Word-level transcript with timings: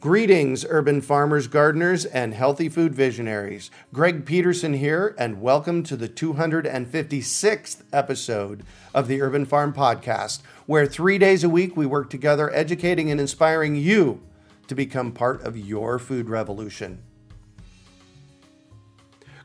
Greetings, 0.00 0.64
urban 0.66 1.02
farmers, 1.02 1.46
gardeners, 1.46 2.06
and 2.06 2.32
healthy 2.32 2.70
food 2.70 2.94
visionaries. 2.94 3.70
Greg 3.92 4.24
Peterson 4.24 4.72
here, 4.72 5.14
and 5.18 5.42
welcome 5.42 5.82
to 5.82 5.94
the 5.94 6.08
256th 6.08 7.82
episode 7.92 8.62
of 8.94 9.08
the 9.08 9.20
Urban 9.20 9.44
Farm 9.44 9.74
Podcast, 9.74 10.40
where 10.64 10.86
three 10.86 11.18
days 11.18 11.44
a 11.44 11.50
week 11.50 11.76
we 11.76 11.84
work 11.84 12.08
together 12.08 12.50
educating 12.54 13.10
and 13.10 13.20
inspiring 13.20 13.76
you 13.76 14.22
to 14.68 14.74
become 14.74 15.12
part 15.12 15.42
of 15.42 15.58
your 15.58 15.98
food 15.98 16.30
revolution. 16.30 17.02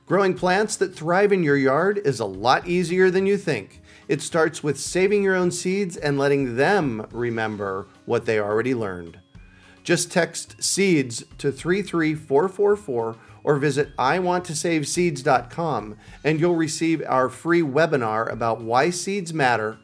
Growing 0.06 0.36
plants 0.36 0.78
that 0.78 0.96
thrive 0.96 1.34
in 1.34 1.44
your 1.44 1.58
yard 1.58 1.98
is 2.06 2.22
a 2.22 2.26
lot 2.26 2.66
easier 2.66 3.12
than 3.12 3.26
you 3.26 3.36
think. 3.36 3.82
It 4.08 4.22
starts 4.22 4.64
with 4.64 4.80
saving 4.80 5.22
your 5.22 5.36
own 5.36 5.52
seeds 5.52 5.98
and 5.98 6.18
letting 6.18 6.56
them 6.56 7.08
remember 7.12 7.88
what 8.06 8.26
they 8.26 8.40
already 8.40 8.74
learned. 8.74 9.20
Just 9.86 10.12
text 10.12 10.62
seeds 10.62 11.24
to 11.38 11.50
33444 11.52 13.16
or 13.44 13.58
visit 13.58 13.96
iwanttosaveseeds.com 13.98 15.98
and 16.24 16.40
you'll 16.40 16.56
receive 16.56 17.04
our 17.08 17.30
free 17.30 17.62
webinar 17.62 18.32
about 18.32 18.62
why 18.62 18.90
seeds 18.90 19.32
matter, 19.32 19.78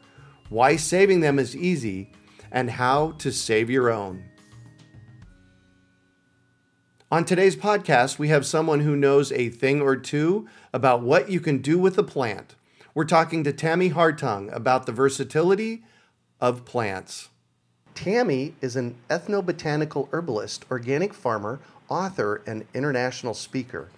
why 0.48 0.74
saving 0.74 1.20
them 1.20 1.38
is 1.38 1.56
easy, 1.56 2.10
and 2.50 2.72
how 2.72 3.12
to 3.12 3.30
save 3.30 3.70
your 3.70 3.90
own. 3.90 4.24
On 7.12 7.24
today's 7.24 7.54
podcast, 7.54 8.18
we 8.18 8.26
have 8.28 8.44
someone 8.44 8.80
who 8.80 8.96
knows 8.96 9.30
a 9.30 9.50
thing 9.50 9.80
or 9.80 9.94
two 9.96 10.48
about 10.72 11.02
what 11.02 11.30
you 11.30 11.38
can 11.38 11.58
do 11.58 11.78
with 11.78 11.96
a 11.96 12.02
plant. 12.02 12.56
We're 12.92 13.04
talking 13.04 13.44
to 13.44 13.52
Tammi 13.52 13.90
Hartung 13.90 14.52
about 14.52 14.86
the 14.86 14.92
versatility 14.92 15.84
of 16.40 16.64
plants. 16.64 17.28
Tammi 17.94 18.54
is 18.60 18.76
an 18.76 18.96
ethnobotanical 19.10 20.08
herbalist, 20.12 20.64
organic 20.70 21.12
farmer, 21.12 21.60
author, 21.88 22.42
and 22.46 22.64
international 22.74 23.34
speaker. 23.34 23.88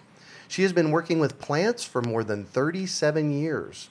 She 0.47 0.63
has 0.63 0.73
been 0.73 0.91
working 0.91 1.19
with 1.19 1.39
plants 1.39 1.83
for 1.83 2.01
more 2.01 2.23
than 2.23 2.45
37 2.45 3.31
years. 3.31 3.89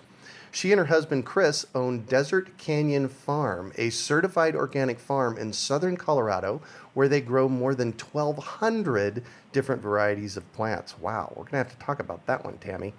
She 0.52 0.70
and 0.70 0.78
her 0.78 0.86
husband 0.86 1.26
Chris 1.26 1.66
own 1.74 2.02
Desert 2.02 2.56
Canyon 2.58 3.08
Farm, 3.08 3.72
a 3.76 3.90
certified 3.90 4.54
organic 4.54 5.00
farm 5.00 5.36
in 5.36 5.52
southern 5.52 5.96
Colorado 5.96 6.62
where 6.92 7.08
they 7.08 7.20
grow 7.20 7.48
more 7.48 7.74
than 7.74 7.88
1,200 7.88 9.24
different 9.52 9.82
varieties 9.82 10.36
of 10.36 10.52
plants. 10.52 10.96
Wow, 10.98 11.32
we're 11.34 11.42
going 11.42 11.50
to 11.50 11.56
have 11.56 11.72
to 11.72 11.84
talk 11.84 11.98
about 11.98 12.24
that 12.26 12.44
one, 12.44 12.58
Tammi. 12.58 12.94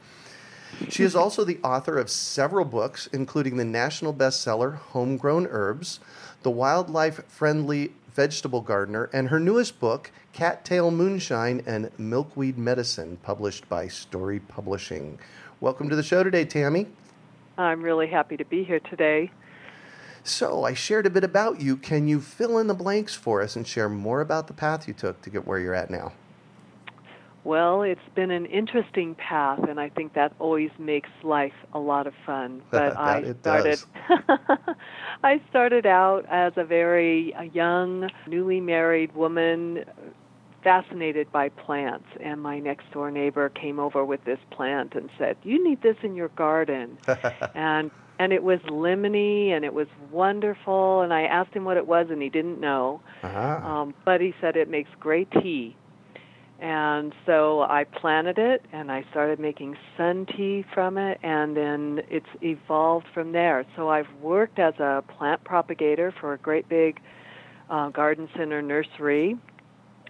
She 0.90 1.04
is 1.04 1.16
also 1.16 1.46
the 1.46 1.60
author 1.64 1.98
of 1.98 2.10
several 2.10 2.66
books, 2.66 3.08
including 3.14 3.56
the 3.56 3.64
national 3.64 4.14
bestseller 4.14 4.76
Homegrown 4.76 5.48
Herbs, 5.50 6.02
The 6.46 6.52
Wildlife 6.52 7.28
Friendly 7.28 7.92
Vegetable 8.14 8.62
Gardener, 8.62 9.10
and 9.12 9.30
her 9.30 9.40
newest 9.40 9.80
book, 9.80 10.12
Cattail 10.32 10.92
Moonshine 10.92 11.64
and 11.66 11.90
Milkweed 11.98 12.56
Medicine, 12.56 13.18
published 13.24 13.68
by 13.68 13.88
Storey 13.88 14.40
Publishing. 14.42 15.18
Welcome 15.60 15.90
to 15.90 15.96
the 15.96 16.04
show 16.04 16.22
today, 16.22 16.46
Tammi. 16.46 16.86
I'm 17.58 17.82
really 17.82 18.06
happy 18.06 18.38
to 18.38 18.46
be 18.46 18.64
here 18.64 18.80
today. 18.80 19.32
So, 20.24 20.64
I 20.64 20.76
shared 20.76 21.08
a 21.08 21.10
bit 21.10 21.24
about 21.24 21.62
you. 21.62 21.78
Can 21.78 22.08
you 22.08 22.22
fill 22.22 22.60
in 22.60 22.68
the 22.68 22.76
blanks 22.76 23.16
for 23.16 23.42
us 23.42 23.56
and 23.56 23.66
share 23.66 23.90
more 23.90 24.22
about 24.22 24.46
the 24.46 24.54
path 24.54 24.88
you 24.88 24.94
took 24.94 25.24
to 25.24 25.32
get 25.32 25.48
where 25.48 25.58
you're 25.58 25.74
at 25.74 25.90
now? 25.90 26.14
Well, 27.46 27.84
it's 27.84 28.02
been 28.16 28.32
an 28.32 28.48
interesting 28.48 29.14
path, 29.16 29.60
and 29.70 29.80
I 29.80 29.90
think 29.90 30.16
that 30.16 30.34
always 30.40 30.72
makes 30.80 31.10
life 31.24 31.54
a 31.74 31.80
lot 31.80 32.08
of 32.08 32.14
fun. 32.26 32.64
But 32.72 32.98
I 32.98 33.36
started, 33.42 33.80
I 35.24 35.40
started 35.50 35.86
out 35.86 36.26
as 36.30 36.54
a 36.58 36.66
very 36.66 37.36
young, 37.54 38.10
newly 38.28 38.60
married 38.60 39.16
woman, 39.16 39.86
fascinated 40.64 41.32
by 41.32 41.50
plants. 41.50 42.08
And 42.20 42.42
my 42.42 42.58
next 42.58 42.92
door 42.92 43.12
neighbor 43.12 43.50
came 43.50 43.80
over 43.80 44.04
with 44.04 44.26
this 44.26 44.40
plant 44.50 44.96
and 44.96 45.12
said, 45.20 45.38
"You 45.44 45.64
need 45.64 45.84
this 45.84 45.98
in 46.02 46.16
your 46.16 46.30
garden," 46.30 46.98
and 47.54 47.92
and 48.18 48.34
it 48.34 48.42
was 48.42 48.60
lemony 48.62 49.50
and 49.50 49.64
it 49.64 49.74
was 49.74 49.88
wonderful. 50.12 51.02
And 51.02 51.14
I 51.14 51.24
asked 51.24 51.54
him 51.54 51.64
what 51.64 51.78
it 51.78 51.86
was, 51.86 52.08
and 52.10 52.24
he 52.24 52.30
didn't 52.30 52.60
know. 52.60 53.02
Uh-huh. 53.22 53.68
Um, 53.68 53.94
but 54.04 54.20
he 54.20 54.34
said 54.42 54.56
it 54.56 54.68
makes 54.68 54.90
great 55.00 55.30
tea. 55.30 55.76
And 56.60 57.14
so 57.26 57.62
I 57.62 57.84
planted 57.84 58.38
it 58.38 58.64
and 58.72 58.92
I 58.92 59.04
started 59.12 59.40
making 59.40 59.76
sun 59.98 60.26
tea 60.26 60.64
from 60.74 60.98
it 60.98 61.20
and 61.22 61.56
then 61.56 62.02
it's 62.10 62.26
evolved 62.42 63.08
from 63.14 63.34
there. 63.34 63.66
So 63.76 63.90
I've 63.90 64.12
worked 64.22 64.58
as 64.58 64.74
a 64.80 65.04
plant 65.18 65.44
propagator 65.44 66.14
for 66.20 66.34
a 66.34 66.38
great 66.38 66.70
big 66.70 67.00
uh, 67.70 67.90
garden 67.90 68.30
center 68.38 68.62
nursery. 68.62 69.38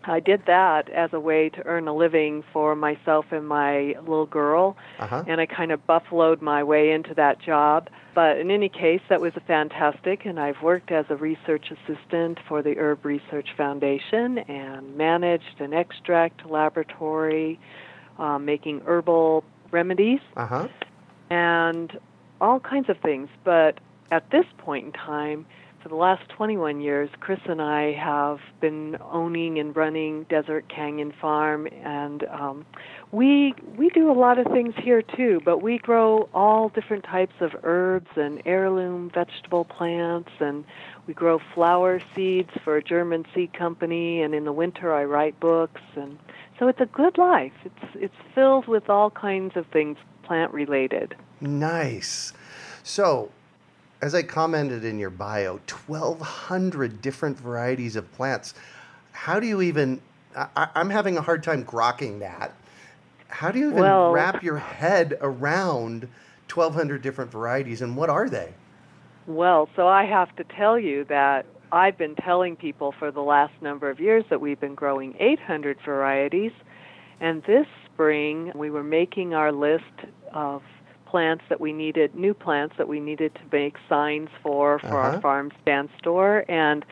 I 0.08 0.20
did 0.20 0.44
that 0.48 0.90
as 0.90 1.12
a 1.14 1.20
way 1.20 1.50
to 1.50 1.66
earn 1.66 1.88
a 1.88 1.96
living 1.96 2.44
for 2.54 2.76
myself 2.76 3.26
and 3.32 3.48
my 3.48 3.96
little 4.02 4.26
girl, 4.26 4.78
uh-huh. 5.00 5.24
and 5.28 5.42
I 5.42 5.46
kind 5.46 5.72
of 5.72 5.86
buffaloed 5.86 6.42
my 6.42 6.64
way 6.64 6.92
into 6.92 7.14
that 7.16 7.40
job. 7.40 7.90
But 8.14 8.38
in 8.38 8.50
any 8.50 8.70
case, 8.70 9.02
that 9.10 9.20
was 9.20 9.34
fantastic, 9.46 10.26
and 10.26 10.40
I've 10.40 10.62
worked 10.62 10.92
as 10.92 11.06
a 11.10 11.16
research 11.16 11.66
assistant 11.72 12.40
for 12.48 12.62
the 12.62 12.78
Herb 12.78 13.04
Research 13.04 13.50
Foundation 13.58 14.38
and 14.38 14.96
managed 14.96 15.60
an 15.60 15.74
extract 15.74 16.46
laboratory 16.50 17.60
um, 18.18 18.46
making 18.46 18.82
herbal 18.86 19.44
remedies 19.72 20.22
uh-huh. 20.38 20.68
and 21.30 22.00
all 22.40 22.60
kinds 22.60 22.90
of 22.90 22.98
things. 23.00 23.30
But 23.44 23.80
at 24.12 24.30
this 24.32 24.46
point 24.58 24.86
in 24.86 24.92
time, 24.94 25.46
for 25.86 25.90
the 25.90 25.96
last 25.96 26.28
21 26.30 26.82
years, 26.82 27.12
Chris 27.20 27.42
and 27.46 27.62
I 27.62 27.92
have 27.92 28.40
been 28.60 28.98
owning 29.12 29.60
and 29.60 29.76
running 29.76 30.24
Desert 30.24 30.68
Canyon 30.68 31.14
Farm, 31.22 31.68
and 31.68 32.24
um, 32.24 32.66
we 33.12 33.54
we 33.78 33.90
do 33.90 34.10
a 34.10 34.18
lot 34.18 34.40
of 34.40 34.48
things 34.48 34.74
here 34.82 35.04
too. 35.04 35.42
But 35.46 35.62
we 35.62 35.78
grow 35.78 36.28
all 36.34 36.70
different 36.70 37.04
types 37.04 37.36
of 37.40 37.52
herbs 37.62 38.10
and 38.16 38.42
heirloom 38.48 39.12
vegetable 39.14 39.64
plants, 39.64 40.32
and 40.40 40.66
we 41.06 41.14
grow 41.14 41.40
flower 41.54 42.02
seeds 42.16 42.50
for 42.64 42.78
a 42.78 42.84
German 42.84 43.24
seed 43.36 43.54
company. 43.54 44.24
And 44.24 44.34
in 44.34 44.44
the 44.44 44.54
winter, 44.54 44.92
I 44.92 45.04
write 45.04 45.40
books, 45.40 45.82
and 45.96 46.18
so 46.58 46.68
it's 46.68 46.82
a 46.82 46.88
good 46.88 47.20
life. 47.20 47.54
It's 47.64 47.94
it's 47.94 48.34
filled 48.34 48.66
with 48.66 48.90
all 48.90 49.12
kinds 49.12 49.56
of 49.56 49.68
things 49.68 50.00
plant 50.24 50.52
related. 50.52 51.16
Nice. 51.40 52.34
So 52.82 53.30
as 54.06 54.14
I 54.14 54.22
commented 54.22 54.86
in 54.86 55.00
your 55.00 55.10
bio, 55.10 55.60
1,200 55.88 57.02
different 57.02 57.40
varieties 57.40 57.96
of 57.96 58.10
plants. 58.12 58.54
How 59.14 59.40
do 59.40 59.48
you 59.48 59.64
even, 59.64 60.00
I, 60.36 60.68
am 60.76 60.92
having 60.92 61.18
a 61.18 61.24
hard 61.24 61.42
time 61.42 61.66
grokking 61.66 62.20
that. 62.20 62.54
How 63.30 63.50
do 63.50 63.58
you 63.58 63.70
even 63.70 63.82
well, 63.82 64.12
wrap 64.12 64.44
your 64.44 64.60
head 64.60 65.18
around 65.22 66.08
1,200 66.54 67.02
different 67.02 67.32
varieties 67.32 67.82
and 67.82 67.98
what 67.98 68.12
are 68.12 68.30
they? 68.30 68.54
Well, 69.26 69.70
so 69.76 69.88
I 69.88 70.06
have 70.06 70.36
to 70.36 70.44
tell 70.44 70.78
you 70.78 71.06
that 71.06 71.48
I've 71.72 71.98
been 71.98 72.14
telling 72.14 72.56
people 72.56 72.94
for 73.00 73.10
the 73.10 73.24
last 73.24 73.60
number 73.60 73.90
of 73.90 74.00
years 74.00 74.24
that 74.30 74.40
we've 74.40 74.60
been 74.60 74.76
growing 74.76 75.16
800 75.20 75.80
varieties. 75.84 76.52
And 77.20 77.42
this 77.48 77.66
spring, 77.92 78.52
we 78.54 78.70
were 78.70 78.84
making 78.84 79.34
our 79.34 79.52
list 79.52 79.84
of 80.32 80.62
plants 81.16 81.46
that 81.48 81.62
we 81.62 81.72
needed, 81.72 82.14
new 82.14 82.34
plants 82.34 82.76
that 82.78 82.90
we 82.90 83.00
needed 83.00 83.34
to 83.36 83.42
make 83.50 83.78
signs 83.88 84.28
for 84.44 84.80
for 84.80 84.88
uh-huh. 84.88 84.98
our 84.98 85.22
farm 85.22 85.50
stand 85.62 85.88
store. 85.98 86.44
And 86.50 86.84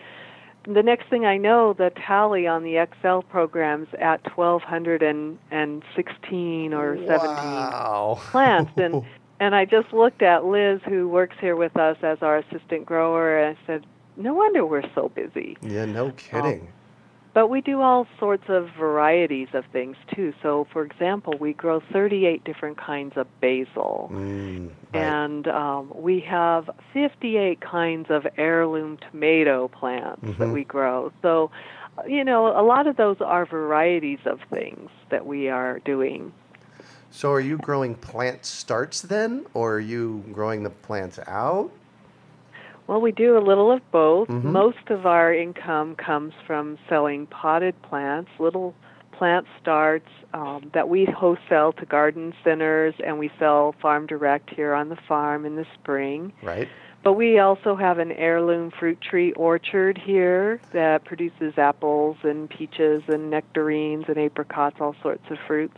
the 0.65 0.81
next 0.81 1.09
thing 1.09 1.25
I 1.25 1.35
know, 1.35 1.73
the 1.73 1.89
tally 1.89 2.47
on 2.47 2.63
the 2.63 2.77
Excel 2.77 3.21
program's 3.21 3.89
at 3.99 4.21
1,216 4.37 6.73
or 6.73 6.95
17 6.95 7.09
wow. 7.11 8.17
plants. 8.31 8.71
And 8.77 9.03
and 9.41 9.55
I 9.55 9.65
just 9.65 9.91
looked 9.91 10.21
at 10.21 10.45
Liz, 10.45 10.79
who 10.87 11.09
works 11.09 11.35
here 11.41 11.57
with 11.57 11.75
us 11.75 11.97
as 12.01 12.19
our 12.21 12.37
assistant 12.37 12.85
grower, 12.85 13.37
and 13.37 13.57
I 13.57 13.59
said, 13.67 13.85
"No 14.15 14.33
wonder 14.33 14.65
we're 14.65 14.89
so 14.95 15.09
busy." 15.09 15.57
Yeah, 15.61 15.83
no 15.83 16.11
kidding. 16.11 16.61
Um, 16.61 16.69
but 17.33 17.47
we 17.47 17.61
do 17.61 17.81
all 17.81 18.07
sorts 18.19 18.43
of 18.47 18.69
varieties 18.77 19.47
of 19.53 19.65
things 19.71 19.97
too. 20.13 20.33
So, 20.43 20.67
for 20.71 20.83
example, 20.83 21.33
we 21.39 21.53
grow 21.53 21.81
38 21.91 22.43
different 22.43 22.77
kinds 22.77 23.13
of 23.15 23.27
basil. 23.41 24.09
Mm, 24.13 24.67
right. 24.67 25.03
And 25.03 25.47
um, 25.47 25.91
we 25.95 26.19
have 26.21 26.69
58 26.93 27.59
kinds 27.59 28.07
of 28.09 28.27
heirloom 28.37 28.97
tomato 28.97 29.67
plants 29.67 30.23
mm-hmm. 30.23 30.41
that 30.41 30.49
we 30.49 30.63
grow. 30.63 31.11
So, 31.21 31.49
you 32.07 32.23
know, 32.23 32.47
a 32.47 32.61
lot 32.61 32.85
of 32.87 32.97
those 32.97 33.17
are 33.19 33.45
varieties 33.45 34.19
of 34.25 34.39
things 34.51 34.89
that 35.09 35.25
we 35.25 35.49
are 35.49 35.79
doing. 35.79 36.31
So, 37.09 37.31
are 37.31 37.39
you 37.39 37.57
growing 37.57 37.95
plant 37.95 38.45
starts 38.45 39.01
then, 39.01 39.45
or 39.53 39.75
are 39.75 39.79
you 39.79 40.23
growing 40.33 40.63
the 40.63 40.71
plants 40.71 41.19
out? 41.27 41.71
Well, 42.87 42.99
we 42.99 43.11
do 43.11 43.37
a 43.37 43.39
little 43.39 43.71
of 43.71 43.81
both. 43.91 44.27
Mm-hmm. 44.27 44.51
Most 44.51 44.89
of 44.89 45.05
our 45.05 45.33
income 45.33 45.95
comes 45.95 46.33
from 46.45 46.77
selling 46.89 47.27
potted 47.27 47.81
plants, 47.81 48.29
little 48.39 48.75
plant 49.11 49.45
starts 49.61 50.09
um, 50.33 50.69
that 50.73 50.89
we 50.89 51.05
wholesale 51.05 51.71
to 51.73 51.85
garden 51.85 52.33
centers, 52.43 52.93
and 53.05 53.19
we 53.19 53.31
sell 53.39 53.73
farm 53.81 54.05
direct 54.05 54.49
here 54.49 54.73
on 54.73 54.89
the 54.89 54.97
farm 55.07 55.45
in 55.45 55.55
the 55.55 55.65
spring. 55.75 56.33
Right. 56.41 56.67
But 57.03 57.13
we 57.13 57.37
also 57.37 57.75
have 57.75 57.99
an 57.99 58.11
heirloom 58.13 58.71
fruit 58.71 58.99
tree 59.01 59.33
orchard 59.33 59.97
here 59.97 60.61
that 60.71 61.03
produces 61.03 61.57
apples 61.57 62.17
and 62.23 62.49
peaches 62.49 63.03
and 63.07 63.29
nectarines 63.29 64.05
and 64.07 64.17
apricots, 64.17 64.77
all 64.79 64.95
sorts 65.01 65.23
of 65.29 65.37
fruits. 65.45 65.77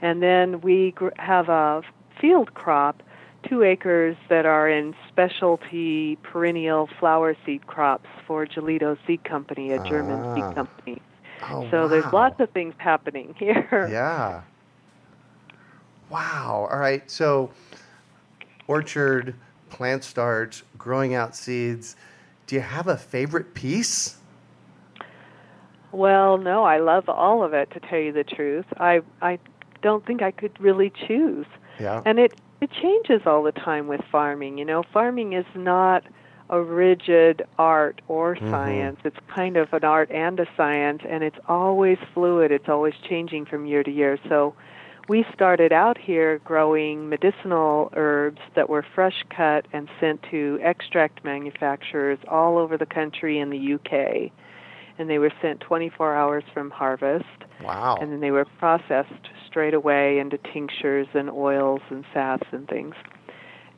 And 0.00 0.22
then 0.22 0.60
we 0.62 0.92
gr- 0.92 1.08
have 1.18 1.48
a 1.48 1.82
field 2.20 2.54
crop 2.54 3.02
two 3.48 3.62
acres 3.62 4.16
that 4.28 4.46
are 4.46 4.68
in 4.68 4.94
specialty 5.08 6.16
perennial 6.22 6.88
flower 6.98 7.36
seed 7.44 7.66
crops 7.66 8.08
for 8.26 8.46
Jelitto 8.46 8.96
Seed 9.06 9.24
Company, 9.24 9.72
a 9.72 9.82
German 9.84 10.20
ah. 10.20 10.34
seed 10.34 10.54
company. 10.54 11.02
Oh, 11.42 11.68
so 11.70 11.82
wow. 11.82 11.88
there's 11.88 12.12
lots 12.12 12.40
of 12.40 12.50
things 12.50 12.74
happening 12.78 13.34
here. 13.38 13.88
Yeah. 13.90 14.42
Wow. 16.08 16.68
All 16.70 16.78
right. 16.78 17.08
So, 17.10 17.50
orchard, 18.66 19.34
plant 19.70 20.04
starts, 20.04 20.62
growing 20.78 21.14
out 21.14 21.36
seeds. 21.36 21.96
Do 22.46 22.54
you 22.54 22.62
have 22.62 22.86
a 22.86 22.96
favorite 22.96 23.54
piece? 23.54 24.16
Well, 25.92 26.38
no, 26.38 26.64
I 26.64 26.78
love 26.78 27.08
all 27.08 27.42
of 27.42 27.54
it 27.54 27.70
to 27.72 27.80
tell 27.80 27.98
you 27.98 28.12
the 28.12 28.24
truth. 28.24 28.66
I 28.78 29.00
I 29.22 29.38
don't 29.82 30.04
think 30.06 30.22
I 30.22 30.30
could 30.30 30.58
really 30.60 30.92
choose. 31.06 31.46
Yeah. 31.78 32.02
And 32.04 32.18
it 32.18 32.34
it 32.60 32.70
changes 32.70 33.22
all 33.26 33.42
the 33.42 33.52
time 33.52 33.86
with 33.86 34.00
farming. 34.10 34.58
You 34.58 34.64
know, 34.64 34.82
farming 34.92 35.32
is 35.32 35.46
not 35.54 36.04
a 36.48 36.62
rigid 36.62 37.42
art 37.58 38.00
or 38.08 38.36
mm-hmm. 38.36 38.50
science. 38.50 39.00
It's 39.04 39.16
kind 39.34 39.56
of 39.56 39.72
an 39.72 39.84
art 39.84 40.10
and 40.10 40.38
a 40.40 40.46
science, 40.56 41.02
and 41.08 41.22
it's 41.22 41.38
always 41.48 41.98
fluid. 42.14 42.52
It's 42.52 42.68
always 42.68 42.94
changing 43.08 43.46
from 43.46 43.66
year 43.66 43.82
to 43.82 43.90
year. 43.90 44.18
So 44.28 44.54
we 45.08 45.24
started 45.32 45.72
out 45.72 45.98
here 45.98 46.38
growing 46.44 47.08
medicinal 47.08 47.90
herbs 47.94 48.40
that 48.54 48.68
were 48.68 48.84
fresh 48.94 49.24
cut 49.30 49.66
and 49.72 49.88
sent 50.00 50.22
to 50.30 50.58
extract 50.62 51.24
manufacturers 51.24 52.18
all 52.28 52.58
over 52.58 52.76
the 52.76 52.86
country 52.86 53.38
in 53.38 53.50
the 53.50 53.74
UK. 53.74 54.32
And 54.98 55.10
they 55.10 55.18
were 55.18 55.32
sent 55.42 55.60
24 55.60 56.14
hours 56.14 56.44
from 56.54 56.70
harvest. 56.70 57.24
Wow. 57.62 57.98
And 58.00 58.12
then 58.12 58.20
they 58.20 58.30
were 58.30 58.46
processed 58.58 59.28
straight 59.46 59.74
away 59.74 60.18
into 60.18 60.38
tinctures 60.38 61.06
and 61.14 61.30
oils 61.30 61.80
and 61.90 62.04
salves 62.14 62.46
and 62.52 62.68
things. 62.68 62.94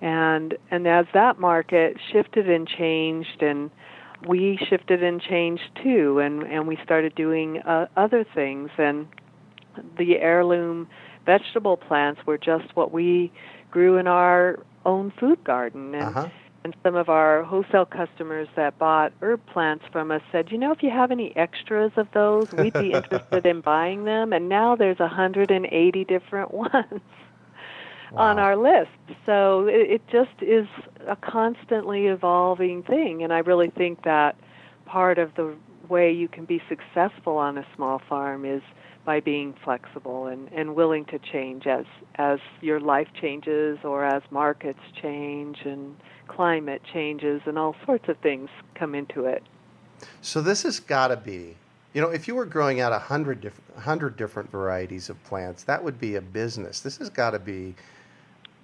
And 0.00 0.56
and 0.70 0.86
as 0.86 1.06
that 1.12 1.40
market 1.40 1.96
shifted 2.12 2.48
and 2.48 2.68
changed 2.68 3.42
and 3.42 3.70
we 4.28 4.58
shifted 4.68 5.02
and 5.02 5.20
changed 5.20 5.70
too 5.82 6.20
and 6.20 6.44
and 6.44 6.68
we 6.68 6.78
started 6.84 7.14
doing 7.16 7.58
uh, 7.62 7.86
other 7.96 8.24
things 8.34 8.70
and 8.78 9.08
the 9.96 10.18
heirloom 10.18 10.88
vegetable 11.26 11.76
plants 11.76 12.20
were 12.26 12.38
just 12.38 12.76
what 12.76 12.92
we 12.92 13.32
grew 13.70 13.96
in 13.96 14.06
our 14.06 14.60
own 14.84 15.12
food 15.18 15.42
garden 15.44 15.94
and 15.94 16.16
uh-huh 16.16 16.28
and 16.64 16.74
some 16.82 16.96
of 16.96 17.08
our 17.08 17.44
wholesale 17.44 17.86
customers 17.86 18.48
that 18.56 18.78
bought 18.78 19.12
herb 19.22 19.44
plants 19.46 19.84
from 19.92 20.10
us 20.10 20.22
said, 20.32 20.50
you 20.50 20.58
know, 20.58 20.72
if 20.72 20.82
you 20.82 20.90
have 20.90 21.10
any 21.10 21.34
extras 21.36 21.92
of 21.96 22.08
those, 22.12 22.50
we'd 22.52 22.72
be 22.72 22.92
interested 22.92 23.46
in 23.46 23.60
buying 23.64 24.04
them. 24.04 24.32
And 24.32 24.48
now 24.48 24.74
there's 24.74 24.98
180 24.98 26.04
different 26.04 26.52
ones 26.54 27.00
wow. 28.12 28.18
on 28.18 28.38
our 28.38 28.56
list. 28.56 28.90
So 29.24 29.66
it, 29.66 29.90
it 29.90 30.02
just 30.10 30.42
is 30.42 30.66
a 31.06 31.16
constantly 31.16 32.06
evolving 32.06 32.82
thing. 32.82 33.22
And 33.22 33.32
I 33.32 33.38
really 33.38 33.70
think 33.70 34.02
that 34.02 34.36
part 34.84 35.18
of 35.18 35.34
the 35.36 35.54
way 35.88 36.12
you 36.12 36.28
can 36.28 36.44
be 36.44 36.60
successful 36.68 37.36
on 37.36 37.56
a 37.56 37.66
small 37.76 38.00
farm 38.08 38.44
is 38.44 38.62
by 39.08 39.20
being 39.20 39.54
flexible 39.64 40.26
and, 40.26 40.52
and 40.52 40.76
willing 40.76 41.02
to 41.06 41.18
change 41.18 41.66
as 41.66 41.86
as 42.16 42.38
your 42.60 42.78
life 42.78 43.08
changes 43.18 43.78
or 43.82 44.04
as 44.04 44.22
markets 44.30 44.82
change 45.00 45.56
and 45.64 45.96
climate 46.26 46.82
changes 46.92 47.40
and 47.46 47.58
all 47.58 47.74
sorts 47.86 48.06
of 48.10 48.18
things 48.18 48.50
come 48.74 48.94
into 48.94 49.24
it. 49.24 49.42
So 50.20 50.42
this 50.42 50.62
has 50.64 50.78
got 50.78 51.08
to 51.08 51.16
be, 51.16 51.56
you 51.94 52.02
know, 52.02 52.10
if 52.10 52.28
you 52.28 52.34
were 52.34 52.44
growing 52.44 52.82
out 52.82 52.92
a 52.92 52.98
hundred 52.98 53.40
different 53.40 53.80
hundred 53.80 54.18
different 54.18 54.50
varieties 54.50 55.08
of 55.08 55.16
plants, 55.24 55.64
that 55.64 55.82
would 55.82 55.98
be 55.98 56.16
a 56.16 56.20
business. 56.20 56.80
This 56.80 56.98
has 56.98 57.08
got 57.08 57.30
to 57.30 57.38
be 57.38 57.74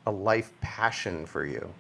a 0.05 0.11
life 0.11 0.53
passion 0.61 1.25
for 1.25 1.47
you. 1.47 1.73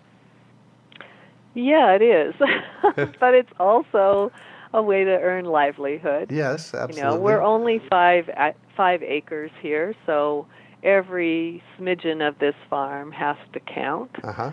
Yeah, 1.52 1.92
it 1.92 2.00
is, 2.00 2.34
but 3.20 3.34
it's 3.34 3.52
also 3.60 4.32
a 4.74 4.82
way 4.82 5.04
to 5.04 5.10
earn 5.10 5.46
livelihood. 5.46 6.30
Yes, 6.30 6.74
absolutely. 6.74 6.96
You 6.96 7.02
know, 7.02 7.16
we're 7.18 7.42
only 7.42 7.80
five 7.88 8.28
five 8.76 9.02
acres 9.02 9.50
here, 9.62 9.94
so 10.04 10.46
every 10.82 11.62
smidgen 11.78 12.26
of 12.26 12.38
this 12.38 12.54
farm 12.68 13.10
has 13.12 13.36
to 13.54 13.60
count. 13.60 14.10
Uh-huh 14.22 14.50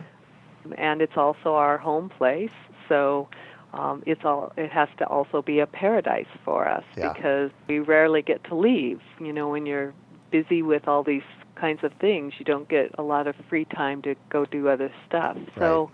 and 0.77 1.01
it's 1.01 1.17
also 1.17 1.53
our 1.53 1.77
home 1.77 2.09
place. 2.09 2.51
So 2.89 3.29
um, 3.73 4.03
it's 4.05 4.21
all 4.23 4.51
it 4.57 4.71
has 4.71 4.89
to 4.99 5.07
also 5.07 5.41
be 5.41 5.59
a 5.59 5.67
paradise 5.67 6.27
for 6.43 6.67
us 6.67 6.83
yeah. 6.97 7.13
because 7.13 7.51
we 7.67 7.79
rarely 7.79 8.21
get 8.21 8.43
to 8.45 8.55
leave. 8.55 8.99
You 9.19 9.33
know, 9.33 9.49
when 9.49 9.65
you're 9.65 9.93
busy 10.31 10.61
with 10.61 10.87
all 10.87 11.03
these 11.03 11.23
kinds 11.55 11.83
of 11.83 11.91
things, 11.99 12.33
you 12.37 12.45
don't 12.45 12.67
get 12.67 12.91
a 12.97 13.03
lot 13.03 13.27
of 13.27 13.35
free 13.49 13.65
time 13.65 14.01
to 14.03 14.15
go 14.29 14.45
do 14.45 14.67
other 14.67 14.91
stuff. 15.07 15.37
So 15.57 15.91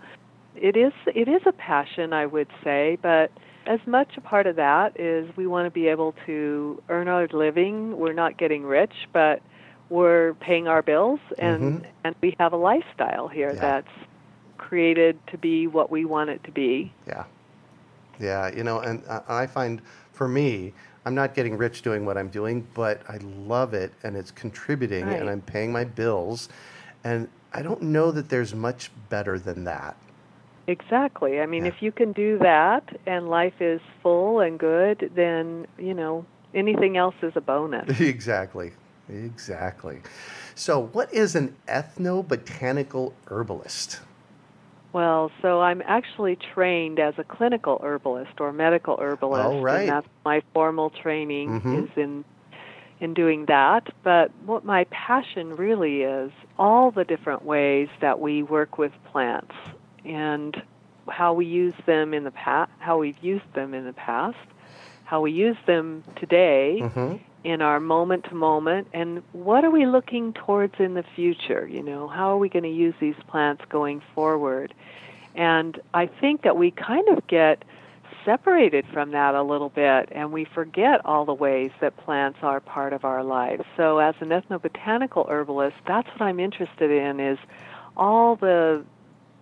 right. 0.54 0.64
it 0.64 0.76
is 0.76 0.92
it 1.06 1.28
is 1.28 1.42
a 1.46 1.52
passion, 1.52 2.12
I 2.12 2.26
would 2.26 2.48
say, 2.64 2.98
but 3.00 3.30
as 3.68 3.80
much 3.86 4.16
a 4.16 4.20
part 4.22 4.46
of 4.46 4.56
that 4.56 4.98
is 4.98 5.28
we 5.36 5.46
want 5.46 5.66
to 5.66 5.70
be 5.70 5.88
able 5.88 6.14
to 6.24 6.82
earn 6.88 7.06
our 7.06 7.28
living. 7.28 7.98
We're 7.98 8.14
not 8.14 8.38
getting 8.38 8.64
rich, 8.64 8.94
but 9.12 9.42
we're 9.90 10.34
paying 10.34 10.66
our 10.66 10.82
bills 10.82 11.20
and 11.38 11.80
mm-hmm. 11.80 11.90
and 12.02 12.16
we 12.22 12.34
have 12.40 12.54
a 12.54 12.56
lifestyle 12.56 13.28
here 13.28 13.52
yeah. 13.54 13.60
that's 13.60 13.92
created 14.56 15.18
to 15.28 15.38
be 15.38 15.66
what 15.66 15.90
we 15.90 16.06
want 16.06 16.30
it 16.30 16.42
to 16.44 16.50
be. 16.50 16.92
Yeah. 17.06 17.24
Yeah, 18.18 18.52
you 18.52 18.64
know, 18.64 18.80
and 18.80 19.04
I 19.28 19.46
find 19.46 19.80
for 20.12 20.26
me, 20.26 20.72
I'm 21.04 21.14
not 21.14 21.34
getting 21.34 21.56
rich 21.56 21.82
doing 21.82 22.04
what 22.04 22.18
I'm 22.18 22.28
doing, 22.28 22.66
but 22.74 23.02
I 23.08 23.18
love 23.18 23.74
it 23.74 23.92
and 24.02 24.16
it's 24.16 24.30
contributing 24.30 25.06
right. 25.06 25.20
and 25.20 25.28
I'm 25.28 25.42
paying 25.42 25.70
my 25.70 25.84
bills. 25.84 26.48
And 27.04 27.28
I 27.52 27.62
don't 27.62 27.82
know 27.82 28.10
that 28.12 28.30
there's 28.30 28.54
much 28.54 28.90
better 29.08 29.38
than 29.38 29.64
that. 29.64 29.96
Exactly. 30.68 31.40
I 31.40 31.46
mean, 31.46 31.64
yeah. 31.64 31.72
if 31.72 31.82
you 31.82 31.90
can 31.90 32.12
do 32.12 32.38
that 32.38 32.84
and 33.06 33.28
life 33.28 33.54
is 33.58 33.80
full 34.02 34.40
and 34.40 34.58
good, 34.58 35.10
then, 35.16 35.66
you 35.78 35.94
know, 35.94 36.26
anything 36.54 36.98
else 36.98 37.14
is 37.22 37.32
a 37.36 37.40
bonus. 37.40 37.98
exactly. 38.00 38.72
Exactly. 39.08 40.00
So, 40.54 40.88
what 40.88 41.12
is 41.14 41.34
an 41.34 41.56
ethnobotanical 41.66 43.14
herbalist? 43.28 44.00
Well, 44.92 45.30
so 45.40 45.62
I'm 45.62 45.82
actually 45.86 46.36
trained 46.36 46.98
as 46.98 47.14
a 47.16 47.24
clinical 47.24 47.80
herbalist 47.82 48.38
or 48.38 48.52
medical 48.52 48.98
herbalist, 48.98 49.46
oh, 49.46 49.60
right. 49.62 49.80
and 49.80 49.88
that's 49.88 50.08
my 50.24 50.42
formal 50.52 50.90
training 50.90 51.60
mm-hmm. 51.60 51.84
is 51.84 51.90
in 51.96 52.24
in 53.00 53.14
doing 53.14 53.46
that. 53.46 53.88
But 54.02 54.32
what 54.44 54.64
my 54.64 54.84
passion 54.90 55.56
really 55.56 56.02
is 56.02 56.32
all 56.58 56.90
the 56.90 57.04
different 57.04 57.44
ways 57.44 57.88
that 58.00 58.20
we 58.20 58.42
work 58.42 58.76
with 58.76 58.92
plants. 59.10 59.54
And 60.04 60.60
how 61.08 61.32
we 61.32 61.46
use 61.46 61.74
them 61.86 62.14
in 62.14 62.24
the 62.24 62.30
past, 62.30 62.70
how 62.78 62.98
we've 62.98 63.22
used 63.22 63.52
them 63.54 63.74
in 63.74 63.84
the 63.84 63.92
past, 63.92 64.36
how 65.04 65.20
we 65.20 65.32
use 65.32 65.56
them 65.66 66.04
today 66.16 66.80
mm-hmm. 66.82 67.16
in 67.44 67.62
our 67.62 67.80
moment 67.80 68.24
to 68.24 68.34
moment, 68.34 68.88
and 68.92 69.22
what 69.32 69.64
are 69.64 69.70
we 69.70 69.86
looking 69.86 70.32
towards 70.34 70.74
in 70.78 70.94
the 70.94 71.04
future? 71.16 71.66
You 71.66 71.82
know, 71.82 72.08
how 72.08 72.30
are 72.30 72.38
we 72.38 72.48
going 72.48 72.64
to 72.64 72.68
use 72.68 72.94
these 73.00 73.16
plants 73.26 73.62
going 73.70 74.02
forward? 74.14 74.74
And 75.34 75.80
I 75.94 76.06
think 76.06 76.42
that 76.42 76.56
we 76.56 76.70
kind 76.70 77.08
of 77.08 77.26
get 77.26 77.64
separated 78.24 78.84
from 78.92 79.12
that 79.12 79.34
a 79.34 79.42
little 79.42 79.70
bit 79.70 80.08
and 80.12 80.32
we 80.32 80.44
forget 80.44 81.00
all 81.06 81.24
the 81.24 81.32
ways 81.32 81.70
that 81.80 81.96
plants 81.96 82.40
are 82.42 82.60
part 82.60 82.92
of 82.92 83.04
our 83.04 83.24
lives. 83.24 83.64
So 83.76 83.98
as 83.98 84.14
an 84.20 84.28
ethnobotanical 84.28 85.30
herbalist, 85.30 85.76
that's 85.86 86.08
what 86.08 86.22
I'm 86.22 86.40
interested 86.40 86.90
in 86.90 87.20
is 87.20 87.38
all 87.96 88.36
the 88.36 88.84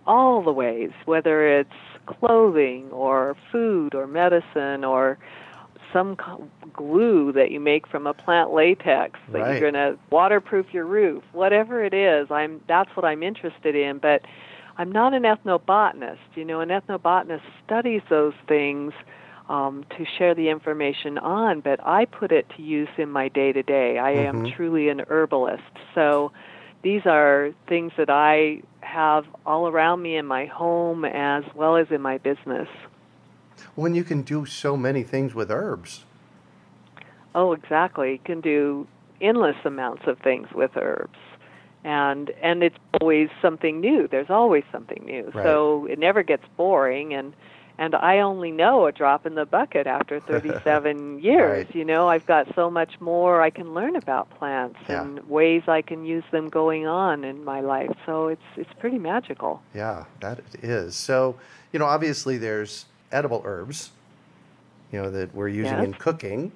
all 0.07 0.41
the 0.41 0.53
ways, 0.53 0.91
whether 1.05 1.59
it's 1.59 1.69
clothing 2.07 2.89
or 2.91 3.35
food 3.51 3.93
or 3.93 4.07
medicine 4.07 4.83
or 4.83 5.19
some 5.93 6.17
glue 6.73 7.31
that 7.31 7.51
you 7.51 7.59
make 7.59 7.87
from 7.87 8.07
a 8.07 8.13
plant 8.13 8.51
latex 8.51 9.19
that 9.31 9.39
right. 9.39 9.51
you're 9.51 9.71
going 9.71 9.73
to 9.73 9.97
waterproof 10.09 10.65
your 10.73 10.85
roof 10.85 11.23
whatever 11.31 11.83
it 11.83 11.93
is 11.93 12.27
i'm 12.29 12.61
that's 12.67 12.89
what 12.95 13.05
i'm 13.05 13.23
interested 13.23 13.75
in 13.75 13.97
but 13.97 14.21
i'm 14.77 14.91
not 14.91 15.13
an 15.13 15.23
ethnobotanist 15.23 16.17
you 16.35 16.43
know 16.43 16.59
an 16.59 16.69
ethnobotanist 16.69 17.41
studies 17.65 18.01
those 18.09 18.33
things 18.47 18.93
um, 19.49 19.85
to 19.97 20.05
share 20.17 20.35
the 20.35 20.49
information 20.49 21.17
on 21.17 21.61
but 21.61 21.79
i 21.85 22.03
put 22.03 22.31
it 22.31 22.45
to 22.55 22.61
use 22.61 22.89
in 22.97 23.09
my 23.09 23.29
day 23.29 23.53
to 23.53 23.63
day 23.63 23.97
i 23.97 24.13
mm-hmm. 24.13 24.45
am 24.45 24.51
truly 24.51 24.89
an 24.89 25.01
herbalist 25.07 25.63
so 25.95 26.31
these 26.83 27.01
are 27.05 27.51
things 27.67 27.91
that 27.97 28.09
i 28.09 28.61
have 28.81 29.25
all 29.45 29.67
around 29.67 30.01
me 30.01 30.15
in 30.15 30.25
my 30.25 30.45
home 30.45 31.03
as 31.05 31.43
well 31.55 31.75
as 31.75 31.87
in 31.91 32.01
my 32.01 32.17
business 32.17 32.67
when 33.77 33.93
you 33.93 34.03
can 34.03 34.23
do 34.23 34.45
so 34.45 34.75
many 34.75 35.03
things 35.03 35.33
with 35.33 35.51
herbs. 35.51 36.03
Oh, 37.35 37.53
exactly. 37.53 38.13
You 38.13 38.19
can 38.19 38.41
do 38.41 38.87
endless 39.21 39.55
amounts 39.65 40.03
of 40.07 40.19
things 40.19 40.47
with 40.53 40.71
herbs. 40.75 41.17
And 41.83 42.31
and 42.41 42.63
it's 42.63 42.75
always 42.99 43.29
something 43.41 43.79
new. 43.79 44.07
There's 44.07 44.29
always 44.29 44.63
something 44.71 45.05
new. 45.05 45.31
Right. 45.33 45.43
So 45.43 45.85
it 45.85 45.99
never 45.99 46.23
gets 46.23 46.43
boring 46.57 47.13
and 47.13 47.33
and 47.77 47.93
I 47.95 48.19
only 48.19 48.51
know 48.51 48.87
a 48.87 48.91
drop 48.91 49.25
in 49.25 49.35
the 49.35 49.45
bucket 49.45 49.87
after 49.87 50.19
37 50.27 51.19
years. 51.19 51.65
Right. 51.65 51.75
You 51.75 51.85
know, 51.85 52.07
I've 52.09 52.25
got 52.25 52.47
so 52.55 52.69
much 52.69 52.99
more 52.99 53.41
I 53.41 53.49
can 53.49 53.73
learn 53.73 53.95
about 53.95 54.29
plants 54.37 54.79
yeah. 54.89 55.01
and 55.01 55.27
ways 55.29 55.63
I 55.67 55.81
can 55.81 56.05
use 56.05 56.23
them 56.31 56.49
going 56.49 56.87
on 56.87 57.23
in 57.23 57.43
my 57.43 57.61
life. 57.61 57.95
So 58.05 58.27
it's 58.27 58.41
it's 58.55 58.73
pretty 58.79 58.97
magical. 58.97 59.61
Yeah, 59.73 60.05
that 60.21 60.39
is. 60.61 60.95
So, 60.95 61.35
you 61.71 61.79
know, 61.79 61.85
obviously 61.85 62.37
there's 62.37 62.85
edible 63.11 63.41
herbs, 63.45 63.91
you 64.91 65.01
know, 65.01 65.09
that 65.11 65.33
we're 65.33 65.47
using 65.47 65.77
yes. 65.77 65.85
in 65.85 65.93
cooking. 65.93 66.51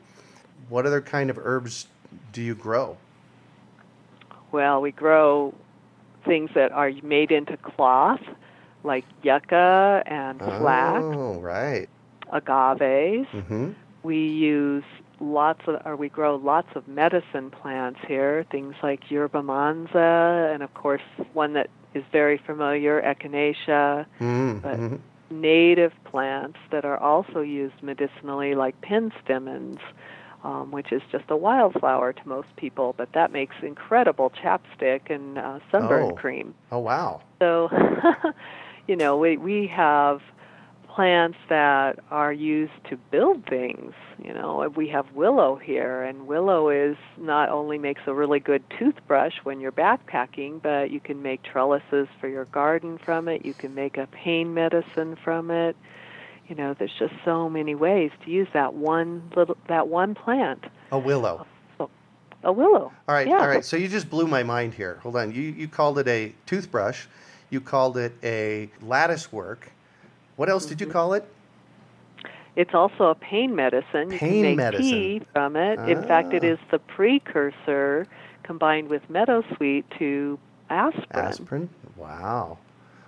What 0.69 0.85
other 0.85 1.01
kind 1.01 1.29
of 1.29 1.37
herbs 1.37 1.87
do 2.33 2.41
you 2.41 2.55
grow? 2.55 2.97
Well, 4.51 4.81
we 4.81 4.91
grow 4.91 5.53
things 6.25 6.51
that 6.55 6.71
are 6.71 6.91
made 7.03 7.31
into 7.31 7.57
cloth, 7.57 8.21
like 8.83 9.05
yucca 9.23 10.03
and 10.05 10.39
flax. 10.39 11.03
Oh, 11.03 11.39
right. 11.39 11.89
Agaves. 12.31 13.27
Mm-hmm. 13.27 13.71
We 14.03 14.17
use 14.17 14.83
lots 15.19 15.61
of, 15.67 15.81
or 15.85 15.95
we 15.95 16.09
grow 16.09 16.35
lots 16.35 16.69
of 16.75 16.87
medicine 16.87 17.51
plants 17.51 17.99
here, 18.07 18.45
things 18.51 18.75
like 18.81 19.11
yerba 19.11 19.43
mansa, 19.43 20.51
and 20.53 20.63
of 20.63 20.73
course, 20.73 21.01
one 21.33 21.53
that 21.53 21.69
is 21.93 22.03
very 22.11 22.37
familiar, 22.37 23.01
echinacea. 23.01 24.05
Mm-hmm. 24.19 24.57
But 24.59 24.99
native 25.31 25.93
plants 26.03 26.57
that 26.71 26.85
are 26.85 26.97
also 26.97 27.41
used 27.41 27.81
medicinally, 27.81 28.55
like 28.55 28.79
penstemons, 28.81 29.79
um, 30.43 30.71
which 30.71 30.91
is 30.91 31.01
just 31.11 31.25
a 31.29 31.35
wildflower 31.35 32.13
to 32.13 32.27
most 32.27 32.47
people, 32.55 32.93
but 32.97 33.09
that 33.13 33.31
makes 33.31 33.55
incredible 33.61 34.31
chapstick 34.31 35.09
and 35.09 35.37
uh, 35.37 35.59
sunburn 35.71 36.11
oh. 36.11 36.15
cream. 36.15 36.53
Oh, 36.71 36.79
wow. 36.79 37.21
So, 37.39 37.69
you 38.91 38.97
know, 38.97 39.15
we, 39.15 39.37
we 39.37 39.67
have 39.67 40.21
plants 40.89 41.37
that 41.47 41.97
are 42.09 42.33
used 42.33 42.73
to 42.89 42.97
build 42.97 43.45
things. 43.45 43.93
You 44.21 44.33
know, 44.33 44.69
we 44.75 44.89
have 44.89 45.09
willow 45.13 45.55
here, 45.55 46.03
and 46.03 46.27
willow 46.27 46.67
is 46.67 46.97
not 47.17 47.47
only 47.47 47.77
makes 47.77 48.01
a 48.05 48.13
really 48.13 48.41
good 48.41 48.61
toothbrush 48.77 49.35
when 49.43 49.61
you're 49.61 49.71
backpacking, 49.71 50.61
but 50.61 50.91
you 50.91 50.99
can 50.99 51.21
make 51.21 51.41
trellises 51.41 52.09
for 52.19 52.27
your 52.27 52.43
garden 52.43 52.97
from 52.97 53.29
it. 53.29 53.45
You 53.45 53.53
can 53.53 53.73
make 53.73 53.97
a 53.97 54.07
pain 54.07 54.53
medicine 54.53 55.15
from 55.23 55.51
it. 55.51 55.77
You 56.49 56.55
know, 56.55 56.75
there's 56.77 56.91
just 56.99 57.13
so 57.23 57.49
many 57.49 57.75
ways 57.75 58.11
to 58.25 58.29
use 58.29 58.49
that 58.53 58.73
one 58.73 59.31
little 59.37 59.55
that 59.69 59.87
one 59.87 60.15
plant. 60.15 60.65
A 60.91 60.99
willow. 60.99 61.47
a 62.43 62.51
willow. 62.51 62.91
All 63.07 63.15
right, 63.15 63.25
yeah. 63.25 63.39
all 63.39 63.47
right. 63.47 63.63
So 63.63 63.77
you 63.77 63.87
just 63.87 64.09
blew 64.09 64.27
my 64.27 64.43
mind 64.43 64.73
here. 64.73 64.99
Hold 65.01 65.15
on. 65.15 65.31
You 65.33 65.43
you 65.43 65.69
called 65.69 65.97
it 65.97 66.09
a 66.09 66.35
toothbrush. 66.45 67.05
You 67.51 67.61
called 67.61 67.97
it 67.97 68.13
a 68.23 68.71
lattice 68.81 69.31
work 69.31 69.71
what 70.41 70.49
else 70.49 70.65
did 70.65 70.81
you 70.81 70.87
mm-hmm. 70.87 70.93
call 70.93 71.13
it? 71.13 71.23
It's 72.55 72.73
also 72.73 73.05
a 73.05 73.15
pain 73.15 73.55
medicine. 73.55 74.09
Pain 74.09 74.09
you 74.09 74.17
can 74.17 74.41
make 74.41 74.57
medicine. 74.57 74.85
tea 74.85 75.21
from 75.33 75.55
it. 75.55 75.77
Ah. 75.79 75.85
In 75.85 76.01
fact, 76.01 76.33
it 76.33 76.43
ah. 76.43 76.63
the 76.71 76.79
precursor 76.79 78.07
combined 78.41 78.89
with 78.89 79.07
meadowsweet 79.07 79.83
to 79.99 80.39
aspirin. 80.71 81.05
Aspirin? 81.13 81.69
Wow. 81.95 82.57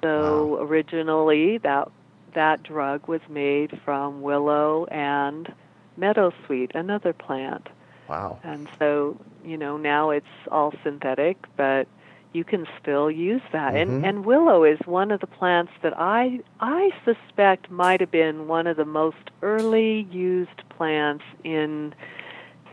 So 0.03 0.45
wow. 0.45 0.61
originally 0.61 1.57
that 1.57 1.89
that 2.35 2.61
drug 2.61 3.07
was 3.07 3.21
made 3.29 3.79
from 3.83 4.21
willow 4.21 4.85
and 4.91 5.51
meadowsweet, 5.99 6.75
another 6.75 7.13
plant. 7.13 7.67
Wow. 8.07 8.37
And 8.43 8.69
so, 8.77 9.17
you 9.43 9.57
know, 9.57 9.77
now 9.77 10.11
it's 10.11 10.25
all 10.51 10.71
synthetic, 10.83 11.37
but 11.57 11.87
you 12.33 12.43
can 12.43 12.65
still 12.81 13.09
use 13.09 13.41
that. 13.51 13.73
Mm-hmm. 13.73 13.93
And 13.93 14.05
and 14.05 14.25
willow 14.25 14.63
is 14.63 14.79
one 14.85 15.11
of 15.11 15.21
the 15.21 15.27
plants 15.27 15.71
that 15.81 15.93
I 15.97 16.39
I 16.59 16.89
suspect 17.05 17.71
might 17.71 17.99
have 18.01 18.11
been 18.11 18.47
one 18.47 18.67
of 18.67 18.77
the 18.77 18.85
most 18.85 19.31
early 19.41 20.07
used 20.11 20.63
plants 20.69 21.23
in 21.43 21.93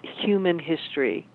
human 0.03 0.59
history. 0.59 1.27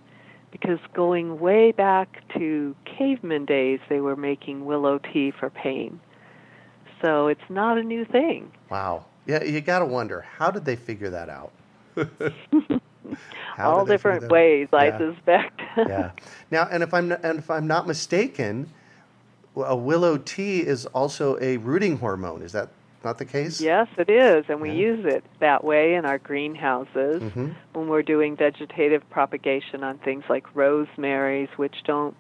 Because 0.51 0.79
going 0.94 1.39
way 1.39 1.72
back 1.72 2.24
to 2.38 2.75
caveman 2.86 3.46
days 3.46 3.79
they 3.89 4.00
were 4.00 4.15
making 4.15 4.65
willow 4.65 5.00
tea 5.00 5.32
for 5.32 5.50
pain. 5.50 6.00
So 7.01 7.27
it's 7.27 7.50
not 7.50 7.77
a 7.77 7.84
new 7.84 8.05
thing. 8.05 8.51
Wow. 8.70 9.05
Yeah, 9.25 9.44
you 9.44 9.60
got 9.60 9.79
to 9.79 9.86
wonder 9.86 10.22
how 10.22 10.51
did 10.51 10.65
they 10.65 10.75
figure 10.75 11.10
that 11.10 11.29
out? 11.29 11.51
all 13.60 13.86
different 13.86 14.30
ways, 14.32 14.68
yeah. 14.72 14.80
I 14.80 14.98
suspect. 14.98 15.62
yeah. 15.78 16.12
Now, 16.52 16.68
and 16.70 16.84
if 16.84 16.94
I'm 16.94 17.12
and 17.12 17.40
if 17.40 17.50
I'm 17.50 17.68
not 17.68 17.88
mistaken, 17.88 18.70
a 19.56 19.76
willow 19.76 20.18
tea 20.18 20.60
is 20.60 20.86
also 20.88 21.38
a 21.42 21.58
rooting 21.58 21.98
hormone. 21.98 22.42
Is 22.42 22.52
that 22.54 22.70
not 23.04 23.18
the 23.18 23.26
case? 23.26 23.62
Yes, 23.62 23.88
it 23.98 24.10
is, 24.10 24.46
and 24.50 24.60
we 24.62 24.70
yeah. 24.70 24.76
use 24.76 25.06
it 25.06 25.24
that 25.40 25.64
way 25.64 25.96
in 25.96 26.06
our 26.06 26.18
greenhouses 26.18 27.22
mm-hmm. 27.22 27.50
when 27.74 27.88
we're 27.88 28.04
doing 28.04 28.36
vegetative 28.36 29.08
propagation 29.10 29.84
on 29.84 29.98
things 30.00 30.24
like 30.30 30.46
rosemaries, 30.56 31.50
which 31.58 31.76
don't 31.86 32.16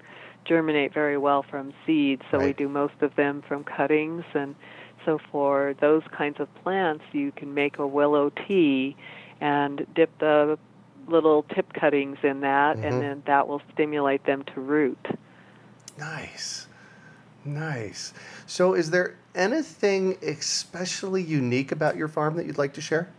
germinate 0.45 0.93
very 0.93 1.17
well 1.17 1.43
from 1.43 1.73
seeds, 1.85 2.21
so 2.29 2.37
right. 2.37 2.47
we 2.47 2.53
do 2.53 2.69
most 2.69 2.93
of 3.01 3.15
them 3.15 3.43
from 3.47 3.63
cuttings 3.63 4.23
and 4.35 4.55
so 5.05 5.19
for 5.31 5.75
those 5.79 6.03
kinds 6.11 6.39
of 6.39 6.53
plants 6.63 7.03
you 7.11 7.31
can 7.31 7.53
make 7.53 7.77
a 7.77 7.87
willow 7.87 8.31
tea 8.47 8.95
and 9.39 9.85
dip 9.95 10.17
the 10.19 10.57
little 11.07 11.43
tip 11.55 11.73
cuttings 11.73 12.17
in 12.23 12.41
that, 12.41 12.77
mm-hmm. 12.77 12.85
and 12.85 13.01
then 13.01 13.23
that 13.27 13.47
will 13.47 13.61
stimulate 13.73 14.25
them 14.25 14.43
to 14.53 14.61
root. 14.61 15.07
Nice. 15.97 16.67
Nice. 17.43 18.13
So, 18.47 18.73
is 18.73 18.89
there 18.89 19.15
anything 19.35 20.17
especially 20.21 21.21
unique 21.21 21.71
about 21.71 21.95
your 21.95 22.07
farm 22.07 22.35
that 22.37 22.45
you'd 22.45 22.57
like 22.57 22.73
to 22.73 22.81
share? 22.81 23.09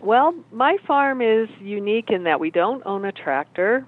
Well, 0.00 0.34
my 0.52 0.76
farm 0.86 1.22
is 1.22 1.48
unique 1.60 2.10
in 2.10 2.24
that 2.24 2.38
we 2.38 2.50
don't 2.50 2.82
own 2.84 3.06
a 3.06 3.12
tractor. 3.12 3.86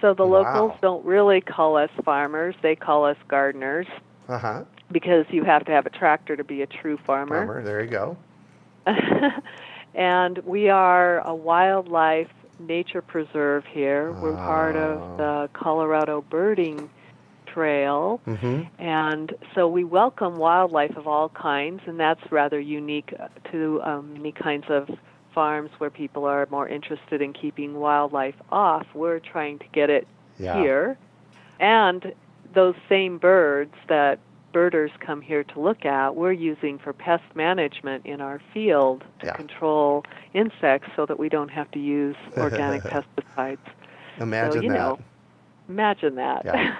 So 0.00 0.14
the 0.14 0.26
wow. 0.26 0.42
locals 0.42 0.78
don't 0.82 1.04
really 1.04 1.40
call 1.40 1.76
us 1.76 1.90
farmers, 2.04 2.54
they 2.62 2.76
call 2.76 3.04
us 3.04 3.16
gardeners. 3.28 3.86
Uh-huh. 4.28 4.64
Because 4.92 5.24
you 5.30 5.44
have 5.44 5.64
to 5.66 5.72
have 5.72 5.86
a 5.86 5.90
tractor 5.90 6.36
to 6.36 6.44
be 6.44 6.62
a 6.62 6.66
true 6.66 6.98
farmer. 7.06 7.46
Farmer, 7.46 7.62
there 7.62 7.82
you 7.82 7.90
go. 7.90 8.16
And 9.94 10.38
we 10.38 10.68
are 10.68 11.26
a 11.26 11.34
wildlife 11.34 12.30
nature 12.58 13.02
preserve 13.02 13.64
here. 13.66 14.12
We're 14.12 14.34
part 14.34 14.76
of 14.76 15.18
the 15.18 15.50
Colorado 15.52 16.22
Birding 16.22 16.90
Trail. 17.46 18.20
Mm-hmm. 18.26 18.82
And 18.82 19.32
so 19.54 19.66
we 19.68 19.82
welcome 19.84 20.36
wildlife 20.36 20.96
of 20.96 21.06
all 21.08 21.30
kinds, 21.30 21.82
and 21.86 21.98
that's 21.98 22.20
rather 22.30 22.60
unique 22.60 23.12
to 23.50 23.82
um, 23.82 24.12
many 24.12 24.32
kinds 24.32 24.66
of 24.68 24.88
farms 25.34 25.70
where 25.78 25.90
people 25.90 26.24
are 26.24 26.46
more 26.50 26.68
interested 26.68 27.22
in 27.22 27.32
keeping 27.32 27.74
wildlife 27.74 28.34
off. 28.50 28.86
We're 28.94 29.20
trying 29.20 29.58
to 29.60 29.66
get 29.72 29.90
it 29.90 30.06
yeah. 30.38 30.60
here. 30.60 30.98
And 31.58 32.12
those 32.54 32.74
same 32.88 33.18
birds 33.18 33.74
that 33.88 34.18
birders 34.52 34.90
come 35.00 35.20
here 35.20 35.44
to 35.44 35.60
look 35.60 35.84
at, 35.84 36.14
we're 36.14 36.32
using 36.32 36.78
for 36.78 36.92
pest 36.92 37.24
management 37.34 38.06
in 38.06 38.20
our 38.20 38.40
field 38.52 39.04
to 39.20 39.26
yeah. 39.26 39.32
control 39.34 40.04
insects 40.34 40.88
so 40.96 41.06
that 41.06 41.18
we 41.18 41.28
don't 41.28 41.50
have 41.50 41.70
to 41.72 41.78
use 41.78 42.16
organic 42.36 42.82
pesticides. 42.82 43.58
Imagine 44.18 44.52
so, 44.52 44.60
you 44.60 44.68
that. 44.68 44.74
Know, 44.74 44.98
imagine 45.68 46.14
that. 46.16 46.44
Yeah. 46.44 46.76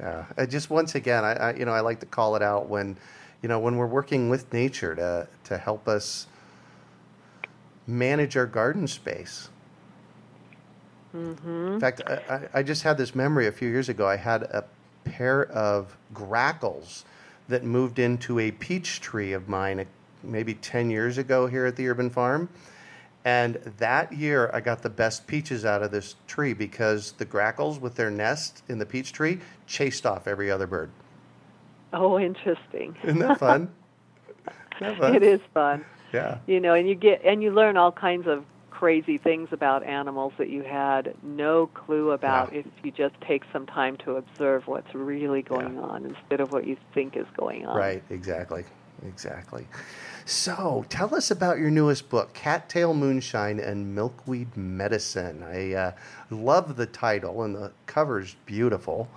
yeah. 0.00 0.46
Just 0.46 0.70
once 0.70 0.94
again, 0.94 1.24
I, 1.24 1.32
I, 1.32 1.54
you 1.54 1.64
know 1.64 1.72
I 1.72 1.80
like 1.80 2.00
to 2.00 2.06
call 2.06 2.36
it 2.36 2.42
out 2.42 2.68
when, 2.68 2.96
you 3.42 3.48
know, 3.48 3.58
when 3.58 3.76
we're 3.76 3.86
working 3.86 4.28
with 4.28 4.52
nature 4.52 4.94
to 4.94 5.28
to 5.44 5.58
help 5.58 5.88
us 5.88 6.26
manage 7.86 8.36
our 8.36 8.46
garden 8.46 8.86
space. 8.86 9.50
Mm-hmm. 11.14 11.74
In 11.74 11.80
fact, 11.80 12.02
I, 12.06 12.48
I 12.52 12.62
just 12.62 12.82
had 12.82 12.98
this 12.98 13.14
memory 13.14 13.46
a 13.46 13.52
few 13.52 13.68
years 13.68 13.88
ago. 13.88 14.08
I 14.08 14.16
had 14.16 14.42
a 14.44 14.64
pair 15.04 15.46
of 15.50 15.96
grackles 16.12 17.04
that 17.48 17.64
moved 17.64 17.98
into 17.98 18.38
a 18.38 18.50
peach 18.50 19.00
tree 19.00 19.32
of 19.32 19.48
mine 19.48 19.80
uh, 19.80 19.84
maybe 20.22 20.54
10 20.54 20.90
years 20.90 21.18
ago 21.18 21.46
here 21.46 21.66
at 21.66 21.76
the 21.76 21.88
urban 21.88 22.10
farm. 22.10 22.48
And 23.26 23.54
that 23.78 24.12
year, 24.12 24.50
I 24.52 24.60
got 24.60 24.82
the 24.82 24.90
best 24.90 25.26
peaches 25.26 25.64
out 25.64 25.82
of 25.82 25.90
this 25.90 26.14
tree 26.26 26.52
because 26.52 27.12
the 27.12 27.24
grackles 27.24 27.78
with 27.78 27.94
their 27.94 28.10
nest 28.10 28.62
in 28.68 28.78
the 28.78 28.84
peach 28.84 29.12
tree 29.12 29.40
chased 29.66 30.04
off 30.04 30.26
every 30.26 30.50
other 30.50 30.66
bird. 30.66 30.90
Oh, 31.92 32.18
interesting. 32.18 32.96
Isn't 33.02 33.20
that 33.20 33.38
fun? 33.38 33.72
Isn't 34.80 34.80
that 34.80 34.98
fun? 34.98 35.14
It 35.14 35.22
is 35.22 35.40
fun. 35.54 35.84
Yeah. 36.12 36.38
You 36.46 36.60
know, 36.60 36.74
and 36.74 36.88
you 36.88 36.94
get 36.94 37.22
and 37.24 37.42
you 37.42 37.50
learn 37.50 37.76
all 37.76 37.92
kinds 37.92 38.26
of 38.26 38.44
crazy 38.84 39.16
things 39.16 39.48
about 39.50 39.82
animals 39.82 40.34
that 40.36 40.50
you 40.50 40.62
had 40.62 41.14
no 41.22 41.66
clue 41.68 42.10
about 42.10 42.52
yeah. 42.52 42.58
if 42.58 42.66
you 42.82 42.90
just 42.90 43.18
take 43.26 43.42
some 43.50 43.64
time 43.64 43.96
to 43.96 44.16
observe 44.16 44.66
what's 44.66 44.94
really 44.94 45.40
going 45.40 45.76
yeah. 45.76 45.80
on 45.80 46.04
instead 46.04 46.38
of 46.38 46.52
what 46.52 46.66
you 46.66 46.76
think 46.92 47.16
is 47.16 47.24
going 47.34 47.64
on. 47.64 47.74
Right, 47.74 48.02
exactly. 48.10 48.62
Exactly. 49.06 49.66
So, 50.26 50.84
tell 50.90 51.14
us 51.14 51.30
about 51.30 51.58
your 51.58 51.70
newest 51.70 52.10
book, 52.10 52.34
Cattail 52.34 52.92
Moonshine 52.92 53.58
and 53.58 53.94
Milkweed 53.94 54.54
Medicine. 54.54 55.42
I 55.42 55.72
uh, 55.72 55.92
love 56.28 56.76
the 56.76 56.84
title, 56.84 57.42
and 57.42 57.54
the 57.54 57.72
cover's 57.86 58.36
beautiful. 58.44 59.08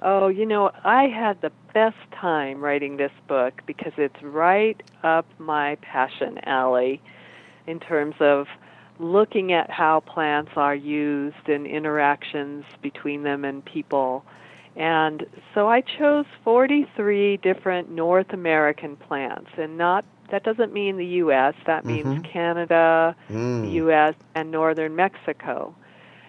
Oh, 0.00 0.28
you 0.28 0.46
know, 0.46 0.70
I 0.84 1.04
had 1.08 1.42
the 1.42 1.52
best 1.74 1.98
time 2.18 2.62
writing 2.62 2.96
this 2.96 3.12
book 3.28 3.60
because 3.66 3.92
it's 3.98 4.22
right 4.22 4.82
up 5.02 5.26
my 5.38 5.74
passion 5.82 6.38
alley 6.44 7.02
in 7.66 7.78
terms 7.78 8.14
of 8.20 8.46
looking 8.98 9.52
at 9.52 9.70
how 9.70 10.00
plants 10.00 10.52
are 10.56 10.74
used 10.74 11.48
and 11.48 11.66
interactions 11.66 12.64
between 12.82 13.22
them 13.22 13.44
and 13.44 13.64
people. 13.64 14.24
And 14.74 15.26
so 15.54 15.68
I 15.68 15.80
chose 15.80 16.26
43 16.44 17.38
different 17.38 17.90
North 17.90 18.32
American 18.32 18.96
plants 18.96 19.50
and 19.56 19.78
not 19.78 20.04
that 20.30 20.42
doesn't 20.42 20.72
mean 20.72 20.96
the 20.96 21.06
US, 21.06 21.54
that 21.66 21.84
means 21.84 22.06
mm-hmm. 22.06 22.22
Canada, 22.22 23.14
mm. 23.30 23.62
the 23.62 23.70
US 23.86 24.14
and 24.34 24.50
northern 24.50 24.96
Mexico. 24.96 25.74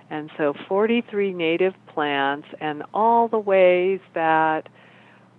And 0.10 0.30
so 0.38 0.54
43 0.68 1.34
native 1.34 1.74
plants 1.88 2.48
and 2.62 2.84
all 2.94 3.28
the 3.28 3.40
ways 3.40 4.00
that 4.14 4.70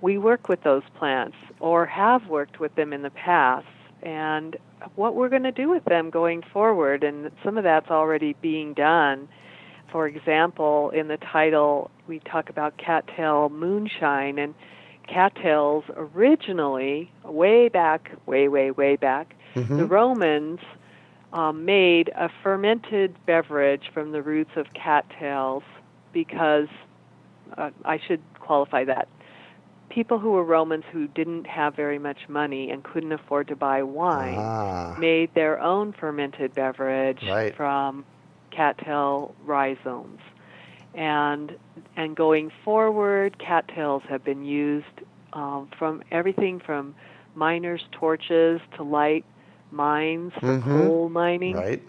we 0.01 0.19
work 0.19 0.49
with 0.49 0.63
those 0.63 0.83
plants 0.97 1.37
or 1.61 1.87
have 1.87 2.27
worked 2.27 2.61
with 2.61 2.75
them 2.75 2.93
in 2.93 3.03
the 3.03 3.11
past 3.11 3.67
and 4.03 4.57
what 4.95 5.15
we're 5.15 5.29
going 5.29 5.43
to 5.45 5.53
do 5.53 5.69
with 5.69 5.85
them 5.85 6.11
going 6.11 6.43
forward. 6.53 7.05
And 7.05 7.31
some 7.45 7.59
of 7.59 7.65
that's 7.65 7.91
already 7.91 8.35
being 8.41 8.75
done. 8.75 9.29
For 9.91 10.07
example, 10.07 10.91
in 10.91 11.09
the 11.09 11.17
title, 11.17 11.91
we 12.07 12.21
talk 12.21 12.51
about 12.51 12.77
cattail 12.77 13.49
moonshine, 13.49 14.39
and 14.39 14.55
cattails 15.09 15.85
originally, 15.97 17.11
way 17.25 17.69
back, 17.69 18.11
way, 18.27 18.49
way, 18.49 18.71
way 18.71 18.97
back, 18.97 19.35
mm-hmm. 19.55 19.79
the 19.79 19.87
Romans 19.87 20.61
um, 21.33 21.65
made 21.65 22.11
a 22.11 22.29
fermented 22.43 23.15
beverage 23.27 23.91
from 23.93 24.13
the 24.13 24.23
roots 24.23 24.51
of 24.57 24.67
cattails 24.75 25.63
because 26.13 26.69
uh, 27.57 27.71
I 27.85 27.99
should 28.07 28.23
qualify 28.41 28.85
that 28.85 29.09
people 29.89 30.19
who 30.19 30.33
were 30.33 30.45
Romans 30.45 30.85
who 30.93 31.09
didn't 31.09 31.47
have 31.47 31.75
very 31.75 31.99
much 31.99 32.29
money 32.29 32.71
and 32.71 32.83
couldn't 32.83 33.13
afford 33.13 33.49
to 33.49 33.57
buy 33.57 33.83
wine 33.83 34.37
ah. 34.39 34.97
made 34.99 35.33
their 35.35 35.61
own 35.61 35.93
fermented 35.93 36.55
beverage 36.55 37.23
right. 37.27 37.55
from 37.57 38.05
cattail 38.51 39.35
rhizomes. 39.45 40.21
And 40.95 41.57
and 41.97 42.17
going 42.17 42.51
forward, 42.65 43.39
cattails 43.39 44.03
have 44.09 44.25
been 44.25 44.45
used 44.45 44.87
um, 45.33 45.69
from 45.79 46.03
everything 46.11 46.61
from 46.61 46.95
miners' 47.35 47.85
torches 47.93 48.61
to 48.77 48.83
light 48.83 49.25
mines 49.71 50.33
for 50.41 50.59
mm-hmm. 50.59 50.79
coal 50.79 51.09
mining. 51.09 51.57
Right. 51.57 51.83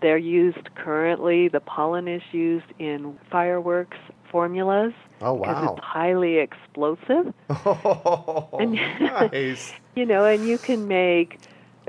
They're 0.00 0.18
used 0.18 0.74
currently. 0.74 1.48
The 1.48 1.60
pollen 1.60 2.06
is 2.06 2.22
used 2.30 2.66
in 2.78 3.18
fireworks 3.30 3.96
formulas. 4.30 4.92
Oh 5.20 5.34
wow! 5.34 5.74
It's 5.76 5.84
highly 5.84 6.38
explosive. 6.38 7.32
Oh, 7.48 8.48
and, 8.60 8.72
nice. 9.00 9.72
you 9.94 10.04
know, 10.04 10.24
and 10.24 10.46
you 10.46 10.58
can 10.58 10.86
make 10.88 11.38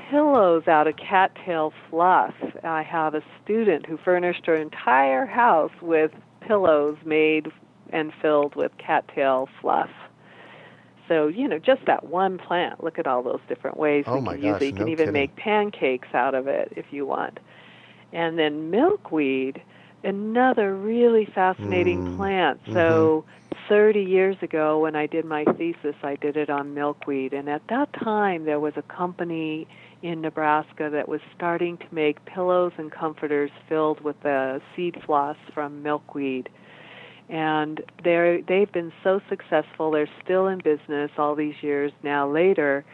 pillows 0.10 0.68
out 0.68 0.88
of 0.88 0.96
cattail 0.98 1.74
fluff. 1.90 2.34
I 2.64 2.84
have 2.84 3.16
a 3.16 3.22
student 3.44 3.86
who 3.86 3.98
furnished 3.98 4.46
her 4.46 4.56
entire 4.56 5.26
house 5.26 5.72
with 5.82 6.12
pillows 6.42 6.98
made 7.06 7.48
and 7.92 8.14
filled 8.22 8.56
with 8.56 8.72
cattail 8.78 9.50
fluff. 9.62 9.90
So, 11.08 11.28
you 11.28 11.48
know, 11.48 11.58
just 11.60 11.86
that 11.86 12.06
one 12.06 12.38
plant, 12.38 12.84
look 12.84 13.00
at 13.00 13.08
all 13.08 13.24
those 13.24 13.40
different 13.48 13.78
ways 13.78 14.04
oh 14.08 14.20
my 14.20 14.34
can 14.34 14.42
gosh, 14.42 14.62
use 14.62 14.62
it. 14.62 14.66
You 14.66 14.72
no 14.74 14.78
can 14.80 14.88
even 14.90 15.06
kidding. 15.08 15.14
make 15.14 15.36
pancakes 15.36 16.10
out 16.14 16.36
of 16.36 16.48
it 16.48 16.74
if 16.76 16.86
you 16.92 17.06
want. 17.06 17.40
And 18.12 18.38
then 18.38 18.70
milkweed, 18.72 19.62
another 20.04 20.76
really 20.76 21.26
fascinating 21.34 22.06
mm. 22.06 22.18
plant. 22.18 22.64
Mm-hmm. 22.64 22.74
So, 22.74 23.26
30 23.68 24.02
years 24.02 24.38
ago 24.42 24.80
when 24.80 24.96
I 24.96 25.08
did 25.08 25.26
my 25.26 25.44
thesis, 25.44 25.96
I 26.04 26.16
did 26.16 26.38
it 26.38 26.50
on 26.50 26.74
milkweed. 26.74 27.34
And 27.34 27.50
at 27.50 27.62
that 27.70 27.92
time, 27.94 28.46
there 28.46 28.60
was 28.60 28.74
a 28.78 28.82
company 28.82 29.68
in 30.02 30.22
Nebraska 30.22 30.90
that 30.92 31.10
was 31.10 31.22
starting 31.36 31.78
to 31.78 31.86
make 31.92 32.24
pillows 32.26 32.72
and 32.78 32.92
comforters 32.92 33.52
filled 33.68 34.02
with 34.02 34.16
the 34.22 34.62
seed 34.76 35.02
floss 35.06 35.38
from 35.54 35.84
milkweed. 35.84 36.50
And 37.30 37.82
they're, 38.04 38.42
they've 38.42 38.72
been 38.72 38.94
so 39.04 39.20
successful. 39.28 39.92
They're 39.92 40.10
still 40.24 40.48
in 40.48 40.60
business 40.60 41.12
all 41.18 41.36
these 41.36 41.56
years 41.62 41.92
now 42.04 42.30
later 42.32 42.86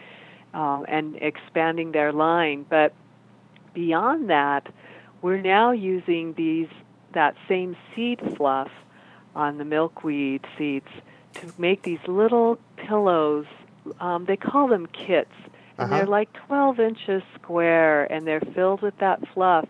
um, 0.54 0.86
and 0.88 1.16
expanding 1.18 1.92
their 1.92 2.12
line. 2.12 2.66
But 2.68 2.94
beyond 3.74 4.30
that, 4.30 4.68
we're 5.22 5.42
now 5.42 5.72
using 5.72 6.34
these 6.36 6.68
that 7.14 7.36
same 7.48 7.76
seed 7.96 8.20
fluff 8.38 8.72
on 9.36 9.58
the 9.58 9.66
milkweed 9.66 10.46
seeds 10.58 10.90
to 11.36 11.54
make 11.58 11.84
these 11.84 12.00
little 12.08 12.60
pillows. 12.78 13.46
Um, 14.00 14.26
they 14.26 14.38
call 14.38 14.68
them 14.68 14.88
kits, 14.88 15.32
and 15.78 15.92
uh-huh. 15.92 15.98
they're 15.98 16.06
like 16.06 16.32
12 16.48 16.80
inches 16.80 17.24
square, 17.36 18.12
and 18.12 18.26
they're 18.26 18.42
filled 18.42 18.82
with 18.82 18.98
that 19.00 19.28
fluff. 19.34 19.68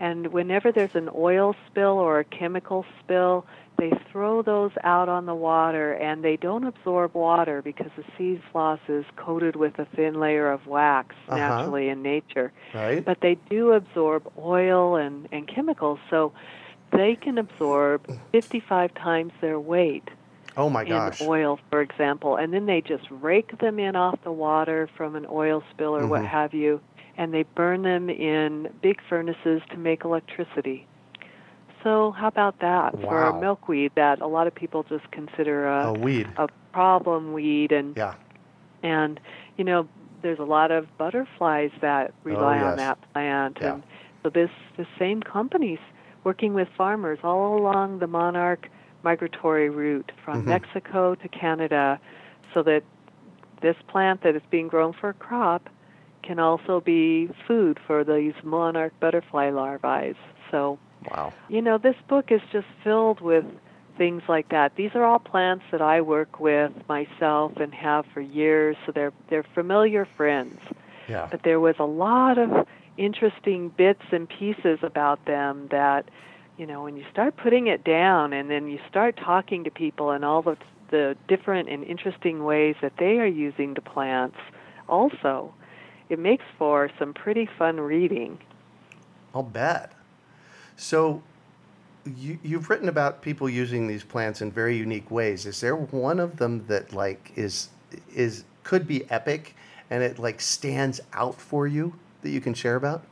And 0.00 0.32
whenever 0.32 0.72
there's 0.72 0.96
an 0.96 1.08
oil 1.14 1.54
spill 1.68 1.98
or 1.98 2.18
a 2.18 2.24
chemical 2.24 2.84
spill, 3.00 3.46
they 3.78 3.92
throw 4.10 4.42
those 4.42 4.72
out 4.84 5.08
on 5.08 5.26
the 5.26 5.34
water, 5.34 5.92
and 5.92 6.24
they 6.24 6.36
don't 6.36 6.64
absorb 6.64 7.14
water 7.14 7.62
because 7.62 7.90
the 7.96 8.04
seed 8.16 8.42
floss 8.50 8.80
is 8.88 9.04
coated 9.16 9.56
with 9.56 9.78
a 9.78 9.84
thin 9.96 10.14
layer 10.14 10.50
of 10.50 10.66
wax 10.66 11.14
uh-huh. 11.28 11.36
naturally 11.36 11.88
in 11.88 12.02
nature. 12.02 12.52
Right. 12.74 13.04
But 13.04 13.20
they 13.20 13.36
do 13.48 13.72
absorb 13.72 14.30
oil 14.38 14.96
and, 14.96 15.28
and 15.32 15.46
chemicals, 15.46 15.98
so 16.10 16.32
they 16.92 17.16
can 17.16 17.38
absorb 17.38 18.06
55 18.32 18.94
times 18.94 19.32
their 19.40 19.58
weight. 19.58 20.08
Oh 20.56 20.68
my 20.68 20.84
gosh. 20.84 21.20
In 21.20 21.26
oil, 21.26 21.58
for 21.70 21.80
example, 21.80 22.36
and 22.36 22.52
then 22.52 22.66
they 22.66 22.82
just 22.82 23.04
rake 23.10 23.58
them 23.58 23.78
in 23.78 23.96
off 23.96 24.18
the 24.22 24.32
water 24.32 24.88
from 24.96 25.16
an 25.16 25.26
oil 25.30 25.62
spill 25.70 25.96
or 25.96 26.00
mm-hmm. 26.00 26.10
what 26.10 26.26
have 26.26 26.52
you, 26.52 26.80
and 27.16 27.32
they 27.32 27.44
burn 27.54 27.82
them 27.82 28.10
in 28.10 28.68
big 28.82 29.00
furnaces 29.08 29.62
to 29.70 29.78
make 29.78 30.04
electricity. 30.04 30.86
So 31.82 32.12
how 32.12 32.28
about 32.28 32.60
that 32.60 32.98
wow. 32.98 33.08
for 33.08 33.22
a 33.22 33.40
milkweed 33.40 33.92
that 33.96 34.20
a 34.20 34.26
lot 34.26 34.46
of 34.46 34.54
people 34.54 34.84
just 34.84 35.10
consider 35.10 35.66
a, 35.66 35.86
a 35.86 35.92
weed, 35.92 36.28
a 36.36 36.48
problem 36.72 37.32
weed, 37.32 37.72
and 37.72 37.96
yeah, 37.96 38.14
and 38.82 39.18
you 39.56 39.64
know 39.64 39.88
there's 40.22 40.38
a 40.38 40.44
lot 40.44 40.70
of 40.70 40.86
butterflies 40.98 41.70
that 41.80 42.12
rely 42.24 42.58
oh, 42.58 42.60
yes. 42.60 42.70
on 42.70 42.76
that 42.76 43.12
plant, 43.12 43.58
yeah. 43.60 43.74
and 43.74 43.82
so 44.22 44.30
this 44.30 44.50
the 44.76 44.86
same 44.98 45.22
companies 45.22 45.80
working 46.24 46.54
with 46.54 46.68
farmers 46.76 47.18
all 47.22 47.58
along 47.58 47.98
the 47.98 48.06
monarch 48.06 48.68
migratory 49.02 49.68
route 49.68 50.12
from 50.24 50.40
mm-hmm. 50.40 50.50
Mexico 50.50 51.14
to 51.14 51.28
Canada 51.28 51.98
so 52.54 52.62
that 52.62 52.82
this 53.60 53.76
plant 53.88 54.22
that 54.22 54.36
is 54.36 54.42
being 54.50 54.68
grown 54.68 54.92
for 54.92 55.10
a 55.10 55.14
crop 55.14 55.68
can 56.22 56.38
also 56.38 56.80
be 56.80 57.28
food 57.46 57.78
for 57.86 58.04
these 58.04 58.34
monarch 58.42 58.92
butterfly 59.00 59.50
larvae. 59.50 60.14
So, 60.50 60.78
wow. 61.10 61.32
you 61.48 61.62
know, 61.62 61.78
this 61.78 61.96
book 62.08 62.30
is 62.30 62.40
just 62.52 62.66
filled 62.84 63.20
with 63.20 63.44
things 63.98 64.22
like 64.28 64.48
that. 64.50 64.76
These 64.76 64.90
are 64.94 65.04
all 65.04 65.18
plants 65.18 65.64
that 65.70 65.82
I 65.82 66.00
work 66.00 66.40
with 66.40 66.72
myself 66.88 67.56
and 67.56 67.74
have 67.74 68.06
for 68.06 68.20
years, 68.20 68.76
so 68.86 68.92
they're 68.92 69.12
they're 69.28 69.46
familiar 69.54 70.06
friends. 70.16 70.58
Yeah. 71.08 71.28
But 71.30 71.42
there 71.42 71.60
was 71.60 71.76
a 71.78 71.84
lot 71.84 72.38
of 72.38 72.66
interesting 72.96 73.70
bits 73.70 74.02
and 74.10 74.28
pieces 74.28 74.78
about 74.82 75.24
them 75.24 75.68
that 75.70 76.08
you 76.58 76.66
know 76.66 76.82
when 76.82 76.96
you 76.96 77.04
start 77.10 77.36
putting 77.36 77.66
it 77.66 77.84
down 77.84 78.32
and 78.32 78.50
then 78.50 78.68
you 78.68 78.78
start 78.88 79.16
talking 79.16 79.64
to 79.64 79.70
people 79.70 80.10
and 80.10 80.24
all 80.24 80.42
the 80.42 80.56
the 80.90 81.16
different 81.26 81.70
and 81.70 81.82
interesting 81.84 82.44
ways 82.44 82.76
that 82.82 82.92
they 82.98 83.18
are 83.18 83.26
using 83.26 83.72
the 83.72 83.80
plants 83.80 84.36
also 84.88 85.54
it 86.12 86.18
makes 86.18 86.44
for 86.58 86.90
some 86.98 87.14
pretty 87.14 87.48
fun 87.58 87.80
reading. 87.80 88.38
I'll 89.34 89.42
bet. 89.42 89.94
So 90.76 91.22
you, 92.04 92.38
you've 92.42 92.68
written 92.68 92.90
about 92.90 93.22
people 93.22 93.48
using 93.48 93.86
these 93.86 94.04
plants 94.04 94.42
in 94.42 94.52
very 94.52 94.76
unique 94.76 95.10
ways. 95.10 95.46
Is 95.46 95.62
there 95.62 95.74
one 95.74 96.20
of 96.20 96.36
them 96.36 96.66
that 96.66 96.92
like 96.92 97.32
is 97.34 97.70
is 98.14 98.44
could 98.62 98.86
be 98.86 99.10
epic 99.10 99.56
and 99.88 100.02
it 100.02 100.18
like 100.18 100.42
stands 100.42 101.00
out 101.14 101.40
for 101.40 101.66
you 101.66 101.94
that 102.22 102.30
you 102.30 102.40
can 102.40 102.54
share 102.54 102.76
about 102.76 103.04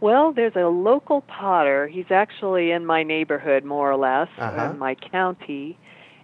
well, 0.00 0.32
there's 0.32 0.56
a 0.56 0.68
local 0.68 1.20
potter. 1.22 1.86
He's 1.86 2.10
actually 2.10 2.70
in 2.70 2.86
my 2.86 3.02
neighborhood, 3.02 3.64
more 3.64 3.90
or 3.90 3.96
less, 3.96 4.28
uh-huh. 4.38 4.70
in 4.70 4.78
my 4.78 4.94
county. 4.94 5.78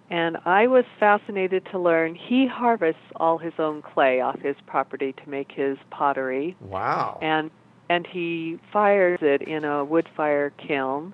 And 0.08 0.38
I 0.44 0.66
was 0.66 0.84
fascinated 0.98 1.66
to 1.72 1.78
learn 1.78 2.14
he 2.14 2.46
harvests 2.46 3.02
all 3.16 3.38
his 3.38 3.52
own 3.58 3.82
clay 3.82 4.20
off 4.20 4.40
his 4.40 4.56
property 4.66 5.12
to 5.12 5.28
make 5.28 5.50
his 5.52 5.76
pottery. 5.90 6.56
Wow. 6.60 7.18
And 7.20 7.50
and 7.88 8.06
he 8.06 8.58
fires 8.72 9.20
it 9.22 9.42
in 9.42 9.64
a 9.64 9.84
wood 9.84 10.08
fire 10.16 10.50
kiln. 10.50 11.12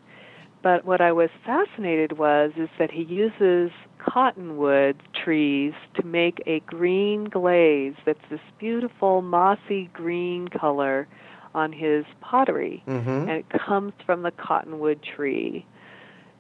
But 0.63 0.85
what 0.85 1.01
I 1.01 1.13
was 1.13 1.29
fascinated 1.45 2.19
was 2.19 2.53
is 2.57 2.69
that 2.79 2.91
he 2.91 3.03
uses 3.03 3.71
cottonwood 4.05 4.97
trees 5.13 5.75
to 5.95 6.05
make 6.05 6.43
a 6.47 6.61
green 6.61 7.25
glaze 7.25 7.95
that's 8.05 8.21
this 8.31 8.41
beautiful 8.59 9.23
mossy 9.23 9.89
green 9.93 10.49
color 10.49 11.07
on 11.55 11.73
his 11.73 12.05
pottery, 12.21 12.83
mm-hmm. 12.87 13.09
and 13.09 13.31
it 13.31 13.49
comes 13.49 13.93
from 14.07 14.23
the 14.23 14.31
cottonwood 14.31 15.03
tree. 15.03 15.67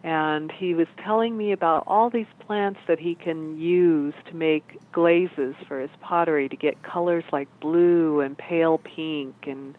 And 0.05 0.51
he 0.51 0.75
was 0.75 0.89
telling 1.05 1.37
me 1.37 1.53
about 1.53 1.85
all 1.87 2.11
these 2.11 2.27
plants 2.41 2.81
that 2.89 2.99
he 2.99 3.15
can 3.15 3.61
use 3.61 4.15
to 4.27 4.35
make 4.35 4.81
glazes 4.91 5.55
for 5.69 5.79
his 5.81 5.91
pottery 6.01 6.49
to 6.49 6.57
get 6.57 6.83
colors 6.83 7.25
like 7.31 7.49
blue 7.61 8.21
and 8.21 8.37
pale 8.37 8.79
pink 8.79 9.35
and 9.47 9.77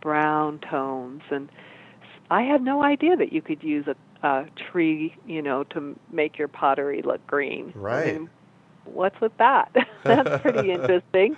brown 0.00 0.60
tones. 0.60 1.22
And 1.30 1.50
I 2.30 2.42
had 2.42 2.62
no 2.62 2.82
idea 2.82 3.16
that 3.16 3.32
you 3.34 3.42
could 3.42 3.62
use 3.62 3.86
a, 3.86 3.96
a 4.22 4.46
tree, 4.70 5.14
you 5.26 5.42
know, 5.42 5.64
to 5.64 5.98
make 6.10 6.38
your 6.38 6.48
pottery 6.48 7.02
look 7.02 7.26
green. 7.26 7.72
Right. 7.74 8.08
I 8.08 8.12
mean, 8.12 8.30
what's 8.84 9.20
with 9.20 9.36
that? 9.38 9.74
That's 10.04 10.42
pretty 10.42 10.70
interesting. 10.72 11.36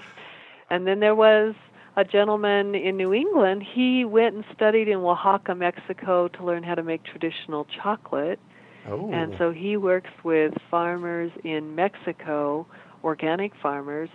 And 0.71 0.87
then 0.87 1.01
there 1.01 1.15
was 1.15 1.55
a 1.99 2.05
gentleman 2.05 2.77
in 2.77 2.97
New 2.97 3.13
England, 3.13 3.65
he 3.65 4.05
went 4.05 4.37
and 4.37 4.45
studied 4.55 4.87
in 4.87 4.99
Oaxaca, 4.99 5.57
Mexico 5.57 6.29
to 6.29 6.45
learn 6.45 6.63
how 6.63 6.77
to 6.77 6.83
make 6.85 7.03
traditional 7.03 7.65
chocolate. 7.65 8.39
Oh. 8.87 9.11
And 9.13 9.35
so 9.37 9.51
he 9.51 9.77
works 9.77 10.11
with 10.23 10.55
farmers 10.71 11.33
in 11.43 11.75
Mexico, 11.75 12.69
organic 13.03 13.53
farmers, 13.61 14.11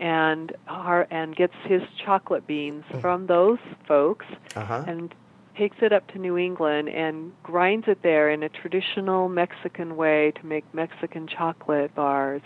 and 0.00 0.52
are, 0.66 1.06
and 1.12 1.36
gets 1.36 1.54
his 1.62 1.82
chocolate 2.04 2.48
beans 2.48 2.84
mm. 2.90 3.00
from 3.00 3.28
those 3.28 3.58
folks 3.86 4.26
uh-huh. 4.56 4.84
and 4.88 5.14
takes 5.56 5.76
it 5.80 5.92
up 5.92 6.06
to 6.12 6.18
New 6.18 6.36
England 6.36 6.88
and 6.88 7.32
grinds 7.42 7.88
it 7.88 8.02
there 8.02 8.30
in 8.30 8.42
a 8.42 8.48
traditional 8.48 9.28
Mexican 9.28 9.96
way 9.96 10.32
to 10.40 10.46
make 10.46 10.64
Mexican 10.74 11.26
chocolate 11.26 11.94
bars. 11.94 12.42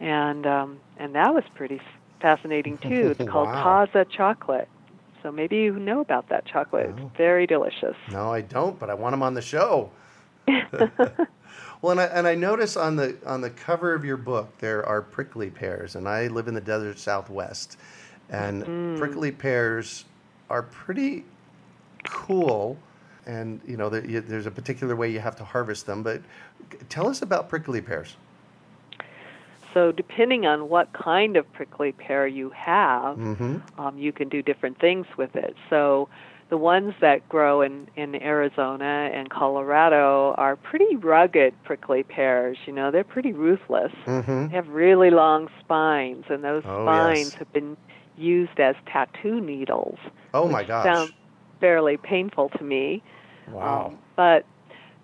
And 0.00 0.46
um 0.46 0.80
and 0.98 1.14
that 1.14 1.34
was 1.34 1.44
pretty 1.54 1.80
fascinating 2.20 2.78
too. 2.78 3.14
It's 3.18 3.30
called 3.30 3.48
wow. 3.48 3.86
Taza 3.86 4.08
chocolate. 4.08 4.68
So 5.22 5.32
maybe 5.32 5.56
you 5.56 5.78
know 5.78 6.00
about 6.00 6.28
that 6.28 6.44
chocolate. 6.46 6.90
It's 6.90 7.16
very 7.16 7.46
delicious. 7.46 7.96
No, 8.10 8.32
I 8.32 8.40
don't, 8.40 8.78
but 8.78 8.88
I 8.88 8.94
want 8.94 9.12
them 9.12 9.22
on 9.22 9.34
the 9.34 9.42
show. 9.42 9.90
well, 11.82 11.90
and 11.90 12.00
I, 12.00 12.04
and 12.04 12.26
I 12.26 12.34
notice 12.34 12.76
on 12.76 12.96
the 12.96 13.16
on 13.26 13.40
the 13.40 13.50
cover 13.50 13.94
of 13.94 14.04
your 14.04 14.16
book 14.16 14.56
there 14.58 14.86
are 14.86 15.02
prickly 15.02 15.50
pears, 15.50 15.96
and 15.96 16.08
I 16.08 16.28
live 16.28 16.48
in 16.48 16.54
the 16.54 16.60
desert 16.60 16.98
Southwest, 16.98 17.76
and 18.30 18.64
mm. 18.64 18.98
prickly 18.98 19.32
pears 19.32 20.04
are 20.48 20.62
pretty 20.62 21.24
cool. 22.04 22.78
And 23.26 23.60
you 23.66 23.76
know, 23.76 23.88
there's 23.88 24.46
a 24.46 24.50
particular 24.50 24.96
way 24.96 25.10
you 25.10 25.20
have 25.20 25.36
to 25.36 25.44
harvest 25.44 25.86
them. 25.86 26.02
But 26.02 26.22
tell 26.88 27.08
us 27.08 27.22
about 27.22 27.48
prickly 27.48 27.80
pears. 27.80 28.16
So, 29.74 29.92
depending 29.92 30.46
on 30.46 30.68
what 30.68 30.92
kind 30.92 31.36
of 31.36 31.50
prickly 31.52 31.92
pear 31.92 32.26
you 32.26 32.50
have, 32.50 33.18
mm-hmm. 33.18 33.80
um, 33.80 33.98
you 33.98 34.12
can 34.12 34.28
do 34.28 34.42
different 34.42 34.80
things 34.80 35.06
with 35.16 35.36
it. 35.36 35.54
So, 35.68 36.08
the 36.48 36.56
ones 36.56 36.94
that 37.00 37.28
grow 37.28 37.60
in, 37.60 37.88
in 37.94 38.14
Arizona 38.14 39.10
and 39.12 39.28
Colorado 39.28 40.34
are 40.38 40.56
pretty 40.56 40.96
rugged 40.96 41.52
prickly 41.64 42.02
pears. 42.02 42.56
You 42.66 42.72
know, 42.72 42.90
they're 42.90 43.04
pretty 43.04 43.32
ruthless. 43.32 43.92
Mm-hmm. 44.06 44.48
They 44.48 44.54
have 44.54 44.68
really 44.68 45.10
long 45.10 45.48
spines, 45.60 46.24
and 46.30 46.42
those 46.42 46.62
oh, 46.66 46.84
spines 46.84 47.30
yes. 47.30 47.34
have 47.34 47.52
been 47.52 47.76
used 48.16 48.58
as 48.58 48.74
tattoo 48.86 49.40
needles. 49.40 49.98
Oh 50.32 50.48
my 50.48 50.64
gosh! 50.64 50.84
Sounds 50.84 51.12
fairly 51.60 51.96
painful 51.96 52.50
to 52.58 52.64
me. 52.64 53.02
Wow. 53.50 53.86
Um, 53.86 53.98
but 54.16 54.44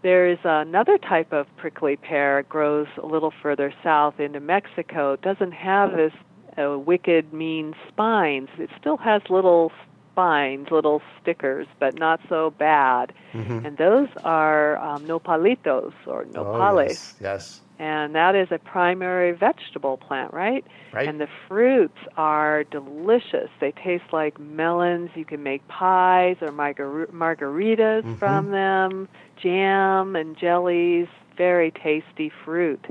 there's 0.03 0.39
another 0.45 0.99
type 0.99 1.33
of 1.33 1.47
prickly 1.57 1.97
pear. 1.97 2.41
It 2.41 2.49
grows 2.49 2.87
a 3.03 3.07
little 3.07 3.33
further 3.43 3.73
south 3.83 4.21
into 4.21 4.39
Mexico. 4.39 5.15
It 5.15 5.23
doesn't 5.23 5.53
have 5.53 5.93
this 5.93 6.13
uh, 6.59 6.79
wicked, 6.79 7.33
mean 7.33 7.75
spines. 7.89 8.49
It 8.59 8.71
still 8.79 8.99
has 8.99 9.23
little 9.31 9.73
spines, 10.15 10.69
little 10.71 11.03
stickers, 11.21 11.67
but 11.81 11.99
not 11.99 12.21
so 12.29 12.51
bad. 12.57 13.13
Mm-hmm. 13.33 13.67
And 13.67 13.77
those 13.77 14.09
are 14.23 14.79
um, 14.79 15.05
nopalitos 15.07 15.93
or 16.07 16.25
nopales. 16.25 16.77
Oh, 16.77 16.81
yes. 16.81 17.15
yes. 17.21 17.61
And 17.81 18.15
that 18.15 18.37
is 18.37 18.49
a 18.53 18.59
primary 18.59 19.33
vegetable 19.33 19.97
plant, 19.97 20.33
right? 20.33 20.65
Right. 20.93 21.09
And 21.09 21.21
the 21.21 21.27
fruits 21.49 21.99
are 22.17 22.63
delicious. 22.63 23.51
They 23.61 23.73
taste 23.73 24.05
like 24.13 24.39
melons. 24.39 25.11
You 25.17 25.25
can 25.25 25.43
make 25.43 25.67
pies 25.67 26.37
or 26.41 26.51
margar- 26.51 27.11
margaritas 27.11 28.03
mm-hmm. 28.03 28.15
from 28.15 28.53
them, 28.53 29.09
jam 29.43 30.15
and 30.15 30.39
jellies. 30.39 31.09
Very 31.37 31.73
tasty 31.73 32.31
fruit. 32.45 32.87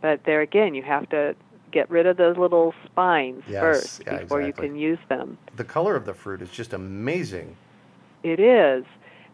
But 0.00 0.24
there 0.24 0.40
again, 0.40 0.74
you 0.74 0.82
have 0.82 1.10
to 1.10 1.36
get 1.72 1.90
rid 1.90 2.06
of 2.06 2.16
those 2.16 2.36
little 2.36 2.74
spines 2.84 3.42
yes. 3.48 3.60
first 3.60 4.02
yeah, 4.06 4.18
before 4.18 4.40
exactly. 4.40 4.66
you 4.66 4.70
can 4.70 4.78
use 4.78 4.98
them. 5.08 5.38
The 5.56 5.64
color 5.64 5.96
of 5.96 6.04
the 6.04 6.14
fruit 6.14 6.42
is 6.42 6.50
just 6.50 6.72
amazing. 6.72 7.56
It 8.22 8.38
is. 8.38 8.84